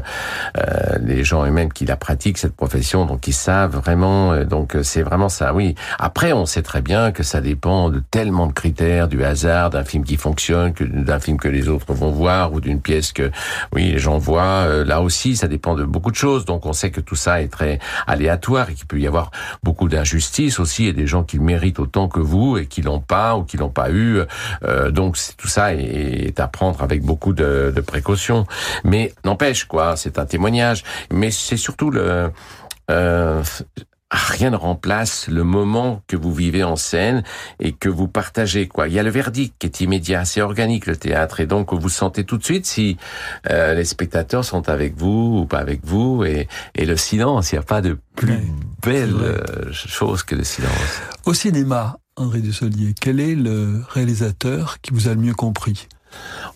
euh, 0.57 0.97
les 1.03 1.23
gens 1.23 1.45
eux-mêmes 1.45 1.71
qui 1.73 1.85
la 1.85 1.95
pratiquent, 1.97 2.37
cette 2.37 2.55
profession, 2.55 3.05
donc 3.05 3.27
ils 3.27 3.33
savent 3.33 3.75
vraiment, 3.77 4.31
euh, 4.33 4.45
donc 4.45 4.75
euh, 4.75 4.83
c'est 4.83 5.01
vraiment 5.03 5.29
ça, 5.29 5.53
oui. 5.53 5.75
Après, 5.99 6.33
on 6.33 6.45
sait 6.45 6.61
très 6.61 6.81
bien 6.81 7.11
que 7.11 7.23
ça 7.23 7.41
dépend 7.41 7.89
de 7.89 7.99
tellement 7.99 8.47
de 8.47 8.53
critères, 8.53 9.07
du 9.07 9.23
hasard, 9.23 9.69
d'un 9.69 9.83
film 9.83 10.03
qui 10.03 10.17
fonctionne, 10.17 10.73
d'un 10.79 11.19
film 11.19 11.37
que 11.37 11.47
les 11.47 11.69
autres 11.69 11.93
vont 11.93 12.11
voir, 12.11 12.53
ou 12.53 12.61
d'une 12.61 12.81
pièce 12.81 13.11
que, 13.11 13.31
oui, 13.73 13.91
les 13.91 13.99
gens 13.99 14.17
voient. 14.17 14.65
Euh, 14.67 14.85
là 14.85 15.01
aussi, 15.01 15.35
ça 15.35 15.47
dépend 15.47 15.75
de 15.75 15.83
beaucoup 15.83 16.11
de 16.11 16.15
choses, 16.15 16.45
donc 16.45 16.65
on 16.65 16.73
sait 16.73 16.91
que 16.91 17.01
tout 17.01 17.15
ça 17.15 17.41
est 17.41 17.47
très 17.47 17.79
aléatoire 18.05 18.69
et 18.69 18.73
qu'il 18.73 18.87
peut 18.87 18.99
y 18.99 19.07
avoir 19.07 19.31
beaucoup 19.63 19.87
d'injustice 19.87 20.59
aussi 20.59 20.85
et 20.85 20.93
des 20.93 21.07
gens 21.07 21.23
qui 21.23 21.39
méritent 21.39 21.79
autant 21.79 22.07
que 22.07 22.19
vous 22.19 22.57
et 22.57 22.65
qui 22.65 22.81
l'ont 22.81 22.99
pas 22.99 23.35
ou 23.35 23.43
qui 23.43 23.57
l'ont 23.57 23.69
pas 23.69 23.91
eu. 23.91 24.21
Euh, 24.63 24.91
donc 24.91 25.17
tout 25.37 25.47
ça 25.47 25.73
est, 25.73 26.27
est 26.27 26.39
à 26.39 26.47
prendre 26.47 26.81
avec 26.83 27.01
beaucoup 27.01 27.33
de, 27.33 27.71
de 27.75 27.81
précautions. 27.81 28.45
Mais 28.83 29.13
n'empêche 29.25 29.65
quoi, 29.65 29.95
c'est 29.95 30.19
un 30.19 30.25
témoignage. 30.25 30.83
Mais 31.11 31.31
c'est 31.31 31.57
surtout 31.57 31.91
le 31.91 32.31
euh, 32.89 33.43
rien 34.09 34.51
ne 34.51 34.55
remplace 34.55 35.27
le 35.27 35.43
moment 35.43 36.01
que 36.07 36.15
vous 36.15 36.33
vivez 36.33 36.63
en 36.63 36.75
scène 36.75 37.23
et 37.59 37.73
que 37.73 37.89
vous 37.89 38.07
partagez 38.07 38.67
quoi. 38.67 38.87
Il 38.87 38.93
y 38.93 38.99
a 38.99 39.03
le 39.03 39.09
verdict 39.09 39.55
qui 39.59 39.67
est 39.67 39.81
immédiat, 39.81 40.23
c'est 40.25 40.41
organique 40.41 40.85
le 40.85 40.95
théâtre 40.95 41.39
et 41.41 41.45
donc 41.45 41.73
vous 41.73 41.89
sentez 41.89 42.23
tout 42.23 42.37
de 42.37 42.43
suite 42.43 42.65
si 42.65 42.97
euh, 43.49 43.73
les 43.73 43.85
spectateurs 43.85 44.45
sont 44.45 44.69
avec 44.69 44.95
vous 44.95 45.39
ou 45.41 45.45
pas 45.45 45.59
avec 45.59 45.81
vous 45.83 46.23
et, 46.23 46.47
et 46.75 46.85
le 46.85 46.95
silence, 46.95 47.51
il 47.51 47.55
n'y 47.55 47.59
a 47.59 47.63
pas 47.63 47.81
de 47.81 47.97
plus 48.15 48.27
Ouais, 48.27 48.43
belle 48.83 49.13
euh, 49.21 49.71
chose 49.71 50.23
que 50.23 50.35
le 50.35 50.43
silence. 50.43 50.71
Au 51.25 51.33
cinéma, 51.33 51.97
André 52.15 52.39
Dussolier, 52.39 52.95
quel 52.99 53.19
est 53.19 53.35
le 53.35 53.83
réalisateur 53.89 54.77
qui 54.81 54.91
vous 54.93 55.07
a 55.07 55.13
le 55.13 55.21
mieux 55.21 55.35
compris? 55.35 55.87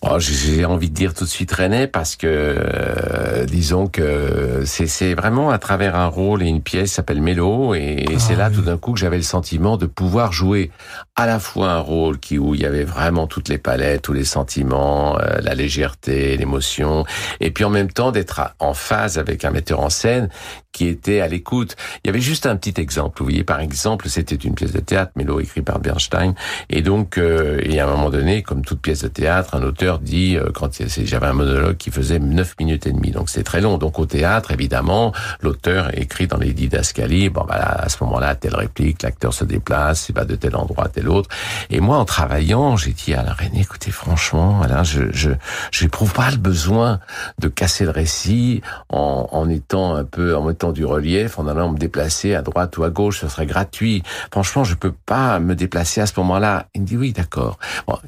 Oh, 0.04 0.18
j'ai 0.18 0.64
envie 0.64 0.90
de 0.90 0.94
dire 0.94 1.14
tout 1.14 1.22
de 1.22 1.28
suite 1.28 1.52
René 1.52 1.86
parce 1.86 2.16
que 2.16 2.26
euh, 2.26 3.44
disons 3.44 3.86
que 3.86 4.64
c'est 4.64 5.14
vraiment 5.14 5.50
à 5.50 5.58
travers 5.58 5.94
un 5.94 6.08
rôle 6.08 6.42
et 6.42 6.46
une 6.46 6.60
pièce 6.60 6.90
qui 6.90 6.94
s'appelle 6.96 7.22
Mélo 7.22 7.74
et, 7.74 8.04
Ah, 8.08 8.18
c'est 8.18 8.34
là 8.34 8.48
oui. 8.50 8.56
tout 8.56 8.62
d'un 8.62 8.78
coup 8.78 8.94
que 8.94 8.98
j'avais 8.98 9.16
le 9.16 9.22
sentiment 9.22 9.76
de 9.76 9.86
pouvoir 9.86 10.32
jouer 10.32 10.72
à 11.14 11.26
la 11.26 11.38
fois 11.38 11.70
un 11.70 11.78
rôle 11.78 12.18
qui 12.18 12.36
où 12.36 12.56
il 12.56 12.62
y 12.62 12.66
avait 12.66 12.82
vraiment 12.82 13.28
toutes 13.28 13.48
les 13.48 13.58
palettes, 13.58 14.02
tous 14.02 14.12
les 14.12 14.24
sentiments, 14.24 15.18
euh, 15.20 15.38
la 15.40 15.54
légèreté, 15.54 16.36
l'émotion 16.36 17.04
et 17.38 17.52
puis 17.52 17.62
en 17.64 17.70
même 17.70 17.92
temps 17.92 18.10
d'être 18.10 18.40
en 18.58 18.74
phase 18.74 19.18
avec 19.18 19.44
un 19.44 19.52
metteur 19.52 19.78
en 19.78 19.90
scène 19.90 20.28
qui 20.72 20.88
était 20.88 21.20
à 21.20 21.28
l'écoute. 21.28 21.76
Il 22.02 22.08
y 22.08 22.10
avait 22.10 22.20
juste 22.20 22.46
un 22.46 22.56
petit 22.56 22.80
exemple. 22.80 23.18
Vous 23.18 23.26
voyez, 23.26 23.44
par 23.44 23.60
exemple, 23.60 24.08
c'était 24.08 24.34
une 24.34 24.54
pièce 24.54 24.72
de 24.72 24.80
théâtre, 24.80 25.12
Mélo 25.16 25.38
écrit 25.40 25.62
par 25.62 25.78
Bernstein, 25.78 26.34
et 26.70 26.82
donc, 26.82 27.18
euh, 27.18 27.60
et 27.62 27.78
à 27.80 27.86
un 27.86 27.90
moment 27.90 28.10
donné, 28.10 28.42
comme 28.42 28.64
toute 28.64 28.80
pièce 28.80 29.02
de 29.02 29.08
théâtre, 29.08 29.54
un 29.54 29.62
auteur 29.62 29.98
dit, 29.98 30.36
euh, 30.36 30.50
quand 30.52 30.70
j'avais 31.04 31.26
un 31.26 31.32
monologue 31.32 31.76
qui 31.76 31.90
faisait 31.90 32.18
9 32.18 32.54
minutes 32.58 32.86
et 32.86 32.92
demie, 32.92 33.10
donc 33.10 33.28
c'est 33.28 33.42
très 33.42 33.60
long. 33.60 33.78
Donc 33.78 33.98
au 33.98 34.06
théâtre, 34.06 34.50
évidemment, 34.50 35.12
l'auteur 35.42 35.96
écrit 35.98 36.26
dans 36.26 36.38
les 36.38 36.52
didascalies, 36.52 37.28
bon 37.28 37.44
voilà, 37.46 37.66
à 37.66 37.88
ce 37.88 38.02
moment-là, 38.04 38.34
telle 38.34 38.56
réplique, 38.56 39.02
l'acteur 39.02 39.34
se 39.34 39.44
déplace, 39.44 40.08
il 40.08 40.14
va 40.14 40.24
de 40.24 40.34
tel 40.34 40.56
endroit 40.56 40.86
à 40.86 40.88
tel 40.88 41.08
autre. 41.08 41.28
Et 41.70 41.80
moi, 41.80 41.98
en 41.98 42.04
travaillant, 42.04 42.76
j'ai 42.76 42.92
dit 42.92 43.14
à 43.14 43.22
la 43.22 43.32
reine, 43.32 43.56
écoutez, 43.56 43.90
franchement, 43.90 44.62
là, 44.66 44.82
je, 44.82 45.02
je, 45.12 45.30
j'éprouve 45.70 46.12
pas 46.12 46.30
le 46.30 46.38
besoin 46.38 47.00
de 47.38 47.48
casser 47.48 47.84
le 47.84 47.90
récit 47.90 48.62
en, 48.88 49.28
en 49.30 49.48
étant 49.48 49.94
un 49.94 50.04
peu, 50.04 50.36
en 50.36 50.48
du 50.70 50.84
relief, 50.84 51.40
en 51.40 51.48
allant 51.48 51.72
me 51.72 51.78
déplacer 51.78 52.36
à 52.36 52.42
droite 52.42 52.78
ou 52.78 52.84
à 52.84 52.90
gauche, 52.90 53.20
ce 53.20 53.28
serait 53.28 53.46
gratuit. 53.46 54.04
Franchement, 54.30 54.62
je 54.62 54.76
peux 54.76 54.92
pas 54.92 55.40
me 55.40 55.56
déplacer 55.56 56.00
à 56.00 56.06
ce 56.06 56.12
moment-là. 56.18 56.66
Il 56.74 56.82
me 56.82 56.86
dit 56.86 56.96
oui, 56.96 57.12
d'accord. 57.12 57.58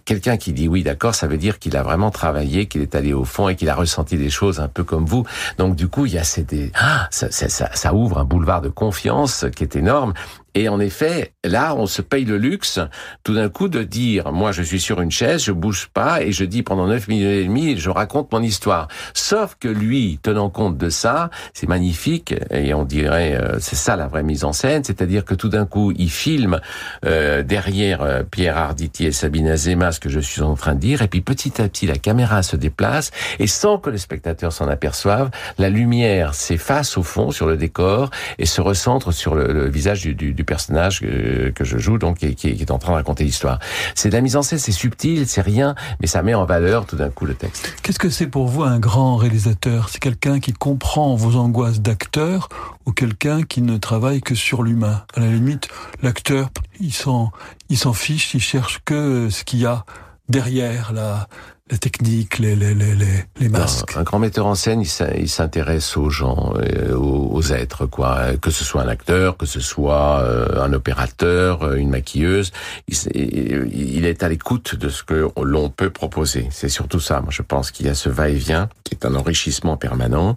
Quelqu'un 0.05 0.37
qui 0.37 0.53
dit 0.53 0.69
oui, 0.69 0.85
d'accord, 0.85 1.17
ça 1.17 1.27
veut 1.27 1.39
dire 1.39 1.59
qu'il 1.59 1.77
a 1.77 1.83
vraiment 1.83 2.13
travaillé, 2.13 2.67
qu'il 2.67 2.83
est 2.83 2.95
allé 2.95 3.13
au 3.13 3.25
fond 3.25 3.49
et 3.49 3.57
qu'il 3.57 3.69
a 3.69 3.75
ressenti 3.75 4.17
des 4.17 4.31
choses 4.31 4.61
un 4.61 4.69
peu 4.69 4.85
comme 4.85 5.07
vous. 5.07 5.25
Donc 5.59 5.75
du 5.75 5.89
coup, 5.89 6.07
il 6.07 6.13
y 6.13 6.19
a 6.19 6.25
ces, 6.25 6.47
ah, 6.75 7.09
ça, 7.11 7.31
ça, 7.31 7.49
ça 7.49 7.95
ouvre 7.95 8.19
un 8.19 8.25
boulevard 8.25 8.61
de 8.61 8.69
confiance 8.69 9.47
qui 9.57 9.65
est 9.65 9.75
énorme. 9.75 10.13
Et 10.55 10.69
en 10.69 10.79
effet, 10.79 11.33
là, 11.43 11.75
on 11.77 11.87
se 11.87 12.01
paye 12.01 12.25
le 12.25 12.39
luxe, 12.39 12.79
tout 13.25 13.35
d'un 13.35 13.49
coup, 13.49 13.69
de 13.69 13.83
dire, 13.83 14.33
moi, 14.33 14.53
je 14.53 14.63
suis 14.63 14.81
sur 14.81 15.01
une 15.01 15.11
chaise, 15.11 15.43
je 15.43 15.53
bouge 15.53 15.89
pas, 15.93 16.23
et 16.23 16.31
je 16.31 16.45
dis 16.45 16.63
pendant 16.63 16.87
neuf 16.87 17.09
minutes 17.09 17.27
et 17.27 17.45
demie, 17.45 17.77
je 17.77 17.91
raconte 17.91 18.33
mon 18.33 18.41
histoire. 18.41 18.87
Sauf 19.15 19.57
que 19.59 19.67
lui, 19.67 20.21
tenant 20.23 20.51
compte 20.51 20.79
de 20.79 20.91
ça, 20.91 21.31
c'est 21.55 21.69
magnifique, 21.69 22.35
et 22.51 22.73
on 22.73 22.85
dirait, 22.85 23.35
euh, 23.35 23.59
c'est 23.59 23.75
ça 23.75 23.97
la 23.97 24.07
vraie 24.07 24.23
mise 24.23 24.45
en 24.45 24.53
scène, 24.53 24.85
c'est-à-dire 24.85 25.25
que 25.25 25.35
tout 25.35 25.49
d'un 25.49 25.67
coup, 25.67 25.93
il 25.97 26.11
filme 26.11 26.61
euh, 27.05 27.43
derrière 27.43 28.03
euh, 28.03 28.23
Pierre 28.23 28.57
Arditi 28.57 29.07
et 29.07 29.13
Sabine 29.13 29.49
Azema 29.49 29.91
ce 29.91 29.99
que 29.99 30.09
je 30.09 30.21
suis 30.21 30.43
en 30.43 30.55
train 30.55 30.77
de 30.77 30.81
dire, 30.81 31.03
et 31.03 31.09
puis 31.09 31.21
petit 31.21 31.61
à 31.61 31.69
petit, 31.69 31.87
la 31.87 31.97
caméra 31.97 32.45
se 32.45 32.55
déplace, 32.55 33.11
et 33.41 33.49
sans 33.49 33.79
que 33.79 33.91
le 33.91 33.99
spectateur 33.99 34.53
s'en 34.53 34.69
aperçoive, 34.69 35.31
la 35.59 35.69
lumière 35.69 36.35
s'efface 36.35 36.97
au 36.97 37.03
fond 37.03 37.33
sur 37.33 37.47
le 37.47 37.57
décor 37.57 38.11
et 38.39 38.47
se 38.47 38.61
recentre 38.61 39.13
sur 39.13 39.35
le, 39.35 39.69
visage 39.69 40.03
du, 40.03 40.15
du 40.15 40.44
personnage 40.45 41.01
que, 41.01 41.65
je 41.65 41.79
joue, 41.79 41.99
donc 41.99 42.19
qui, 42.19 42.35
qui, 42.35 42.49
est 42.49 42.71
en 42.71 42.79
train 42.79 42.93
de 42.93 42.97
raconter 42.97 43.25
l'histoire. 43.25 43.59
C'est 43.95 44.09
de 44.09 44.15
la 44.15 44.21
mise 44.21 44.37
en 44.37 44.43
scène, 44.43 44.59
c'est 44.59 44.73
subtil, 44.73 45.27
c'est 45.27 45.41
rien, 45.41 45.75
mais 46.01 46.07
ça 46.07 46.23
met 46.23 46.35
en 46.35 46.45
valeur 46.45 46.87
tout 46.87 46.97
d'un 46.97 47.11
coup 47.11 47.27
le 47.27 47.35
texte. 47.35 47.75
Qu'est-ce 47.83 47.99
que 47.99 48.11
c'est 48.11 48.27
pour 48.27 48.47
vous 48.47 48.63
un 48.63 48.79
grand 48.79 49.17
réalisateur? 49.17 49.89
C'est 49.89 50.01
quelqu'un 50.01 50.41
qui 50.41 50.53
comprend 50.53 51.15
vos 51.15 51.37
angoisses 51.37 51.81
d'acteur 51.81 52.49
ou 52.87 52.93
quelqu'un 52.93 53.43
qui 53.43 53.63
ne 53.63 53.77
travaille 53.77 54.21
que 54.21 54.35
sur 54.35 54.63
l'humain? 54.63 55.05
À 55.15 55.21
la 55.21 55.29
limite, 55.29 55.69
l'acteur, 56.03 56.51
il 56.81 56.93
s'en, 56.93 57.33
il 57.71 57.79
s'en 57.79 57.93
fiche, 57.93 58.35
il 58.35 58.41
cherche 58.41 58.81
que 58.85 59.29
ce 59.31 59.45
qu'il 59.45 59.61
y 59.61 59.67
a 59.67 59.85
derrière 60.29 60.93
la, 60.93 61.29
la 61.71 61.79
technique, 61.79 62.41
les, 62.41 62.55
les, 62.55 62.75
les, 62.75 62.95
les 63.41 63.49
masques. 63.49 63.97
un 63.97 64.03
grand 64.03 64.19
metteur 64.19 64.45
en 64.45 64.55
scène, 64.55 64.83
il 64.83 65.29
s'intéresse 65.31 65.97
aux 65.97 66.11
gens, 66.11 66.53
euh, 66.59 66.95
aux, 66.95 67.41
êtres, 67.41 67.87
quoi. 67.87 68.37
Que 68.37 68.51
ce 68.51 68.65
soit 68.65 68.83
un 68.83 68.89
acteur, 68.89 69.39
que 69.39 69.47
ce 69.47 69.61
soit 69.61 70.21
euh, 70.21 70.63
un 70.63 70.75
opérateur, 70.75 71.63
euh, 71.63 71.77
une 71.77 71.89
maquilleuse, 71.89 72.53
il, 72.87 74.05
est 74.05 74.23
à 74.23 74.29
l'écoute 74.29 74.75
de 74.75 74.91
ce 74.91 75.03
que 75.05 75.31
l'on 75.43 75.71
peut 75.71 75.89
proposer. 75.89 76.49
C'est 76.51 76.69
surtout 76.69 77.01
ça. 77.01 77.23
Moi, 77.23 77.31
je 77.31 77.41
pense 77.41 77.71
qu'il 77.71 77.87
y 77.87 77.89
a 77.89 77.95
ce 77.95 78.11
va-et-vient 78.11 78.69
qui 78.85 78.95
est 78.95 79.07
un 79.07 79.15
enrichissement 79.15 79.79
permanent. 79.79 80.37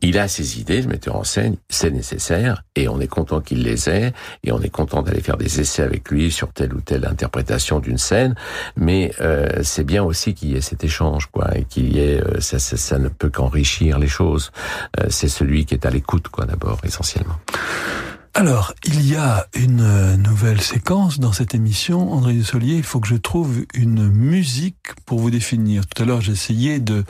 Il 0.00 0.18
a 0.18 0.26
ses 0.26 0.58
idées, 0.58 0.82
le 0.82 0.88
metteur 0.88 1.14
en 1.14 1.22
scène, 1.22 1.54
c'est 1.68 1.92
nécessaire, 1.92 2.64
et 2.74 2.88
on 2.88 2.98
est 2.98 3.06
content 3.06 3.40
qu'il 3.40 3.62
les 3.62 3.88
ait, 3.88 4.12
et 4.42 4.50
on 4.50 4.60
est 4.60 4.68
content 4.68 5.02
d'aller 5.02 5.20
faire 5.20 5.36
des 5.36 5.60
essais 5.60 5.84
avec 5.84 6.10
lui 6.10 6.32
sur 6.32 6.52
telle 6.52 6.74
ou 6.74 6.80
telle 6.80 7.06
interprétation 7.06 7.78
d'une 7.78 7.98
scène. 7.98 8.34
Mais 8.76 9.12
c'est 9.62 9.84
bien 9.84 10.02
aussi 10.02 10.34
qu'il 10.34 10.56
cet 10.66 10.84
échange, 10.84 11.26
quoi, 11.26 11.56
et 11.56 11.64
qu'il 11.64 11.92
y 11.94 12.00
ait, 12.00 12.20
euh, 12.20 12.40
ça, 12.40 12.58
ça, 12.58 12.76
ça, 12.76 12.98
ne 12.98 13.08
peut 13.08 13.30
qu'enrichir 13.30 13.98
les 13.98 14.08
choses. 14.08 14.52
Euh, 15.00 15.06
c'est 15.08 15.28
celui 15.28 15.64
qui 15.64 15.74
est 15.74 15.86
à 15.86 15.90
l'écoute, 15.90 16.28
quoi, 16.28 16.44
d'abord, 16.44 16.78
essentiellement. 16.84 17.38
Alors, 18.34 18.74
il 18.84 19.10
y 19.10 19.16
a 19.16 19.46
une 19.54 19.80
euh, 19.80 20.16
nouvelle 20.18 20.60
séquence 20.60 21.18
dans 21.18 21.32
cette 21.32 21.54
émission. 21.54 22.12
André 22.12 22.34
Dussolier, 22.34 22.74
il 22.74 22.82
faut 22.82 23.00
que 23.00 23.08
je 23.08 23.16
trouve 23.16 23.64
une 23.72 24.08
musique 24.08 24.94
pour 25.06 25.20
vous 25.20 25.30
définir. 25.30 25.86
Tout 25.86 26.02
à 26.02 26.06
l'heure, 26.06 26.20
essayé 26.28 26.78
de 26.78 27.04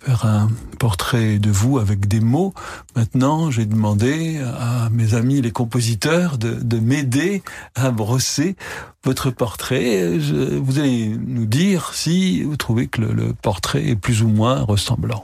faire 0.00 0.24
un 0.24 0.48
portrait 0.78 1.38
de 1.38 1.50
vous 1.50 1.78
avec 1.78 2.08
des 2.08 2.20
mots. 2.20 2.54
Maintenant, 2.96 3.50
j'ai 3.50 3.66
demandé 3.66 4.38
à 4.38 4.88
mes 4.90 5.14
amis 5.14 5.40
les 5.40 5.50
compositeurs 5.50 6.38
de, 6.38 6.54
de 6.54 6.78
m'aider 6.78 7.42
à 7.74 7.90
brosser 7.90 8.56
votre 9.04 9.30
portrait. 9.30 10.18
Vous 10.18 10.78
allez 10.78 11.16
nous 11.26 11.46
dire 11.46 11.92
si 11.94 12.42
vous 12.42 12.56
trouvez 12.56 12.86
que 12.88 13.00
le, 13.00 13.12
le 13.12 13.34
portrait 13.34 13.86
est 13.86 13.96
plus 13.96 14.22
ou 14.22 14.28
moins 14.28 14.62
ressemblant. 14.62 15.22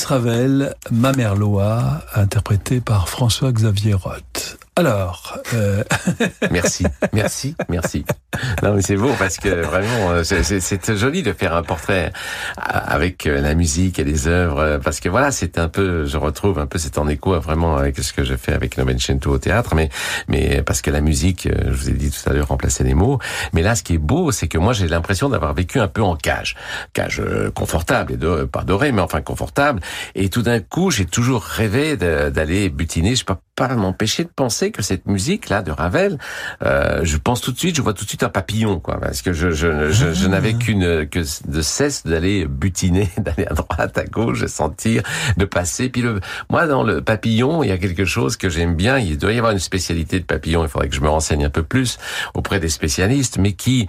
Ravel, 0.00 0.74
Ma 0.90 1.12
mère 1.12 1.34
Loa, 1.34 2.02
interprété 2.14 2.80
par 2.80 3.08
François-Xavier 3.10 3.92
Roth. 3.94 4.58
Alors, 4.74 5.38
euh... 5.52 5.84
merci, 6.50 6.84
merci, 7.12 7.54
merci. 7.68 8.04
Non 8.62 8.74
mais 8.74 8.82
c'est 8.82 8.96
beau 8.96 9.12
parce 9.18 9.36
que 9.36 9.48
vraiment 9.48 10.10
euh, 10.10 10.22
c'est 10.24 10.96
joli 10.96 11.22
de 11.22 11.32
faire 11.32 11.54
un 11.54 11.62
portrait 11.62 12.12
avec 12.56 13.26
euh, 13.26 13.40
la 13.40 13.54
musique 13.54 13.98
et 13.98 14.04
les 14.04 14.28
œuvres 14.28 14.58
euh, 14.58 14.78
parce 14.78 15.00
que 15.00 15.08
voilà 15.08 15.30
c'est 15.30 15.58
un 15.58 15.68
peu 15.68 16.06
je 16.06 16.16
retrouve 16.16 16.58
un 16.58 16.66
peu 16.66 16.78
c'est 16.78 16.98
en 16.98 17.08
écho 17.08 17.38
vraiment 17.40 17.76
avec 17.76 17.98
ce 17.98 18.12
que 18.12 18.24
je 18.24 18.34
fais 18.34 18.52
avec 18.52 18.78
Novecento 18.78 19.30
au 19.30 19.38
théâtre. 19.38 19.74
Mais 19.74 19.88
mais 20.28 20.62
parce 20.62 20.82
que 20.82 20.90
la 20.90 21.00
musique 21.00 21.48
je 21.52 21.70
vous 21.70 21.88
ai 21.88 21.92
dit 21.92 22.10
tout 22.10 22.28
à 22.28 22.32
l'heure 22.32 22.48
remplaçait 22.48 22.84
les 22.84 22.94
mots. 22.94 23.18
Mais 23.52 23.62
là 23.62 23.74
ce 23.74 23.82
qui 23.82 23.94
est 23.94 23.98
beau 23.98 24.32
c'est 24.32 24.48
que 24.48 24.58
moi 24.58 24.72
j'ai 24.72 24.88
l'impression 24.88 25.28
d'avoir 25.28 25.54
vécu 25.54 25.80
un 25.80 25.88
peu 25.88 26.02
en 26.02 26.16
cage. 26.16 26.56
Cage 26.92 27.22
confortable 27.54 28.14
et 28.14 28.46
pas 28.46 28.62
dorée 28.64 28.92
mais 28.92 29.02
enfin 29.02 29.20
confortable. 29.20 29.80
Et 30.14 30.28
tout 30.28 30.42
d'un 30.42 30.60
coup 30.60 30.90
j'ai 30.90 31.06
toujours 31.06 31.42
rêvé 31.42 31.96
d'aller 31.96 32.68
butiner. 32.68 33.14
Je 33.14 33.24
pas 33.24 33.40
pas 33.54 33.68
m'empêcher 33.74 34.24
de 34.24 34.30
penser 34.30 34.70
que 34.70 34.82
cette 34.82 35.06
musique 35.06 35.48
là 35.48 35.62
de 35.62 35.70
Ravel, 35.70 36.18
euh, 36.64 37.00
je 37.02 37.16
pense 37.16 37.40
tout 37.40 37.52
de 37.52 37.58
suite, 37.58 37.76
je 37.76 37.82
vois 37.82 37.92
tout 37.92 38.04
de 38.04 38.08
suite 38.08 38.22
un 38.22 38.28
papillon, 38.32 38.80
quoi, 38.80 38.98
parce 38.98 39.22
que 39.22 39.32
je, 39.32 39.50
je, 39.50 39.90
je, 39.90 40.12
je 40.12 40.26
n'avais 40.26 40.54
qu'une 40.54 41.06
que 41.06 41.20
de 41.48 41.62
cesse 41.62 42.04
d'aller 42.04 42.46
butiner, 42.46 43.08
d'aller 43.18 43.46
à 43.46 43.54
droite, 43.54 43.96
à 43.98 44.04
gauche, 44.04 44.40
de 44.40 44.46
sentir, 44.46 45.02
de 45.36 45.44
passer. 45.44 45.88
Puis 45.88 46.02
le, 46.02 46.20
moi, 46.50 46.66
dans 46.66 46.82
le 46.82 47.00
papillon, 47.02 47.62
il 47.62 47.68
y 47.68 47.72
a 47.72 47.78
quelque 47.78 48.04
chose 48.04 48.36
que 48.36 48.48
j'aime 48.48 48.74
bien. 48.74 48.98
Il 48.98 49.18
doit 49.18 49.32
y 49.32 49.38
avoir 49.38 49.52
une 49.52 49.58
spécialité 49.58 50.18
de 50.18 50.24
papillon. 50.24 50.64
Il 50.64 50.68
faudrait 50.68 50.88
que 50.88 50.94
je 50.94 51.00
me 51.00 51.08
renseigne 51.08 51.44
un 51.44 51.50
peu 51.50 51.62
plus 51.62 51.98
auprès 52.34 52.60
des 52.60 52.68
spécialistes, 52.68 53.38
mais 53.38 53.52
qui 53.52 53.86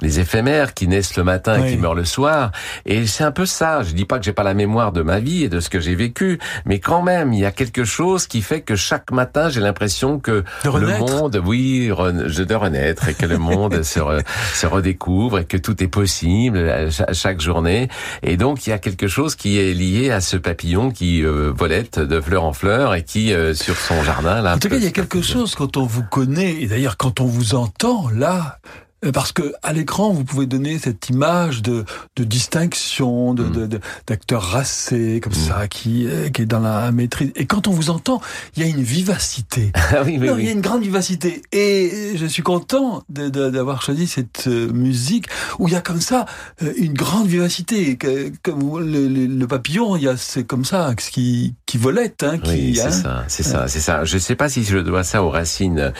les 0.00 0.20
éphémères 0.20 0.74
qui 0.74 0.88
naissent 0.88 1.16
le 1.16 1.24
matin 1.24 1.62
et 1.62 1.70
qui 1.72 1.76
meurent 1.76 1.94
le 1.94 2.04
soir. 2.04 2.52
Et 2.86 3.06
c'est 3.06 3.24
un 3.24 3.32
peu 3.32 3.46
ça. 3.46 3.82
Je 3.82 3.92
dis 3.92 4.04
pas 4.04 4.18
que 4.18 4.24
j'ai 4.24 4.32
pas 4.32 4.42
la 4.42 4.54
mémoire 4.54 4.92
de 4.92 5.02
ma 5.02 5.20
vie 5.20 5.44
et 5.44 5.48
de 5.48 5.60
ce 5.60 5.68
que 5.68 5.80
j'ai 5.80 5.94
vécu, 5.94 6.38
mais 6.64 6.78
quand 6.78 7.02
même, 7.02 7.32
il 7.32 7.40
y 7.40 7.44
a 7.44 7.52
quelque 7.52 7.84
chose 7.84 8.26
qui 8.26 8.42
fait 8.42 8.62
que 8.62 8.76
chaque 8.76 9.10
matin, 9.10 9.48
j'ai 9.48 9.60
l'impression 9.60 10.18
que 10.18 10.44
le 10.64 10.98
monde, 10.98 11.40
oui, 11.44 11.90
je 12.26 12.42
de 12.46 12.54
renaître 12.54 13.08
et 13.08 13.14
que 13.14 13.26
le 13.26 13.38
monde 13.38 13.82
se, 13.82 14.00
se 14.54 14.66
redécouvre 14.66 15.40
et 15.40 15.44
que 15.44 15.56
tout 15.56 15.82
est 15.82 15.88
possible 15.88 16.58
à 16.68 17.12
chaque 17.12 17.40
journée. 17.40 17.88
Et 18.22 18.36
donc, 18.36 18.66
il 18.66 18.70
y 18.70 18.72
a 18.72 18.78
quelque 18.78 19.08
chose 19.08 19.34
qui 19.34 19.58
est 19.58 19.74
lié 19.74 20.10
à 20.10 20.20
ce 20.20 20.36
papillon 20.36 20.90
qui 20.90 21.24
euh, 21.24 21.52
volette 21.54 21.98
de 21.98 22.20
fleur 22.20 22.44
en 22.44 22.52
fleur 22.52 22.94
et 22.94 23.02
qui, 23.02 23.32
euh, 23.32 23.54
sur 23.54 23.76
son 23.76 24.02
jardin, 24.02 24.42
là. 24.42 24.54
En 24.54 24.58
tout 24.58 24.68
cas, 24.68 24.76
il 24.76 24.84
y 24.84 24.88
a 24.88 24.92
quelque 24.92 25.22
chose 25.22 25.54
quand 25.54 25.76
on 25.76 25.84
vous 25.84 26.04
connaît 26.04 26.62
et 26.62 26.66
d'ailleurs 26.66 26.96
quand 26.96 27.20
on 27.20 27.26
vous 27.26 27.54
entend, 27.54 28.08
là, 28.10 28.58
euh, 28.66 28.85
parce 29.12 29.32
que 29.32 29.54
à 29.62 29.72
l'écran, 29.72 30.10
vous 30.10 30.24
pouvez 30.24 30.46
donner 30.46 30.78
cette 30.78 31.08
image 31.08 31.62
de, 31.62 31.84
de 32.16 32.24
distinction, 32.24 33.34
de, 33.34 33.44
mm. 33.44 33.68
de, 33.68 33.80
d'acteurs 34.06 34.42
racés 34.42 35.20
comme 35.22 35.32
mm. 35.32 35.48
ça, 35.48 35.68
qui, 35.68 36.06
euh, 36.06 36.28
qui 36.30 36.42
est 36.42 36.46
dans 36.46 36.60
la 36.60 36.90
maîtrise. 36.92 37.32
Et 37.36 37.46
quand 37.46 37.68
on 37.68 37.72
vous 37.72 37.90
entend, 37.90 38.20
il 38.56 38.62
y 38.62 38.66
a 38.66 38.68
une 38.68 38.82
vivacité. 38.82 39.72
Ah 39.96 40.02
oui, 40.04 40.18
oui, 40.20 40.28
Il 40.38 40.44
y 40.44 40.48
a 40.48 40.52
une 40.52 40.60
grande 40.60 40.82
vivacité. 40.82 41.42
Et 41.52 42.16
je 42.16 42.26
suis 42.26 42.42
content 42.42 43.02
d'avoir 43.08 43.82
choisi 43.82 44.06
cette 44.06 44.46
euh, 44.48 44.70
musique 44.72 45.26
où 45.58 45.68
il 45.68 45.72
y 45.72 45.76
a 45.76 45.80
comme 45.80 46.00
ça 46.00 46.26
une 46.76 46.92
grande 46.92 47.28
vivacité. 47.28 47.96
Comme 48.42 48.80
le, 48.80 49.06
le, 49.08 49.46
papillon, 49.46 49.96
il 49.96 50.02
y 50.02 50.08
a 50.08 50.16
c'est 50.16 50.44
comme 50.44 50.64
ça 50.64 50.94
qui 50.96 51.54
qui 51.66 51.78
volette. 51.78 52.22
Hein, 52.22 52.38
qui, 52.38 52.50
oui, 52.50 52.76
c'est 52.76 52.86
hein. 52.86 52.90
ça, 52.90 53.24
c'est 53.28 53.42
ça, 53.42 53.68
c'est 53.68 53.80
ça. 53.80 54.04
Je 54.04 54.18
sais 54.18 54.36
pas 54.36 54.48
si 54.48 54.64
je 54.64 54.78
dois 54.78 55.04
ça 55.04 55.22
aux 55.22 55.30
racines 55.30 55.92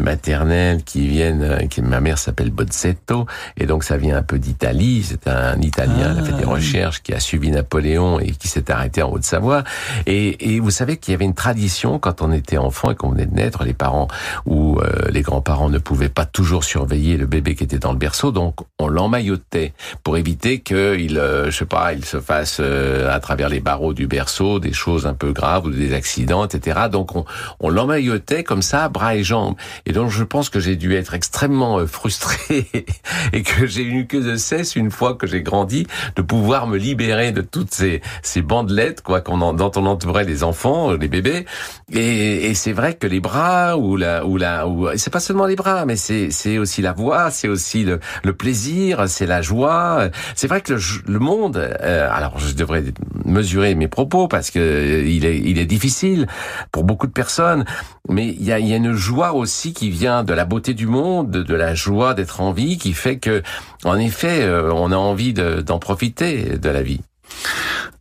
maternelles 0.00 0.82
qui 0.84 1.06
viennent, 1.06 1.68
qui 1.68 1.82
ma 1.82 2.00
mère 2.00 2.18
s'appelle 2.18 2.50
Bozzetto, 2.50 3.26
et 3.56 3.66
donc 3.66 3.84
ça 3.84 3.96
vient 3.96 4.16
un 4.16 4.22
peu 4.22 4.38
d'Italie. 4.38 5.04
C'est 5.06 5.26
un 5.26 5.60
Italien, 5.60 6.14
il 6.14 6.20
a 6.20 6.22
fait 6.24 6.32
des 6.32 6.44
ah, 6.46 6.50
recherches, 6.50 7.02
qui 7.02 7.12
a 7.12 7.20
suivi 7.20 7.50
Napoléon 7.50 8.20
et 8.20 8.32
qui 8.32 8.48
s'est 8.48 8.70
arrêté 8.70 9.02
en 9.02 9.10
Haute-Savoie. 9.10 9.64
Et, 10.06 10.54
et, 10.54 10.60
vous 10.60 10.70
savez 10.70 10.96
qu'il 10.96 11.12
y 11.12 11.14
avait 11.14 11.24
une 11.24 11.34
tradition 11.34 11.98
quand 11.98 12.22
on 12.22 12.32
était 12.32 12.58
enfant 12.58 12.90
et 12.90 12.94
qu'on 12.94 13.10
venait 13.10 13.26
de 13.26 13.34
naître, 13.34 13.64
les 13.64 13.74
parents 13.74 14.08
ou 14.46 14.78
euh, 14.78 15.08
les 15.10 15.22
grands-parents 15.22 15.68
ne 15.68 15.78
pouvaient 15.78 16.08
pas 16.08 16.26
toujours 16.26 16.64
surveiller 16.64 17.16
le 17.16 17.26
bébé 17.26 17.54
qui 17.54 17.64
était 17.64 17.78
dans 17.78 17.92
le 17.92 17.98
berceau, 17.98 18.32
donc 18.32 18.56
on 18.78 18.88
l'emmaillotait 18.88 19.72
pour 20.02 20.16
éviter 20.16 20.60
qu'il, 20.60 21.18
euh, 21.18 21.50
je 21.50 21.58
sais 21.58 21.64
pas, 21.64 21.92
il 21.92 22.04
se 22.04 22.20
fasse 22.20 22.58
euh, 22.60 23.14
à 23.14 23.20
travers 23.20 23.48
les 23.48 23.60
barreaux 23.60 23.94
du 23.94 24.06
berceau 24.06 24.60
des 24.60 24.72
choses 24.72 24.89
un 25.06 25.14
peu 25.14 25.32
graves 25.32 25.66
ou 25.66 25.70
des 25.70 25.94
accidents, 25.94 26.44
etc. 26.44 26.88
Donc 26.90 27.16
on, 27.16 27.24
on 27.60 27.68
l'emmaillotait 27.68 28.44
comme 28.44 28.62
ça, 28.62 28.88
bras 28.88 29.16
et 29.16 29.24
jambes. 29.24 29.54
Et 29.86 29.92
donc 29.92 30.10
je 30.10 30.24
pense 30.24 30.50
que 30.50 30.60
j'ai 30.60 30.76
dû 30.76 30.94
être 30.94 31.14
extrêmement 31.14 31.86
frustré 31.86 32.66
et 33.32 33.42
que 33.42 33.66
j'ai 33.66 33.84
eu 33.84 34.06
que 34.06 34.16
de 34.16 34.36
cesse 34.36 34.76
une 34.76 34.90
fois 34.90 35.14
que 35.14 35.26
j'ai 35.26 35.42
grandi 35.42 35.86
de 36.16 36.22
pouvoir 36.22 36.66
me 36.66 36.76
libérer 36.76 37.32
de 37.32 37.40
toutes 37.40 37.72
ces 37.72 38.00
ces 38.22 38.42
bandelettes 38.42 39.02
quoi 39.02 39.20
qu'on 39.20 39.52
dont 39.52 39.72
on 39.76 39.86
entourait 39.86 40.24
les 40.24 40.44
enfants, 40.44 40.92
les 40.92 41.08
bébés. 41.08 41.46
Et, 41.92 42.50
et 42.50 42.54
c'est 42.54 42.72
vrai 42.72 42.94
que 42.94 43.06
les 43.06 43.20
bras 43.20 43.76
ou 43.76 43.96
la 43.96 44.24
ou 44.24 44.36
la 44.36 44.66
ou 44.68 44.88
c'est 44.96 45.10
pas 45.10 45.20
seulement 45.20 45.46
les 45.46 45.56
bras, 45.56 45.84
mais 45.86 45.96
c'est 45.96 46.30
c'est 46.30 46.58
aussi 46.58 46.82
la 46.82 46.92
voix, 46.92 47.30
c'est 47.30 47.48
aussi 47.48 47.84
le, 47.84 48.00
le 48.22 48.32
plaisir, 48.32 49.08
c'est 49.08 49.26
la 49.26 49.42
joie. 49.42 50.08
C'est 50.34 50.46
vrai 50.46 50.60
que 50.60 50.74
le, 50.74 50.80
le 51.06 51.18
monde. 51.18 51.56
Euh, 51.56 52.08
alors 52.10 52.38
je 52.38 52.54
devrais 52.54 52.84
mesurer 53.24 53.74
mes 53.74 53.88
propos 53.88 54.28
parce 54.28 54.50
que 54.50 54.79
il 54.80 55.24
est 55.24 55.38
il 55.38 55.58
est 55.58 55.66
difficile 55.66 56.26
pour 56.72 56.84
beaucoup 56.84 57.06
de 57.06 57.12
personnes, 57.12 57.64
mais 58.08 58.28
il 58.28 58.42
y 58.42 58.52
a 58.52 58.58
il 58.58 58.68
y 58.68 58.72
a 58.72 58.76
une 58.76 58.92
joie 58.92 59.32
aussi 59.32 59.72
qui 59.72 59.90
vient 59.90 60.24
de 60.24 60.32
la 60.32 60.44
beauté 60.44 60.74
du 60.74 60.86
monde, 60.86 61.30
de 61.30 61.54
la 61.54 61.74
joie 61.74 62.14
d'être 62.14 62.40
en 62.40 62.52
vie 62.52 62.78
qui 62.78 62.92
fait 62.92 63.18
que, 63.18 63.42
en 63.84 63.98
effet, 63.98 64.42
euh, 64.42 64.72
on 64.72 64.92
a 64.92 64.96
envie 64.96 65.32
d'en 65.32 65.78
profiter 65.78 66.58
de 66.58 66.68
la 66.68 66.82
vie. 66.82 67.00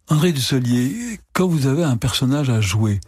André 0.09 0.32
Dussolier, 0.32 1.19
quand 1.34 1.47
vous 1.47 1.67
avez 1.67 1.84
un 1.84 1.97
personnage 1.97 2.49
à 2.49 2.61
jouer, 2.61 2.99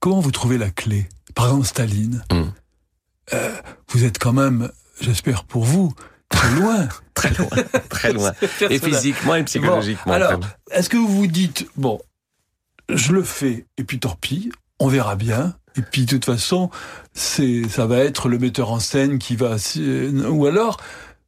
comment 0.00 0.20
vous 0.20 0.32
trouvez 0.32 0.58
la 0.58 0.70
clé? 0.70 1.08
Par 1.34 1.46
exemple, 1.46 1.66
Staline. 1.66 2.24
Hmm. 2.30 2.50
Euh, 3.32 3.54
vous 3.90 4.04
êtes 4.04 4.18
quand 4.18 4.32
même, 4.32 4.70
j'espère 5.00 5.44
pour 5.44 5.64
vous, 5.64 5.92
très 6.28 6.50
loin. 6.56 6.88
très 7.14 7.30
loin, 7.30 7.48
très 7.88 8.12
loin. 8.12 8.32
et 8.70 8.78
physiquement 8.78 9.36
et 9.36 9.44
psychologiquement. 9.44 10.12
alors, 10.12 10.40
est-ce 10.72 10.88
que 10.88 10.96
vous 10.96 11.08
vous 11.08 11.26
dites, 11.28 11.68
bon, 11.76 12.00
je 12.88 13.12
le 13.12 13.22
fais, 13.22 13.66
et 13.78 13.84
puis 13.84 13.98
tant 13.98 14.16
pis, 14.20 14.50
on 14.78 14.88
verra 14.88 15.16
bien, 15.16 15.54
et 15.76 15.82
puis 15.82 16.04
de 16.04 16.10
toute 16.10 16.24
façon, 16.24 16.70
c'est 17.14 17.68
ça 17.68 17.86
va 17.86 17.98
être 17.98 18.28
le 18.28 18.38
metteur 18.38 18.70
en 18.70 18.80
scène 18.80 19.18
qui 19.18 19.36
va 19.36 19.56
ou 20.28 20.46
alors 20.46 20.78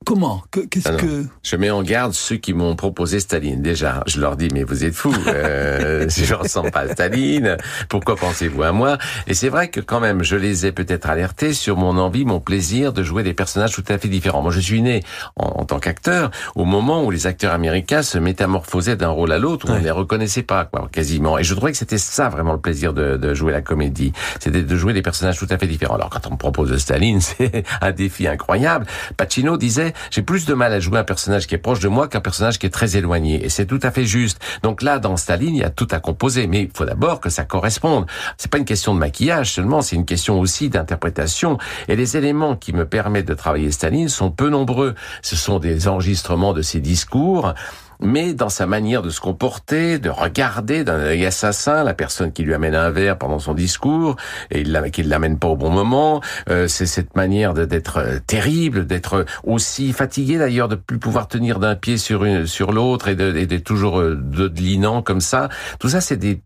Comment? 0.05 0.43
Qu'est-ce 0.51 0.89
ah 0.89 0.97
que? 0.97 1.25
Je 1.43 1.57
mets 1.57 1.71
en 1.71 1.83
garde 1.83 2.13
ceux 2.13 2.37
qui 2.37 2.53
m'ont 2.53 2.77
proposé 2.77 3.21
Staline. 3.21 3.63
Déjà, 3.63 4.03
je 4.07 4.21
leur 4.21 4.37
dis 4.37 4.49
mais 4.53 4.63
vous 4.63 4.85
êtes 4.85 4.95
fous. 4.95 5.15
Euh, 5.27 6.07
je 6.09 6.35
ressemble 6.35 6.71
pas 6.71 6.81
à 6.81 6.89
Staline. 6.89 7.57
Pourquoi 7.89 8.17
pensez-vous 8.17 8.63
à 8.63 8.73
moi? 8.73 8.99
Et 9.27 9.35
c'est 9.35 9.49
vrai 9.49 9.69
que 9.69 9.81
quand 9.81 10.01
même, 10.01 10.23
je 10.23 10.37
les 10.37 10.67
ai 10.67 10.73
peut-être 10.73 11.09
alertés 11.09 11.53
sur 11.53 11.77
mon 11.77 11.97
envie, 11.99 12.25
mon 12.25 12.41
plaisir 12.41 12.93
de 12.93 13.03
jouer 13.03 13.23
des 13.23 13.35
personnages 13.35 13.73
tout 13.73 13.85
à 13.89 13.99
fait 13.99 14.09
différents. 14.09 14.43
Moi, 14.43 14.53
je 14.53 14.61
suis 14.61 14.83
né 14.83 15.03
en, 15.37 15.65
tant 15.65 15.79
qu'acteur 15.79 16.31
au 16.55 16.65
moment 16.65 17.05
où 17.05 17.11
les 17.11 17.27
acteurs 17.27 17.53
américains 17.53 18.03
se 18.03 18.19
métamorphosaient 18.19 18.97
d'un 18.97 19.09
rôle 19.09 19.33
à 19.33 19.39
l'autre, 19.39 19.69
où 19.69 19.73
on 19.73 19.79
ne 19.79 19.85
les 19.85 19.91
reconnaissait 19.91 20.43
pas, 20.43 20.65
quoi, 20.67 20.89
quasiment. 20.93 21.39
Et 21.39 21.45
je 21.45 21.55
trouvais 21.55 21.73
que 21.73 21.79
c'était 21.79 21.99
ça 21.99 22.29
vraiment 22.29 22.53
le 22.53 22.61
plaisir 22.61 22.93
de, 22.93 23.17
de 23.17 23.35
jouer 23.35 23.53
la 23.53 23.63
comédie. 23.63 24.13
C'était 24.41 24.63
de 24.63 24.77
jouer 24.77 24.93
des 24.93 25.03
personnages 25.03 25.39
tout 25.39 25.49
à 25.51 25.59
fait 25.59 25.67
différents. 25.67 25.95
Alors 25.95 26.11
quand 26.11 26.27
on 26.27 26.33
me 26.33 26.37
propose 26.37 26.77
Staline, 26.77 27.21
c'est 27.23 27.65
un 27.81 27.93
défi 27.93 28.27
incroyable. 28.27 28.87
Pacino 29.17 29.57
disait 29.57 29.94
j'ai 30.11 30.23
plus 30.23 30.47
de 30.47 30.55
mal 30.55 30.73
à 30.73 30.81
jouer 30.81 30.99
un 30.99 31.05
personnage 31.05 31.47
qui 31.47 31.55
est 31.55 31.59
proche 31.59 31.81
de 31.81 31.89
moi 31.89 32.09
qu'un 32.09 32.21
personnage 32.21 32.59
qui 32.59 32.67
est 32.67 32.71
très 32.71 32.97
éloigné. 32.97 33.45
Et 33.45 33.49
c'est 33.49 33.67
tout 33.67 33.81
à 33.83 33.91
fait 33.91 34.05
juste. 34.05 34.41
Donc 34.63 34.83
là, 34.83 34.99
dans 34.99 35.17
Staline, 35.17 35.55
il 35.55 35.61
y 35.61 35.65
a 35.65 35.71
tout 35.71 35.89
à 35.91 36.01
composer. 36.01 36.47
Mais 36.47 36.63
il 36.63 36.71
faut 36.75 36.85
d'abord 36.85 37.21
que 37.21 37.31
ça 37.31 37.45
corresponde. 37.45 38.07
C'est 38.37 38.51
pas 38.51 38.59
une 38.59 38.65
question 38.65 38.95
de 38.95 38.99
maquillage 38.99 39.53
seulement, 39.53 39.83
c'est 39.83 39.97
une 39.97 40.05
question 40.05 40.41
aussi 40.41 40.69
d'interprétation. 40.69 41.59
Et 41.89 41.97
les 41.97 42.17
éléments 42.17 42.57
qui 42.57 42.73
me 42.73 42.87
permettent 42.87 43.29
de 43.29 43.35
travailler 43.35 43.71
Staline 43.71 44.09
sont 44.09 44.31
peu 44.31 44.49
nombreux. 44.49 44.95
Ce 45.23 45.37
sont 45.37 45.59
des 45.59 45.89
enregistrements 45.89 46.53
de 46.53 46.63
ses 46.63 46.81
discours, 46.81 47.55
mais 48.01 48.35
dans 48.35 48.49
sa 48.49 48.67
manière 48.67 49.03
de 49.03 49.11
se 49.11 49.21
comporter, 49.21 49.99
de 49.99 50.11
regarder 50.11 50.85
d'un 50.85 50.99
œil 50.99 51.27
assassin 51.27 51.85
la 51.85 51.95
personne 51.95 52.33
qui 52.33 52.43
lui 52.43 52.55
amène 52.55 52.75
un 52.75 52.91
verre 52.91 53.19
pendant 53.19 53.39
son 53.39 53.55
discours 53.55 54.17
et 54.51 54.61
il 54.61 54.91
qu'il 54.93 55.09
l'amène 55.09 55.39
pas 55.39 55.49
au 55.49 55.57
bon 55.57 55.71
moment. 55.71 56.21
Euh, 56.49 56.69
c'est 56.69 56.87
cette 56.87 57.17
manière 57.17 57.55
d'être 57.55 57.99
euh, 57.99 58.19
terrible, 58.27 58.87
d'être 58.87 59.25
aussi 59.45 59.93
fatigué 59.93 60.39
d'ailleurs, 60.39 60.69
de 60.69 60.75
plus 60.75 60.99
pouvoir 60.99 61.29
tenir 61.29 61.59
d'un 61.59 61.75
pied 61.75 61.97
sur 61.97 62.25
une, 62.25 62.47
sur 62.47 62.73
l'autre 62.73 63.09
et 63.09 63.15
d'être 63.15 63.65
toujours 63.65 64.01
euh, 64.01 64.15
dodelinant 64.15 65.03
comme 65.03 65.21
ça. 65.21 65.49
Tout 65.79 65.89
ça, 65.89 66.01
c'est 66.01 66.17
des 66.17 66.43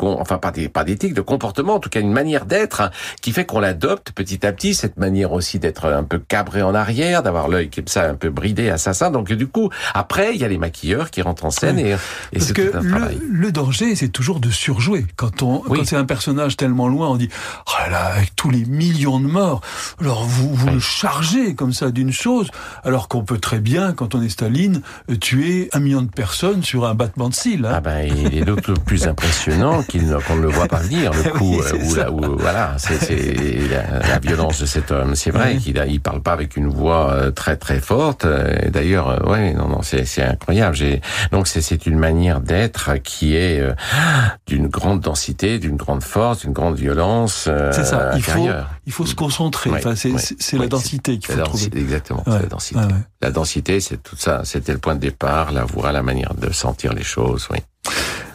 enfin 0.00 0.38
pas 0.38 0.50
d'éthique, 0.84 1.14
de 1.14 1.20
comportement, 1.20 1.74
en 1.74 1.80
tout 1.80 1.90
cas 1.90 2.00
une 2.00 2.12
manière 2.12 2.46
d'être 2.46 2.90
qui 3.20 3.32
fait 3.32 3.44
qu'on 3.44 3.60
l'adopte 3.60 4.12
petit 4.12 4.44
à 4.46 4.52
petit. 4.52 4.74
Cette 4.74 4.96
manière 4.96 5.32
aussi 5.32 5.58
d'être 5.58 5.86
un 5.86 6.04
peu 6.04 6.18
cabré 6.18 6.62
en 6.62 6.74
arrière, 6.74 7.22
d'avoir 7.22 7.48
l'œil 7.48 7.70
comme 7.70 7.88
ça 7.88 8.08
un 8.08 8.14
peu 8.14 8.30
bridé, 8.30 8.70
assassin. 8.70 9.10
Donc 9.10 9.32
du 9.32 9.46
coup, 9.46 9.70
après 9.94 10.34
il 10.34 10.40
y 10.40 10.44
a 10.44 10.48
les 10.48 10.58
maquilleurs 10.58 11.10
qui 11.10 11.22
rentrent 11.22 11.44
en 11.44 11.50
scène 11.50 11.78
et, 11.78 11.96
et 12.32 12.40
c'est 12.40 12.54
tout 12.54 12.76
un 12.76 12.80
le, 12.80 13.00
le 13.30 13.52
danger, 13.52 13.94
c'est 13.94 14.08
toujours 14.08 14.40
de 14.40 14.50
surjouer. 14.50 15.06
Quand 15.16 15.42
on 15.42 15.60
quand 15.60 15.84
c'est 15.84 15.96
un 15.96 16.04
personnage 16.04 16.56
tellement 16.56 16.88
loin, 16.88 17.08
on 17.08 17.16
dit 17.16 17.28
oh 17.68 17.90
là 17.90 18.06
avec 18.06 18.34
tous 18.36 18.50
les 18.50 18.64
millions 18.64 19.20
de 19.20 19.26
morts, 19.26 19.60
alors 20.00 20.24
vous 20.24 20.54
vous 20.54 20.68
le 20.68 20.80
chargez 20.80 21.54
comme 21.54 21.72
ça 21.72 21.90
d'une 21.90 22.12
chose, 22.12 22.50
alors 22.84 23.08
qu'on 23.08 23.22
peut 23.22 23.38
très 23.38 23.60
bien, 23.60 23.92
quand 23.92 24.14
on 24.14 24.22
est 24.22 24.28
Staline, 24.28 24.82
tuer 25.20 25.68
un 25.72 25.80
million 25.80 26.02
de 26.02 26.10
personnes 26.10 26.62
sur 26.62 26.86
un 26.86 26.94
battement 26.94 27.28
de 27.28 27.34
cils. 27.34 27.64
Hein. 27.64 27.72
Ah 27.74 27.80
ben 27.80 28.06
il 28.06 28.36
est 28.36 28.44
d'autant 28.44 28.74
plus 28.74 29.06
impressionnant 29.06 29.49
qu'on 29.58 30.36
ne 30.36 30.42
le 30.42 30.48
voit 30.48 30.68
pas 30.68 30.78
venir, 30.78 31.12
le 31.12 31.30
coup, 31.38 31.56
où, 31.56 32.38
voilà, 32.38 32.76
c'est 32.78 33.10
la, 33.70 34.18
violence 34.18 34.60
de 34.60 34.66
cet 34.66 34.90
homme. 34.90 35.14
C'est 35.14 35.30
vrai 35.30 35.56
qu'il 35.56 35.82
il 35.88 36.00
parle 36.00 36.22
pas 36.22 36.32
avec 36.32 36.56
une 36.56 36.68
voix 36.68 37.10
euh, 37.12 37.30
très 37.30 37.56
très 37.56 37.80
forte. 37.80 38.26
D'ailleurs, 38.68 39.08
euh, 39.08 39.30
ouais, 39.30 39.54
non, 39.54 39.68
non, 39.68 39.80
c'est 39.82 40.22
incroyable. 40.22 40.76
Donc 41.32 41.48
c'est 41.48 41.86
une 41.86 41.98
manière 41.98 42.40
d'être 42.40 42.94
qui 43.02 43.34
est 43.34 43.60
euh, 43.60 43.72
d'une 44.46 44.68
grande 44.68 45.00
densité, 45.00 45.58
d'une 45.58 45.76
grande 45.76 46.02
force, 46.02 46.40
d'une 46.40 46.52
grande 46.52 46.76
violence. 46.76 47.48
c'est 47.72 47.84
ça. 47.84 48.12
Il 48.16 48.22
faut, 48.22 48.48
il 48.86 48.92
faut 48.92 49.06
se 49.06 49.14
concentrer. 49.14 49.70
enfin, 49.70 49.94
c'est 49.94 50.58
la 50.58 50.66
densité 50.66 51.18
qu'il 51.18 51.34
faut 51.34 51.42
trouver. 51.42 51.70
Exactement, 51.76 52.22
la 52.26 52.40
densité. 52.40 52.80
La 53.22 53.30
densité, 53.30 53.80
c'est 53.80 54.02
tout 54.02 54.16
ça. 54.16 54.42
C'était 54.44 54.72
le 54.72 54.78
point 54.78 54.94
de 54.94 55.00
départ, 55.00 55.52
la 55.52 55.64
voix, 55.64 55.92
la 55.92 56.02
manière 56.02 56.34
de 56.34 56.52
sentir 56.52 56.92
les 56.92 57.02
choses. 57.02 57.48
Oui. 57.50 57.58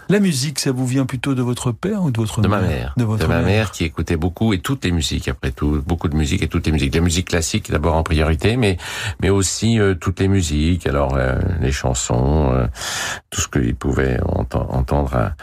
La 0.07 0.19
musique, 0.19 0.59
ça 0.59 0.71
vous 0.71 0.85
vient 0.85 1.05
plutôt 1.05 1.33
de 1.33 1.41
votre 1.41 1.71
père 1.71 2.03
ou 2.03 2.11
de 2.11 2.17
votre 2.19 2.41
de 2.41 2.47
mère 2.47 2.61
ma 2.61 2.67
mère, 2.67 2.93
De 2.95 3.03
votre 3.03 3.27
ma 3.27 3.37
mère. 3.37 3.45
mère 3.45 3.71
qui 3.71 3.83
écoutait 3.85 4.17
beaucoup 4.17 4.53
et 4.53 4.59
toutes 4.59 4.85
les 4.85 4.91
musiques 4.91 5.27
après 5.27 5.49
tout, 5.51 5.81
beaucoup 5.85 6.07
de 6.09 6.15
musique 6.15 6.43
et 6.43 6.47
toutes 6.47 6.67
les 6.67 6.71
musiques. 6.71 6.93
La 6.93 7.01
musique 7.01 7.27
classique 7.29 7.71
d'abord 7.71 7.95
en 7.95 8.03
priorité, 8.03 8.55
mais 8.55 8.77
mais 9.21 9.29
aussi 9.29 9.79
euh, 9.79 9.95
toutes 9.95 10.19
les 10.19 10.27
musiques. 10.27 10.85
Alors 10.85 11.15
euh, 11.15 11.39
les 11.59 11.71
chansons, 11.71 12.51
euh, 12.53 12.67
tout 13.31 13.41
ce 13.41 13.47
qu'il 13.47 13.75
pouvait 13.75 14.19
enten- 14.21 14.67
entendre 14.69 15.15
à, 15.15 15.33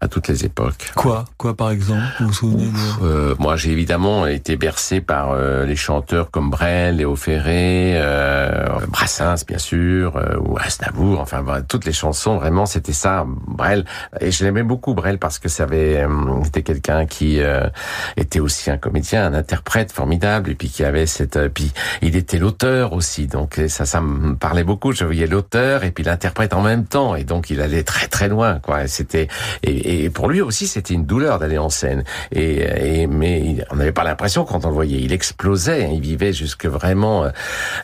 à 0.00 0.06
toutes 0.08 0.28
les 0.28 0.44
époques. 0.44 0.92
Quoi? 0.94 1.24
Quoi 1.36 1.56
par 1.56 1.70
exemple? 1.70 2.02
Vous 2.20 2.26
vous 2.28 2.32
souvenez 2.32 2.66
de... 2.66 3.04
Euh, 3.04 3.34
moi, 3.40 3.56
j'ai 3.56 3.72
évidemment 3.72 4.26
été 4.26 4.56
bercé 4.56 5.00
par 5.00 5.32
euh, 5.32 5.64
les 5.66 5.74
chanteurs 5.76 6.30
comme 6.30 6.48
Brel, 6.50 6.96
Léo 6.98 7.16
Ferré, 7.16 7.94
euh, 7.96 8.68
Brassens, 8.88 9.44
bien 9.48 9.58
sûr, 9.58 10.16
euh, 10.16 10.36
ou 10.38 10.56
Aznavour. 10.58 11.20
Enfin, 11.20 11.40
voilà, 11.42 11.62
toutes 11.62 11.84
les 11.86 11.92
chansons, 11.92 12.36
vraiment, 12.36 12.66
c'était 12.66 12.92
ça. 12.92 13.26
Brel, 13.26 13.84
et 14.20 14.30
je 14.30 14.44
l'aimais 14.44 14.62
beaucoup 14.62 14.94
Brel 14.94 15.18
parce 15.18 15.38
que 15.38 15.48
ça 15.48 15.64
avait, 15.64 16.02
euh, 16.02 16.42
quelqu'un 16.64 17.06
qui 17.06 17.40
euh, 17.40 17.68
était 18.16 18.40
aussi 18.40 18.70
un 18.70 18.76
comédien, 18.78 19.26
un 19.26 19.34
interprète 19.34 19.92
formidable, 19.92 20.50
et 20.50 20.54
puis 20.54 20.68
qui 20.68 20.84
avait 20.84 21.06
cette, 21.06 21.36
euh, 21.36 21.48
puis 21.48 21.72
il 22.02 22.16
était 22.16 22.38
l'auteur 22.38 22.92
aussi. 22.92 23.26
Donc 23.26 23.60
ça, 23.68 23.86
ça 23.86 24.00
me 24.00 24.34
parlait 24.36 24.64
beaucoup. 24.64 24.92
Je 24.92 25.04
voyais 25.04 25.26
l'auteur 25.26 25.84
et 25.84 25.90
puis 25.90 26.04
l'interprète 26.04 26.54
en 26.54 26.62
même 26.62 26.84
temps, 26.84 27.14
et 27.14 27.24
donc 27.24 27.50
il 27.50 27.60
allait 27.60 27.84
très 27.84 28.08
très 28.08 28.28
loin, 28.28 28.58
quoi. 28.60 28.86
C'était 28.86 29.28
et, 29.62 30.04
et 30.04 30.10
pour 30.10 30.28
lui 30.28 30.40
aussi, 30.40 30.66
c'était 30.66 30.94
une 30.94 31.06
douleur 31.06 31.38
d'aller 31.38 31.58
en 31.58 31.70
scène. 31.70 32.04
Et, 32.32 33.02
et 33.02 33.06
mais 33.06 33.56
on 33.70 33.76
n'avait 33.76 33.92
pas 33.92 34.04
l'impression 34.04 34.44
quand 34.44 34.64
on 34.64 34.68
le 34.68 34.74
voyait. 34.74 35.00
Il 35.00 35.12
explosait, 35.12 35.84
hein, 35.84 35.90
il 35.92 36.00
vivait 36.00 36.32
jusque 36.32 36.66
vraiment. 36.66 37.24
euh, 37.24 37.30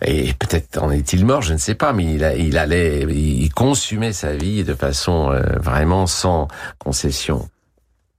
Et 0.05 0.33
peut-être 0.35 0.83
en 0.83 0.91
est-il 0.91 1.25
mort, 1.25 1.43
je 1.43 1.53
ne 1.53 1.59
sais 1.59 1.75
pas, 1.75 1.93
mais 1.93 2.05
il, 2.05 2.35
il 2.39 2.59
allait, 2.59 3.03
il 3.03 3.51
consumait 3.53 4.13
sa 4.13 4.33
vie 4.33 4.65
de 4.65 4.75
façon 4.75 5.31
euh, 5.31 5.43
vraiment 5.61 6.07
sans 6.19 6.49
concession. 6.79 7.49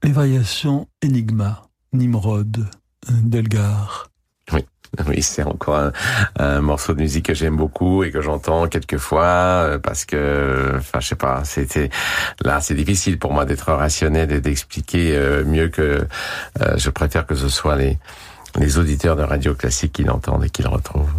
Les 0.04 0.12
variations 0.12 0.88
Enigma, 1.04 1.64
Nimrod, 1.94 2.58
euh, 3.10 3.14
Delgar. 3.24 4.10
Oui, 5.08 5.22
c'est 5.22 5.44
encore 5.44 5.76
un, 5.76 5.92
un 6.38 6.62
morceau 6.62 6.96
de 6.96 7.00
musique 7.00 7.28
que 7.28 7.36
j'aime 7.36 7.56
beaucoup 7.56 8.04
et 8.04 8.10
que 8.10 8.22
j'entends 8.22 8.68
quelquefois 8.68 9.24
euh, 9.24 9.78
parce 9.78 10.04
que, 10.04 10.74
enfin, 10.78 11.00
je 11.00 11.10
sais 11.10 11.16
pas, 11.16 11.44
c'était 11.46 11.92
là, 12.42 12.60
c'est 12.60 12.74
difficile 12.74 13.20
pour 13.20 13.32
moi 13.32 13.46
d'être 13.46 13.72
rationnel 13.72 14.32
et 14.32 14.42
d'expliquer 14.42 15.16
euh, 15.16 15.46
mieux 15.46 15.68
que 15.70 16.08
je 16.76 16.90
préfère 16.90 17.28
que 17.28 17.36
ce 17.36 17.50
soit 17.50 17.76
les 17.76 18.00
les 18.58 18.80
auditeurs 18.80 19.16
de 19.16 19.22
radio 19.22 19.54
classique 19.54 19.94
qui 19.94 20.04
l'entendent 20.04 20.44
et 20.44 20.50
qui 20.50 20.64
le 20.64 20.70
retrouvent. 20.70 21.14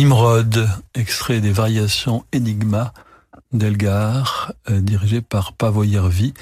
Nimrod, 0.00 0.66
extrait 0.94 1.40
des 1.40 1.52
variations 1.52 2.24
Enigma 2.34 2.94
d'Elgar, 3.52 4.54
euh, 4.70 4.80
dirigé 4.80 5.20
par 5.20 5.52
Pavoyervi. 5.52 6.32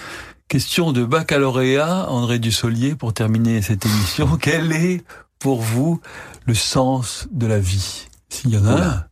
Question 0.46 0.92
de 0.92 1.04
baccalauréat, 1.04 2.08
André 2.08 2.38
Dussolier, 2.38 2.94
pour 2.94 3.14
terminer 3.14 3.60
cette 3.60 3.84
émission. 3.84 4.36
Quel 4.40 4.70
est, 4.70 5.02
pour 5.40 5.60
vous, 5.60 6.00
le 6.46 6.54
sens 6.54 7.26
de 7.32 7.48
la 7.48 7.58
vie? 7.58 8.06
S'il 8.28 8.50
y 8.50 8.58
en 8.58 8.66
a 8.66 8.80
un 8.80 9.04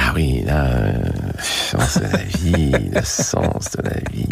ah 0.00 0.12
oui, 0.14 0.42
là, 0.44 0.66
euh, 0.66 1.02
le 1.34 1.42
sens 1.42 1.98
de 1.98 2.04
la 2.04 2.22
vie, 2.22 2.70
le 2.70 3.02
sens 3.02 3.72
de 3.72 3.82
la 3.82 4.00
vie. 4.12 4.28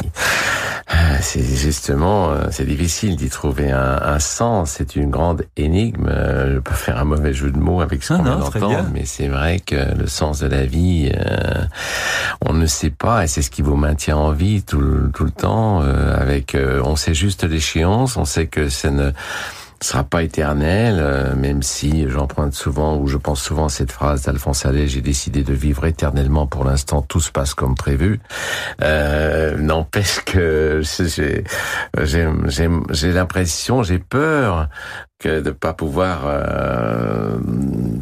Ah, 0.88 1.20
c'est 1.20 1.42
justement, 1.42 2.30
euh, 2.30 2.46
c'est 2.50 2.64
difficile 2.64 3.16
d'y 3.16 3.28
trouver 3.28 3.72
un, 3.72 4.00
un 4.02 4.18
sens. 4.20 4.74
C'est 4.78 4.94
une 4.94 5.10
grande 5.10 5.44
énigme. 5.56 6.08
Euh, 6.08 6.54
je 6.54 6.58
peux 6.60 6.74
faire 6.74 6.98
un 6.98 7.04
mauvais 7.04 7.32
jeu 7.32 7.50
de 7.50 7.58
mots 7.58 7.80
avec 7.80 8.04
ce 8.04 8.14
qu'on 8.14 8.22
vient 8.22 8.36
d'entendre, 8.36 8.88
mais 8.92 9.04
c'est 9.04 9.26
vrai 9.26 9.58
que 9.58 9.74
le 9.98 10.06
sens 10.06 10.38
de 10.40 10.46
la 10.46 10.64
vie, 10.64 11.10
on 12.44 12.52
ne 12.52 12.66
sait 12.66 12.90
pas, 12.90 13.24
et 13.24 13.26
c'est 13.26 13.42
ce 13.42 13.50
qui 13.50 13.62
vous 13.62 13.76
maintient 13.76 14.16
en 14.16 14.30
vie 14.30 14.62
tout, 14.62 15.10
tout 15.12 15.24
le 15.24 15.30
temps. 15.30 15.80
avec, 15.80 16.56
on 16.84 16.94
sait 16.94 17.14
juste 17.14 17.42
l'échéance, 17.44 18.16
on 18.16 18.24
sait 18.24 18.46
que 18.46 18.68
ça 18.68 18.90
ne 18.90 19.10
sera 19.80 20.04
pas 20.04 20.22
éternel, 20.22 20.96
euh, 20.98 21.34
même 21.34 21.62
si 21.62 22.08
j'emprunte 22.08 22.54
souvent 22.54 22.96
ou 22.96 23.06
je 23.08 23.16
pense 23.16 23.42
souvent 23.42 23.66
à 23.66 23.68
cette 23.68 23.92
phrase 23.92 24.22
d'Alphonse 24.22 24.64
Allais, 24.66 24.88
j'ai 24.88 25.00
décidé 25.00 25.42
de 25.42 25.52
vivre 25.52 25.84
éternellement 25.86 26.46
pour 26.46 26.64
l'instant, 26.64 27.02
tout 27.02 27.20
se 27.20 27.30
passe 27.30 27.54
comme 27.54 27.74
prévu. 27.74 28.20
Euh, 28.82 29.56
N'empêche 29.58 30.24
que 30.24 30.82
j'ai 32.04 33.12
l'impression, 33.12 33.82
j'ai 33.82 33.98
peur 33.98 34.68
que 35.18 35.40
de 35.40 35.50
pas 35.50 35.72
pouvoir 35.72 36.22
euh, 36.26 37.38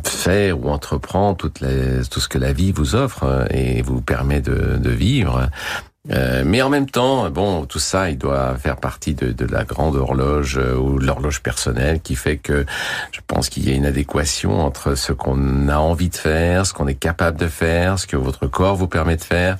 faire 0.04 0.60
ou 0.60 0.68
entreprendre 0.68 1.36
toutes 1.36 1.60
les, 1.60 2.04
tout 2.10 2.20
ce 2.20 2.28
que 2.28 2.38
la 2.38 2.52
vie 2.52 2.72
vous 2.72 2.96
offre 2.96 3.24
euh, 3.24 3.44
et 3.50 3.82
vous 3.82 4.00
permet 4.00 4.40
de, 4.40 4.76
de 4.78 4.90
vivre. 4.90 5.48
Euh, 6.10 6.42
mais 6.44 6.60
en 6.60 6.68
même 6.68 6.88
temps, 6.88 7.30
bon, 7.30 7.64
tout 7.64 7.78
ça, 7.78 8.10
il 8.10 8.18
doit 8.18 8.56
faire 8.56 8.76
partie 8.76 9.14
de, 9.14 9.32
de 9.32 9.46
la 9.46 9.64
grande 9.64 9.96
horloge 9.96 10.58
euh, 10.58 10.76
ou 10.76 10.98
l'horloge 10.98 11.40
personnelle 11.40 12.00
qui 12.00 12.14
fait 12.14 12.36
que 12.36 12.66
je 13.10 13.20
pense 13.26 13.48
qu'il 13.48 13.66
y 13.66 13.72
a 13.72 13.74
une 13.74 13.86
adéquation 13.86 14.60
entre 14.60 14.96
ce 14.96 15.12
qu'on 15.12 15.68
a 15.68 15.78
envie 15.78 16.10
de 16.10 16.16
faire, 16.16 16.66
ce 16.66 16.74
qu'on 16.74 16.88
est 16.88 16.94
capable 16.94 17.38
de 17.38 17.48
faire, 17.48 17.98
ce 17.98 18.06
que 18.06 18.16
votre 18.16 18.46
corps 18.46 18.76
vous 18.76 18.88
permet 18.88 19.16
de 19.16 19.24
faire. 19.24 19.56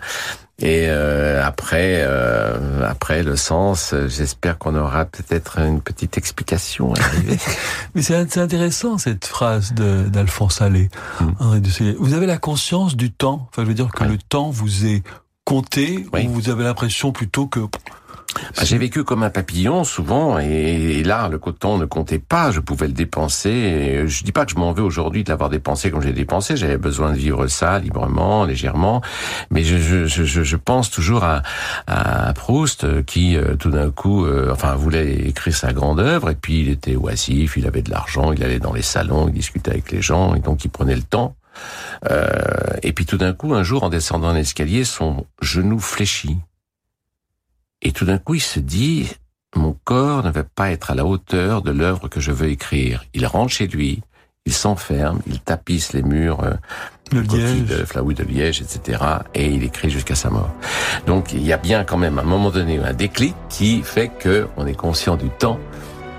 Et 0.61 0.87
euh, 0.89 1.45
après, 1.45 1.97
euh, 1.99 2.89
après 2.89 3.25
le 3.25 3.35
sens, 3.35 3.93
j'espère 4.07 4.57
qu'on 4.57 4.77
aura 4.77 5.05
peut-être 5.05 5.59
une 5.59 5.81
petite 5.81 6.17
explication 6.17 6.95
à. 6.95 7.01
Mais 7.95 8.03
c'est 8.03 8.39
intéressant 8.39 8.97
cette 8.97 9.25
phrase 9.25 9.73
d'Alphonse 9.73 10.63
Allais. 10.63 10.91
Hmm. 11.21 11.59
Vous 11.99 12.15
avez 12.15 12.27
la 12.27 12.39
conscience 12.39 12.97
du 12.97 13.11
temps. 13.11 13.49
Enfin, 13.51 13.63
je 13.63 13.69
veux 13.69 13.75
dire 13.75 13.91
que 13.91 14.05
le 14.05 14.17
temps 14.17 14.51
vous 14.51 14.87
est 14.87 15.03
compter 15.45 16.07
ou 16.13 16.29
vous 16.29 16.49
avez 16.49 16.65
l'impression 16.65 17.13
plutôt 17.13 17.47
que 17.47 17.61
bah, 18.57 18.65
j'ai 18.65 18.79
vécu 18.79 19.05
comme 19.05 19.23
un 19.23 19.31
papillon 19.31 19.85
souvent, 19.85 20.39
et, 20.39 21.03
là 21.05 21.29
le 21.29 21.39
coton 21.39 21.79
ne 21.79 21.85
comptait 21.85 22.19
pas. 22.19 22.51
Je 22.51 22.61
pouvais 22.61 22.87
le 22.87 22.93
dépenser. 22.93 24.05
je 24.07 24.25
dis 24.25 24.33
pas 24.33 24.45
que 24.45 24.53
je 24.53 24.57
m'en 24.57 24.73
veux 24.73 24.83
aujourd'hui 24.83 25.25
de 25.25 25.31
l'avoir 25.31 25.51
dépensé 25.51 25.91
comme 25.91 26.03
j'ai 26.03 26.13
dépensé. 26.13 26.57
J'avais 26.57 26.79
besoin 26.79 27.13
de 27.13 27.17
vivre 27.17 27.47
ça 27.47 27.79
librement, 27.79 28.45
légèrement. 28.45 29.03
Mais 29.51 29.63
je, 29.63 29.77
je, 29.77 30.07
je, 30.07 30.43
je 30.43 30.57
pense 30.57 30.91
toujours 30.91 31.25
à, 31.25 31.43
à, 31.87 32.33
Proust 32.33 33.05
qui 33.05 33.37
euh, 33.37 33.55
tout 33.57 33.71
d'un 33.71 33.91
coup, 33.91 34.25
euh, 34.25 34.51
enfin 34.53 34.75
voulait 34.75 35.15
écrire 35.29 35.55
sa 35.55 35.73
grande 35.73 36.01
œuvre, 36.01 36.31
et 36.31 36.35
puis 36.35 36.61
il 36.61 36.71
était 36.71 36.97
oisif, 36.97 37.57
il 37.57 37.67
avait 37.67 37.83
de 37.83 37.91
l'argent, 37.91 38.33
il 38.33 38.43
allait 38.43 38.59
dans 38.59 38.73
les 38.73 38.83
salons, 38.83 39.29
il 39.29 39.35
discutait 39.35 39.71
avec 39.71 39.93
les 39.93 40.03
gens, 40.03 40.35
et 40.35 40.41
donc 40.41 40.65
il 40.65 40.71
prenait 40.71 40.97
le 40.97 41.03
temps 41.03 41.37
euh, 42.11 42.29
et 42.83 42.93
puis 42.93 43.07
tout 43.07 43.19
d'un 43.19 43.33
coup, 43.33 43.55
un 43.55 43.63
jour, 43.63 43.85
en 43.85 43.89
descendant 43.89 44.33
l'escalier, 44.33 44.85
son 44.85 45.27
genou 45.41 45.79
fléchit. 45.79 46.39
Et 47.83 47.93
tout 47.93 48.05
d'un 48.05 48.19
coup, 48.19 48.35
il 48.35 48.41
se 48.41 48.61
dit, 48.61 49.11
mon 49.57 49.77
corps 49.85 50.25
ne 50.25 50.31
va 50.31 50.45
pas 50.45 50.71
être 50.71 50.91
à 50.91 50.95
la 50.95 51.05
hauteur 51.05 51.63
de 51.63 51.71
l'œuvre 51.71 52.09
que 52.09 52.21
je 52.21 52.33
veux 52.33 52.49
écrire. 52.49 53.05
Il 53.15 53.27
rentre 53.27 53.53
chez 53.53 53.67
lui, 53.67 54.03
il 54.47 54.53
s'enferme, 54.53 55.21
il 55.27 55.41
tapisse 55.41 55.93
les 55.93 56.03
murs 56.03 56.43
euh, 56.43 56.55
de 57.13 57.21
liège, 57.21 57.65
de 57.65 57.85
Flaoui 57.85 58.15
de 58.15 58.25
liège, 58.25 58.61
etc. 58.61 59.03
Et 59.35 59.47
il 59.47 59.63
écrit 59.65 59.91
jusqu'à 59.91 60.15
sa 60.15 60.31
mort. 60.31 60.51
Donc 61.07 61.33
il 61.33 61.45
y 61.45 61.53
a 61.53 61.57
bien 61.57 61.85
quand 61.85 61.97
même 61.97 62.19
à 62.19 62.23
un 62.23 62.27
moment 62.27 62.51
donné 62.51 62.79
un 62.79 62.93
déclic 62.93 63.35
qui 63.49 63.83
fait 63.83 64.09
que 64.09 64.49
on 64.57 64.67
est 64.67 64.75
conscient 64.75 65.17
du 65.17 65.29
temps 65.29 65.59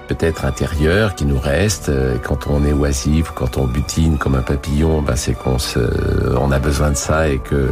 peut-être 0.08 0.45
intérieur 0.45 1.16
qui 1.16 1.26
nous 1.26 1.39
reste. 1.39 1.89
Euh, 1.89 2.18
quand 2.22 2.47
on 2.47 2.64
est 2.66 2.74
oisif, 2.74 3.32
quand 3.34 3.58
on 3.58 3.66
butine 3.66 4.18
comme 4.18 4.36
un 4.36 4.41
papillon, 4.41 5.01
ben 5.01 5.16
c'est 5.16 5.34
qu'on 5.34 5.60
se, 5.60 5.80
on 6.39 6.51
a 6.51 6.60
besoin 6.60 6.91
de 6.91 6.95
ça 6.95 7.28
et 7.28 7.39
que 7.39 7.70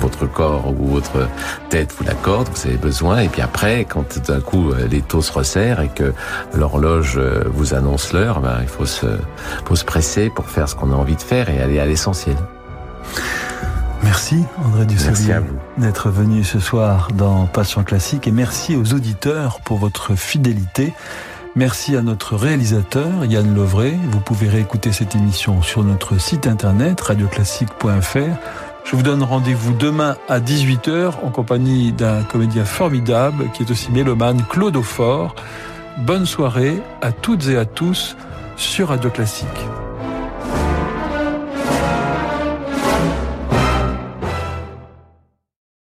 votre 0.00 0.26
corps 0.26 0.72
ou 0.78 0.86
votre 0.86 1.28
tête 1.68 1.94
vous 1.96 2.04
l'accorde, 2.04 2.48
vous 2.54 2.66
avez 2.66 2.76
besoin. 2.76 3.20
Et 3.20 3.28
puis 3.28 3.42
après, 3.42 3.84
quand 3.84 4.18
d'un 4.26 4.40
coup 4.40 4.70
euh, 4.70 4.86
les 4.88 5.02
taux 5.02 5.22
se 5.22 5.32
resserrent 5.32 5.80
et 5.80 5.88
que 5.88 6.12
l'horloge 6.54 7.14
euh, 7.16 7.44
vous 7.52 7.74
annonce 7.74 8.12
l'heure, 8.12 8.40
ben 8.40 8.58
il 8.62 8.68
faut 8.68 8.86
se, 8.86 9.06
faut 9.64 9.76
se 9.76 9.84
presser 9.84 10.30
pour 10.30 10.46
faire 10.46 10.68
ce 10.68 10.74
qu'on 10.74 10.92
a 10.92 10.94
envie 10.94 11.16
de 11.16 11.22
faire 11.22 11.48
et 11.50 11.60
aller 11.60 11.80
à 11.80 11.86
l'essentiel. 11.86 12.36
Merci 14.02 14.44
André 14.64 14.84
Dussolier 14.84 15.36
d'être 15.78 16.10
venu 16.10 16.42
ce 16.42 16.58
soir 16.58 17.08
dans 17.14 17.46
Passion 17.46 17.84
Classique 17.84 18.26
et 18.26 18.32
merci 18.32 18.76
aux 18.76 18.94
auditeurs 18.94 19.60
pour 19.60 19.78
votre 19.78 20.16
fidélité. 20.16 20.92
Merci 21.54 21.96
à 21.96 22.02
notre 22.02 22.34
réalisateur 22.34 23.26
Yann 23.26 23.54
Lovray. 23.54 23.98
Vous 24.10 24.20
pouvez 24.20 24.48
réécouter 24.48 24.90
cette 24.90 25.14
émission 25.14 25.60
sur 25.60 25.84
notre 25.84 26.18
site 26.18 26.46
internet 26.46 26.98
radioclassique.fr. 26.98 28.16
Je 28.84 28.96
vous 28.96 29.02
donne 29.02 29.22
rendez-vous 29.22 29.74
demain 29.74 30.16
à 30.30 30.40
18h 30.40 31.12
en 31.22 31.30
compagnie 31.30 31.92
d'un 31.92 32.22
comédien 32.22 32.64
formidable 32.64 33.50
qui 33.52 33.64
est 33.64 33.70
aussi 33.70 33.90
mélomane, 33.92 34.42
Claude 34.48 34.76
Aufort. 34.76 35.34
Bonne 35.98 36.24
soirée 36.24 36.80
à 37.02 37.12
toutes 37.12 37.46
et 37.48 37.58
à 37.58 37.66
tous 37.66 38.16
sur 38.56 38.88
Radio 38.88 39.10
Classique. 39.10 39.46